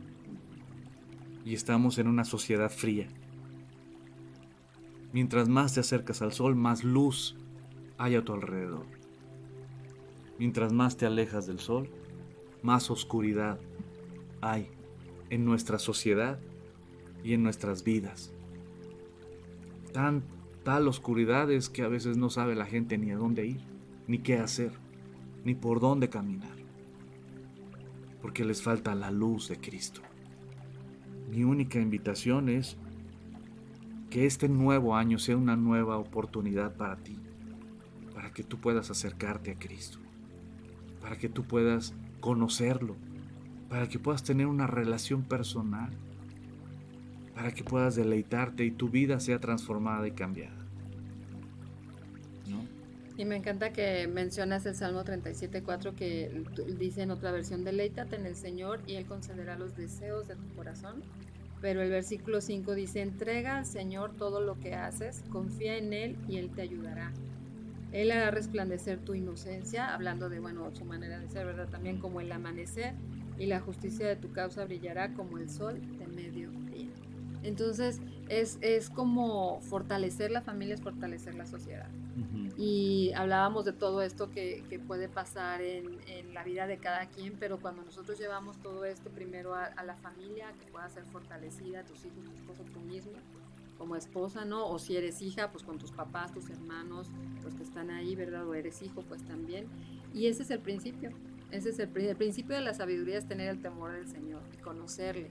y 1.47 1.55
estamos 1.55 1.99
en 1.99 2.09
una 2.09 2.25
sociedad 2.25 2.69
fría. 2.69 3.07
Mientras 5.13 5.49
más 5.49 5.75
te 5.75 5.81
acercas 5.81 6.21
al 6.21 6.33
sol, 6.33 6.57
más 6.57 6.83
luz 6.83 7.37
hay 7.99 8.17
a 8.17 8.25
tu 8.25 8.33
alrededor. 8.33 8.85
Mientras 10.41 10.73
más 10.73 10.97
te 10.97 11.07
alejas 11.07 11.47
del 11.47 11.61
sol, 11.61 11.89
más 12.63 12.91
oscuridad 12.91 13.61
hay 14.41 14.69
en 15.31 15.45
nuestra 15.45 15.79
sociedad 15.79 16.41
y 17.23 17.35
en 17.35 17.45
nuestras 17.45 17.85
vidas. 17.85 18.33
Tan 19.93 20.25
tal 20.65 20.89
oscuridad 20.89 21.49
es 21.53 21.69
que 21.69 21.83
a 21.83 21.89
veces 21.89 22.17
no 22.17 22.29
sabe 22.29 22.57
la 22.57 22.67
gente 22.67 22.99
ni 22.99 23.13
a 23.13 23.17
dónde 23.17 23.47
ir, 23.47 23.61
ni 24.09 24.19
qué 24.19 24.39
hacer, 24.39 24.73
ni 25.45 25.55
por 25.55 25.79
dónde 25.79 26.09
caminar, 26.09 26.57
porque 28.21 28.45
les 28.45 28.63
falta 28.63 28.97
la 28.97 29.13
luz 29.13 29.49
de 29.49 29.61
Cristo. 29.61 30.03
Mi 31.31 31.45
única 31.45 31.81
invitación 31.81 32.49
es 32.49 32.77
que 34.11 34.27
este 34.27 34.49
nuevo 34.49 34.97
año 34.97 35.19
sea 35.19 35.37
una 35.37 35.57
nueva 35.57 35.99
oportunidad 35.99 36.77
para 36.77 36.97
ti, 36.97 37.19
para 38.15 38.33
que 38.33 38.45
tú 38.45 38.59
puedas 38.59 38.91
acercarte 38.91 39.51
a 39.51 39.59
Cristo, 39.59 39.99
para 41.01 41.19
que 41.19 41.29
tú 41.29 41.45
puedas 41.45 41.95
conocerlo, 42.21 42.97
para 43.69 43.89
que 43.89 43.99
puedas 43.99 44.23
tener 44.23 44.47
una 44.47 44.67
relación 44.67 45.23
personal, 45.23 45.91
para 47.35 47.53
que 47.53 47.65
puedas 47.65 47.97
deleitarte 47.97 48.65
y 48.65 48.71
tu 48.71 48.89
vida 48.89 49.21
sea 49.21 49.41
transformada 49.41 50.07
y 50.07 50.13
cambiada. 50.13 50.57
Y 53.19 53.25
me 53.25 53.37
encanta 53.37 53.73
que 53.73 54.07
mencionas 54.09 54.67
el 54.67 54.75
Salmo 54.75 55.03
37.4 55.03 55.95
que 55.95 56.45
dice 56.79 57.03
en 57.03 57.11
otra 57.11 57.31
versión, 57.33 57.65
deleítate 57.65 58.17
en 58.17 58.27
el 58.27 58.37
Señor 58.37 58.81
y 58.87 58.97
Él 58.97 59.07
concederá 59.07 59.57
los 59.57 59.77
deseos 59.77 60.29
de 60.29 60.37
tu 60.37 60.55
corazón. 60.55 61.03
Pero 61.63 61.81
el 61.81 61.89
versículo 61.89 62.43
5 62.43 62.75
dice, 62.75 63.01
entrega 63.01 63.57
al 63.57 63.65
Señor 63.65 64.13
todo 64.17 64.41
lo 64.41 64.59
que 64.61 64.75
haces, 64.75 65.23
confía 65.31 65.79
en 65.79 65.95
Él 65.95 66.17
y 66.29 66.37
Él 66.37 66.51
te 66.51 66.61
ayudará. 66.61 67.13
Él 67.93 68.11
hará 68.11 68.31
resplandecer 68.31 68.99
tu 68.99 69.15
inocencia, 69.15 69.95
hablando 69.95 70.29
de, 70.29 70.39
bueno, 70.39 70.71
su 70.75 70.85
manera 70.85 71.19
de 71.19 71.29
ser, 71.31 71.47
¿verdad? 71.47 71.69
También 71.69 71.99
como 71.99 72.21
el 72.21 72.31
amanecer, 72.31 72.93
y 73.39 73.47
la 73.47 73.61
justicia 73.61 74.07
de 74.07 74.17
tu 74.17 74.33
causa 74.33 74.65
brillará 74.65 75.15
como 75.15 75.39
el 75.39 75.49
sol 75.49 75.81
de 75.99 76.07
mediodía. 76.07 76.89
Entonces, 77.43 78.01
es, 78.29 78.59
es 78.61 78.91
como 78.91 79.61
fortalecer 79.61 80.31
la 80.31 80.43
familia, 80.43 80.75
es 80.75 80.83
fortalecer 80.83 81.35
la 81.35 81.47
sociedad. 81.47 81.89
Y 82.57 83.13
hablábamos 83.15 83.67
de 83.67 83.73
todo 83.73 84.01
esto 84.01 84.31
que, 84.31 84.65
que 84.71 84.79
puede 84.79 85.09
pasar 85.09 85.61
en, 85.61 85.99
en, 86.07 86.33
la 86.33 86.43
vida 86.43 86.67
de 86.67 86.79
cada 86.79 87.07
quien, 87.07 87.35
pero 87.39 87.59
cuando 87.59 87.83
nosotros 87.83 88.19
llevamos 88.19 88.57
todo 88.63 88.87
esto 88.87 89.11
primero 89.11 89.55
a, 89.55 89.65
a, 89.65 89.85
la 89.85 89.95
familia, 89.97 90.53
que 90.59 90.71
pueda 90.73 90.89
ser 90.89 91.05
fortalecida, 91.05 91.85
tus 91.85 92.05
hijos, 92.07 92.25
tu 92.25 92.31
esposo, 92.33 92.65
tú 92.73 92.81
mismo, 92.81 93.13
como 93.77 93.95
esposa, 93.95 94.47
¿no? 94.47 94.67
O 94.69 94.79
si 94.79 94.97
eres 94.97 95.21
hija, 95.21 95.53
pues 95.53 95.65
con 95.65 95.79
tus 95.79 95.93
papás, 95.93 96.33
tus 96.33 96.49
hermanos, 96.49 97.09
los 97.45 97.55
que 97.55 97.63
están 97.63 97.91
ahí, 97.91 98.17
¿verdad? 98.17 98.47
O 98.49 98.55
eres 98.55 98.81
hijo, 98.81 99.03
pues 99.03 99.23
también. 99.25 99.67
Y 100.15 100.29
ese 100.29 100.43
es 100.43 100.51
el 100.51 100.61
principio. 100.61 101.11
Ese 101.51 101.71
es 101.71 101.79
el, 101.79 101.95
el 101.95 102.17
principio 102.17 102.57
de 102.57 102.63
la 102.63 102.73
sabiduría, 102.73 103.19
es 103.19 103.29
tener 103.29 103.49
el 103.49 103.61
temor 103.61 103.93
del 103.93 104.09
Señor, 104.09 104.43
conocerle, 104.65 105.31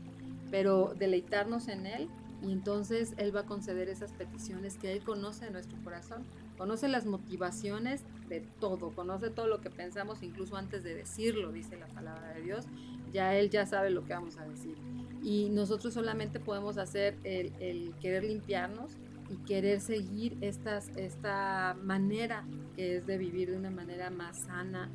pero 0.52 0.94
deleitarnos 0.98 1.68
en 1.68 1.88
Él 1.88 2.10
y 2.42 2.52
entonces 2.52 3.14
Él 3.18 3.36
va 3.36 3.42
a 3.42 3.46
conceder 3.46 3.90
esas 3.90 4.14
peticiones 4.14 4.78
que 4.78 4.94
Él 4.94 5.04
conoce 5.04 5.48
en 5.48 5.54
nuestro 5.54 5.78
corazón, 5.84 6.24
conoce 6.58 6.88
las 6.88 7.06
motivaciones 7.06 8.04
de 8.30 8.42
todo, 8.60 8.92
conoce 8.92 9.30
todo 9.30 9.48
lo 9.48 9.62
que 9.62 9.70
pensamos 9.70 10.24
incluso 10.24 10.58
antes 10.58 10.84
de 10.84 10.96
decirlo, 10.96 11.52
dice 11.52 11.78
la 11.78 11.88
palabra 11.88 12.34
de 12.34 12.42
Dios, 12.42 12.66
ya 13.12 13.36
Él 13.36 13.50
ya 13.50 13.66
sabe 13.66 13.90
lo 13.90 14.04
que 14.06 14.14
vamos 14.14 14.38
a 14.38 14.46
decir. 14.46 14.76
Y 15.24 15.50
nosotros 15.50 15.94
solamente 15.94 16.40
podemos 16.40 16.78
hacer 16.78 17.18
el, 17.24 17.94
querer 18.00 18.24
limpiarnos 18.24 18.92
y 19.30 19.38
querer 19.46 19.82
seguir 19.82 20.38
estas, 20.42 20.90
esta 20.98 21.76
manera 21.84 22.46
que 22.76 22.98
es 22.98 23.08
de 23.08 23.18
vivir 23.18 23.50
de 23.52 23.58
una 23.58 23.72
manera 23.72 24.10
más 24.10 24.42
sana, 24.42 24.90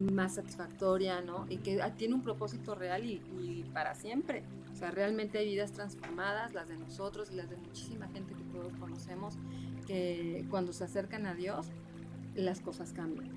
más 0.00 0.34
satisfactoria, 0.36 1.20
¿no? 1.20 1.46
Y 1.48 1.58
que 1.58 1.80
tiene 1.96 2.14
un 2.14 2.22
propósito 2.22 2.74
real 2.74 3.04
y, 3.04 3.64
para 3.72 3.94
siempre. 3.94 4.42
O 4.72 4.76
sea, 4.76 4.90
realmente 4.90 5.38
hay 5.38 5.46
vidas 5.46 5.72
transformadas, 5.72 6.52
las 6.52 6.68
de 6.68 6.76
nosotros 6.76 7.30
y 7.30 7.36
las 7.36 7.48
de 7.48 7.56
muchísima 7.56 8.08
gente 8.08 8.33
todos 8.64 8.78
conocemos, 8.78 9.34
que 9.86 10.46
cuando 10.48 10.72
se 10.72 10.84
acercan 10.84 11.26
a 11.26 11.34
Dios, 11.34 11.66
las 12.34 12.60
cosas 12.60 12.92
cambian. 12.92 13.28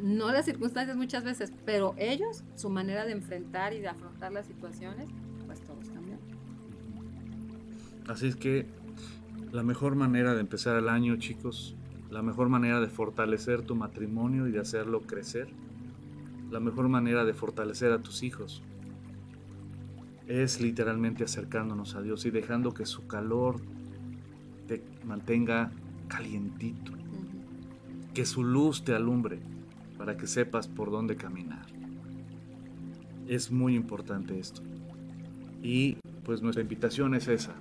No 0.00 0.30
las 0.30 0.44
circunstancias 0.44 0.96
muchas 0.96 1.24
veces, 1.24 1.52
pero 1.64 1.94
ellos, 1.98 2.44
su 2.54 2.70
manera 2.70 3.04
de 3.04 3.12
enfrentar 3.12 3.72
y 3.72 3.80
de 3.80 3.88
afrontar 3.88 4.30
las 4.30 4.46
situaciones, 4.46 5.08
pues 5.46 5.60
todos 5.62 5.88
cambian. 5.88 6.20
Así 8.06 8.28
es 8.28 8.36
que 8.36 8.66
la 9.50 9.64
mejor 9.64 9.96
manera 9.96 10.34
de 10.34 10.40
empezar 10.40 10.76
el 10.76 10.88
año, 10.88 11.16
chicos, 11.16 11.74
la 12.10 12.22
mejor 12.22 12.48
manera 12.48 12.80
de 12.80 12.86
fortalecer 12.86 13.62
tu 13.62 13.74
matrimonio 13.74 14.46
y 14.46 14.52
de 14.52 14.60
hacerlo 14.60 15.00
crecer, 15.00 15.48
la 16.50 16.60
mejor 16.60 16.88
manera 16.88 17.24
de 17.24 17.34
fortalecer 17.34 17.90
a 17.90 17.98
tus 17.98 18.22
hijos, 18.22 18.62
es 20.28 20.60
literalmente 20.60 21.24
acercándonos 21.24 21.96
a 21.96 22.02
Dios 22.02 22.26
y 22.26 22.30
dejando 22.30 22.74
que 22.74 22.86
su 22.86 23.08
calor 23.08 23.60
te 24.66 24.82
mantenga 25.04 25.70
calientito, 26.08 26.92
que 28.14 28.24
su 28.26 28.44
luz 28.44 28.84
te 28.84 28.94
alumbre 28.94 29.38
para 29.98 30.16
que 30.16 30.26
sepas 30.26 30.68
por 30.68 30.90
dónde 30.90 31.16
caminar. 31.16 31.66
Es 33.28 33.50
muy 33.50 33.74
importante 33.74 34.38
esto. 34.38 34.62
Y 35.62 35.96
pues 36.24 36.42
nuestra 36.42 36.62
invitación 36.62 37.14
es 37.14 37.28
esa. 37.28 37.54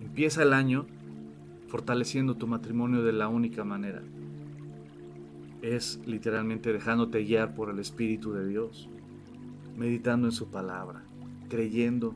Empieza 0.00 0.42
el 0.42 0.52
año 0.52 0.86
fortaleciendo 1.68 2.36
tu 2.36 2.46
matrimonio 2.46 3.02
de 3.02 3.12
la 3.12 3.28
única 3.28 3.64
manera. 3.64 4.02
Es 5.62 6.00
literalmente 6.06 6.72
dejándote 6.72 7.24
guiar 7.24 7.54
por 7.54 7.70
el 7.70 7.78
Espíritu 7.78 8.32
de 8.32 8.46
Dios, 8.46 8.88
meditando 9.76 10.28
en 10.28 10.32
su 10.32 10.48
palabra, 10.48 11.02
creyendo 11.48 12.14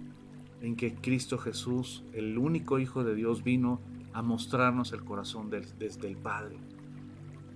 en 0.60 0.76
que 0.76 0.94
Cristo 0.94 1.38
Jesús, 1.38 2.04
el 2.12 2.38
único 2.38 2.78
Hijo 2.78 3.02
de 3.04 3.14
Dios, 3.14 3.42
vino 3.42 3.80
a 4.12 4.22
mostrarnos 4.22 4.92
el 4.92 5.04
corazón 5.04 5.50
desde 5.50 6.08
el 6.08 6.16
Padre. 6.16 6.58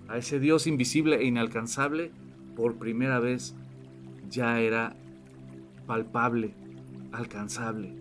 A 0.07 0.17
ese 0.17 0.39
Dios 0.39 0.67
invisible 0.67 1.17
e 1.17 1.25
inalcanzable, 1.25 2.11
por 2.55 2.75
primera 2.75 3.19
vez 3.19 3.55
ya 4.29 4.59
era 4.59 4.95
palpable, 5.87 6.53
alcanzable. 7.11 7.95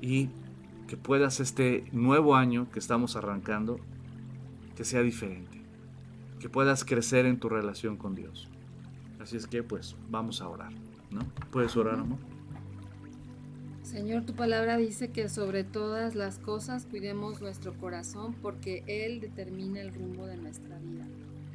Y 0.00 0.28
que 0.86 0.96
puedas 0.96 1.40
este 1.40 1.84
nuevo 1.92 2.36
año 2.36 2.70
que 2.70 2.78
estamos 2.78 3.16
arrancando, 3.16 3.78
que 4.76 4.84
sea 4.84 5.02
diferente. 5.02 5.62
Que 6.38 6.48
puedas 6.48 6.84
crecer 6.84 7.24
en 7.26 7.38
tu 7.38 7.48
relación 7.48 7.96
con 7.96 8.14
Dios. 8.14 8.48
Así 9.20 9.36
es 9.36 9.46
que 9.46 9.62
pues 9.62 9.96
vamos 10.10 10.42
a 10.42 10.48
orar, 10.48 10.72
¿no? 11.10 11.20
¿Puedes 11.50 11.76
orar, 11.76 12.00
amor? 12.00 12.18
Señor, 13.92 14.24
tu 14.24 14.32
palabra 14.32 14.78
dice 14.78 15.10
que 15.10 15.28
sobre 15.28 15.64
todas 15.64 16.14
las 16.14 16.38
cosas 16.38 16.86
cuidemos 16.86 17.42
nuestro 17.42 17.74
corazón 17.74 18.32
porque 18.40 18.82
Él 18.86 19.20
determina 19.20 19.82
el 19.82 19.92
rumbo 19.92 20.26
de 20.26 20.38
nuestra 20.38 20.78
vida. 20.78 21.04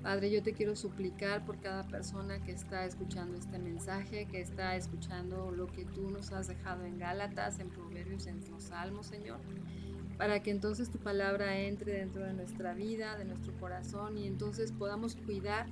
Padre, 0.03 0.29
yo 0.29 0.43
te 0.43 0.53
quiero 0.53 0.75
suplicar 0.75 1.43
por 1.47 1.59
cada 1.59 1.87
persona 1.87 2.37
que 2.43 2.51
está 2.51 2.85
escuchando 2.85 3.39
este 3.39 3.57
mensaje, 3.57 4.27
que 4.27 4.39
está 4.39 4.75
escuchando 4.75 5.49
lo 5.49 5.65
que 5.65 5.83
tú 5.85 6.11
nos 6.11 6.31
has 6.31 6.47
dejado 6.47 6.85
en 6.85 6.99
Gálatas, 6.99 7.57
en 7.57 7.69
Proverbios, 7.69 8.27
en 8.27 8.39
los 8.51 8.65
Salmos, 8.65 9.07
Señor, 9.07 9.39
para 10.19 10.43
que 10.43 10.51
entonces 10.51 10.91
tu 10.91 10.99
palabra 10.99 11.57
entre 11.61 11.93
dentro 11.93 12.23
de 12.23 12.33
nuestra 12.33 12.75
vida, 12.75 13.17
de 13.17 13.25
nuestro 13.25 13.51
corazón 13.53 14.15
y 14.15 14.27
entonces 14.27 14.71
podamos 14.71 15.15
cuidar 15.15 15.65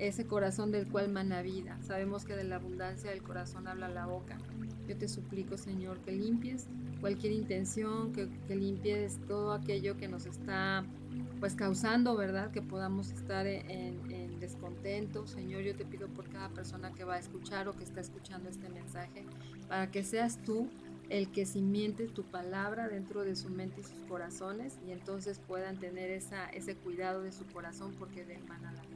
ese 0.00 0.26
corazón 0.26 0.72
del 0.72 0.88
cual 0.88 1.10
mana 1.10 1.42
vida. 1.42 1.78
Sabemos 1.82 2.24
que 2.24 2.34
de 2.34 2.44
la 2.44 2.56
abundancia 2.56 3.10
del 3.10 3.22
corazón 3.22 3.68
habla 3.68 3.88
la 3.88 4.06
boca. 4.06 4.38
Yo 4.88 4.96
te 4.96 5.08
suplico, 5.08 5.56
Señor, 5.56 5.98
que 5.98 6.12
limpies 6.12 6.66
cualquier 7.00 7.32
intención, 7.32 8.12
que, 8.12 8.28
limpies 8.54 9.18
todo 9.28 9.52
aquello 9.52 9.96
que 9.96 10.08
nos 10.08 10.26
está 10.26 10.84
pues 11.38 11.54
causando, 11.54 12.16
¿verdad? 12.16 12.50
Que 12.50 12.62
podamos 12.62 13.10
estar 13.10 13.46
en, 13.46 14.40
descontento. 14.40 15.26
Señor, 15.26 15.62
yo 15.62 15.76
te 15.76 15.84
pido 15.84 16.08
por 16.08 16.28
cada 16.30 16.48
persona 16.48 16.92
que 16.92 17.04
va 17.04 17.16
a 17.16 17.18
escuchar 17.18 17.68
o 17.68 17.76
que 17.76 17.84
está 17.84 18.00
escuchando 18.00 18.48
este 18.48 18.70
mensaje, 18.70 19.26
para 19.68 19.90
que 19.90 20.02
seas 20.02 20.38
tú 20.42 20.66
el 21.10 21.30
que 21.30 21.44
simiente 21.44 22.06
tu 22.06 22.22
palabra 22.24 22.88
dentro 22.88 23.22
de 23.22 23.36
su 23.36 23.50
mente 23.50 23.82
y 23.82 23.84
sus 23.84 24.00
corazones 24.08 24.78
y 24.86 24.92
entonces 24.92 25.40
puedan 25.46 25.78
tener 25.78 26.08
esa, 26.08 26.46
ese 26.46 26.74
cuidado 26.74 27.20
de 27.22 27.32
su 27.32 27.44
corazón 27.46 27.92
porque 27.98 28.24
de 28.24 28.36
emana 28.36 28.72
la. 28.72 28.89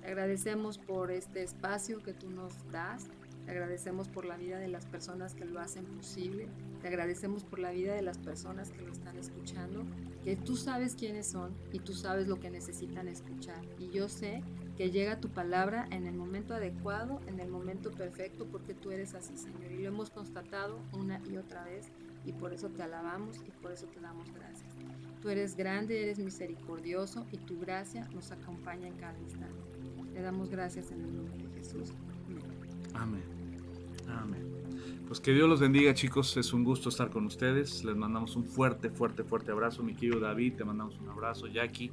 Te 0.00 0.08
agradecemos 0.08 0.78
por 0.78 1.10
este 1.10 1.42
espacio 1.42 2.02
que 2.02 2.12
tú 2.12 2.30
nos 2.30 2.52
das. 2.70 3.06
Te 3.44 3.52
agradecemos 3.52 4.08
por 4.08 4.24
la 4.24 4.36
vida 4.36 4.58
de 4.58 4.68
las 4.68 4.86
personas 4.86 5.34
que 5.34 5.44
lo 5.44 5.60
hacen 5.60 5.84
posible. 5.84 6.48
Te 6.82 6.88
agradecemos 6.88 7.44
por 7.44 7.58
la 7.58 7.70
vida 7.70 7.94
de 7.94 8.02
las 8.02 8.18
personas 8.18 8.70
que 8.70 8.82
lo 8.82 8.92
están 8.92 9.16
escuchando 9.16 9.84
que 10.28 10.36
tú 10.36 10.56
sabes 10.56 10.94
quiénes 10.94 11.26
son 11.26 11.54
y 11.72 11.78
tú 11.78 11.94
sabes 11.94 12.28
lo 12.28 12.38
que 12.38 12.50
necesitan 12.50 13.08
escuchar. 13.08 13.62
Y 13.78 13.88
yo 13.88 14.10
sé 14.10 14.42
que 14.76 14.90
llega 14.90 15.20
tu 15.20 15.30
palabra 15.30 15.86
en 15.90 16.06
el 16.06 16.14
momento 16.14 16.52
adecuado, 16.54 17.20
en 17.26 17.40
el 17.40 17.48
momento 17.48 17.90
perfecto, 17.90 18.46
porque 18.46 18.74
tú 18.74 18.90
eres 18.90 19.14
así, 19.14 19.36
Señor. 19.36 19.72
Y 19.72 19.78
lo 19.78 19.88
hemos 19.88 20.10
constatado 20.10 20.80
una 20.92 21.20
y 21.30 21.38
otra 21.38 21.64
vez 21.64 21.86
y 22.26 22.32
por 22.32 22.52
eso 22.52 22.68
te 22.68 22.82
alabamos 22.82 23.38
y 23.46 23.50
por 23.62 23.72
eso 23.72 23.86
te 23.86 24.00
damos 24.00 24.30
gracias. 24.32 24.70
Tú 25.22 25.30
eres 25.30 25.56
grande, 25.56 26.02
eres 26.02 26.18
misericordioso 26.18 27.26
y 27.32 27.38
tu 27.38 27.58
gracia 27.58 28.06
nos 28.12 28.30
acompaña 28.30 28.86
en 28.86 28.96
cada 28.96 29.18
instante. 29.18 29.77
Te 30.18 30.24
damos 30.24 30.50
gracias 30.50 30.90
en 30.90 31.00
el 31.00 31.14
nombre 31.14 31.38
de 31.38 31.60
Jesús. 31.60 31.90
Amén. 32.92 33.22
Amén. 34.08 34.42
Pues 35.06 35.20
que 35.20 35.32
Dios 35.32 35.48
los 35.48 35.60
bendiga 35.60 35.94
chicos, 35.94 36.36
es 36.36 36.52
un 36.52 36.64
gusto 36.64 36.88
estar 36.88 37.08
con 37.08 37.24
ustedes. 37.24 37.84
Les 37.84 37.94
mandamos 37.94 38.34
un 38.34 38.42
fuerte, 38.42 38.90
fuerte, 38.90 39.22
fuerte 39.22 39.52
abrazo. 39.52 39.84
Mi 39.84 39.94
querido 39.94 40.18
David, 40.18 40.54
te 40.54 40.64
mandamos 40.64 40.98
un 40.98 41.08
abrazo. 41.08 41.46
Jackie, 41.46 41.92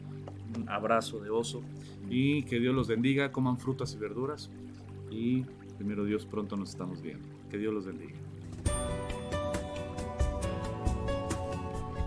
un 0.58 0.68
abrazo 0.68 1.20
de 1.20 1.30
oso. 1.30 1.62
Y 2.10 2.42
que 2.46 2.60
Dios 2.60 2.74
los 2.74 2.88
bendiga, 2.88 3.32
coman 3.32 3.60
frutas 3.60 3.94
y 3.94 4.00
verduras. 4.00 4.50
Y 5.12 5.44
primero 5.78 6.04
Dios, 6.04 6.26
pronto 6.26 6.58
nos 6.58 6.72
estamos 6.72 7.04
viendo. 7.04 7.28
Que 7.52 7.60
Dios 7.60 7.76
los 7.76 7.86
bendiga. 7.86 8.16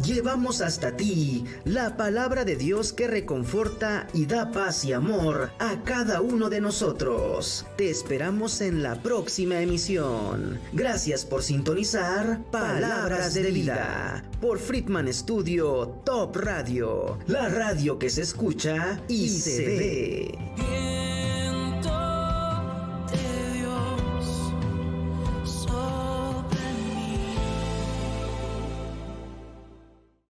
Llevamos 0.05 0.61
hasta 0.61 0.97
ti 0.97 1.45
la 1.65 1.97
palabra 1.97 2.45
de 2.45 2.57
Dios 2.57 2.93
que 2.93 3.07
reconforta 3.07 4.07
y 4.13 4.27
da 4.27 4.51
paz 4.51 4.85
y 4.85 4.93
amor 4.93 5.51
a 5.59 5.83
cada 5.85 6.21
uno 6.21 6.49
de 6.49 6.61
nosotros. 6.61 7.67
Te 7.77 7.91
esperamos 7.91 8.61
en 8.61 8.83
la 8.83 9.03
próxima 9.03 9.61
emisión. 9.61 10.59
Gracias 10.73 11.25
por 11.25 11.43
sintonizar 11.43 12.43
Palabras 12.51 13.35
de 13.35 13.51
Vida 13.51 14.25
por 14.41 14.59
Friedman 14.59 15.13
Studio 15.13 16.01
Top 16.05 16.37
Radio, 16.37 17.19
la 17.27 17.49
radio 17.49 17.99
que 17.99 18.11
se 18.11 18.23
escucha 18.23 19.01
y 19.09 19.29
se 19.29 19.67
ve. 19.67 20.88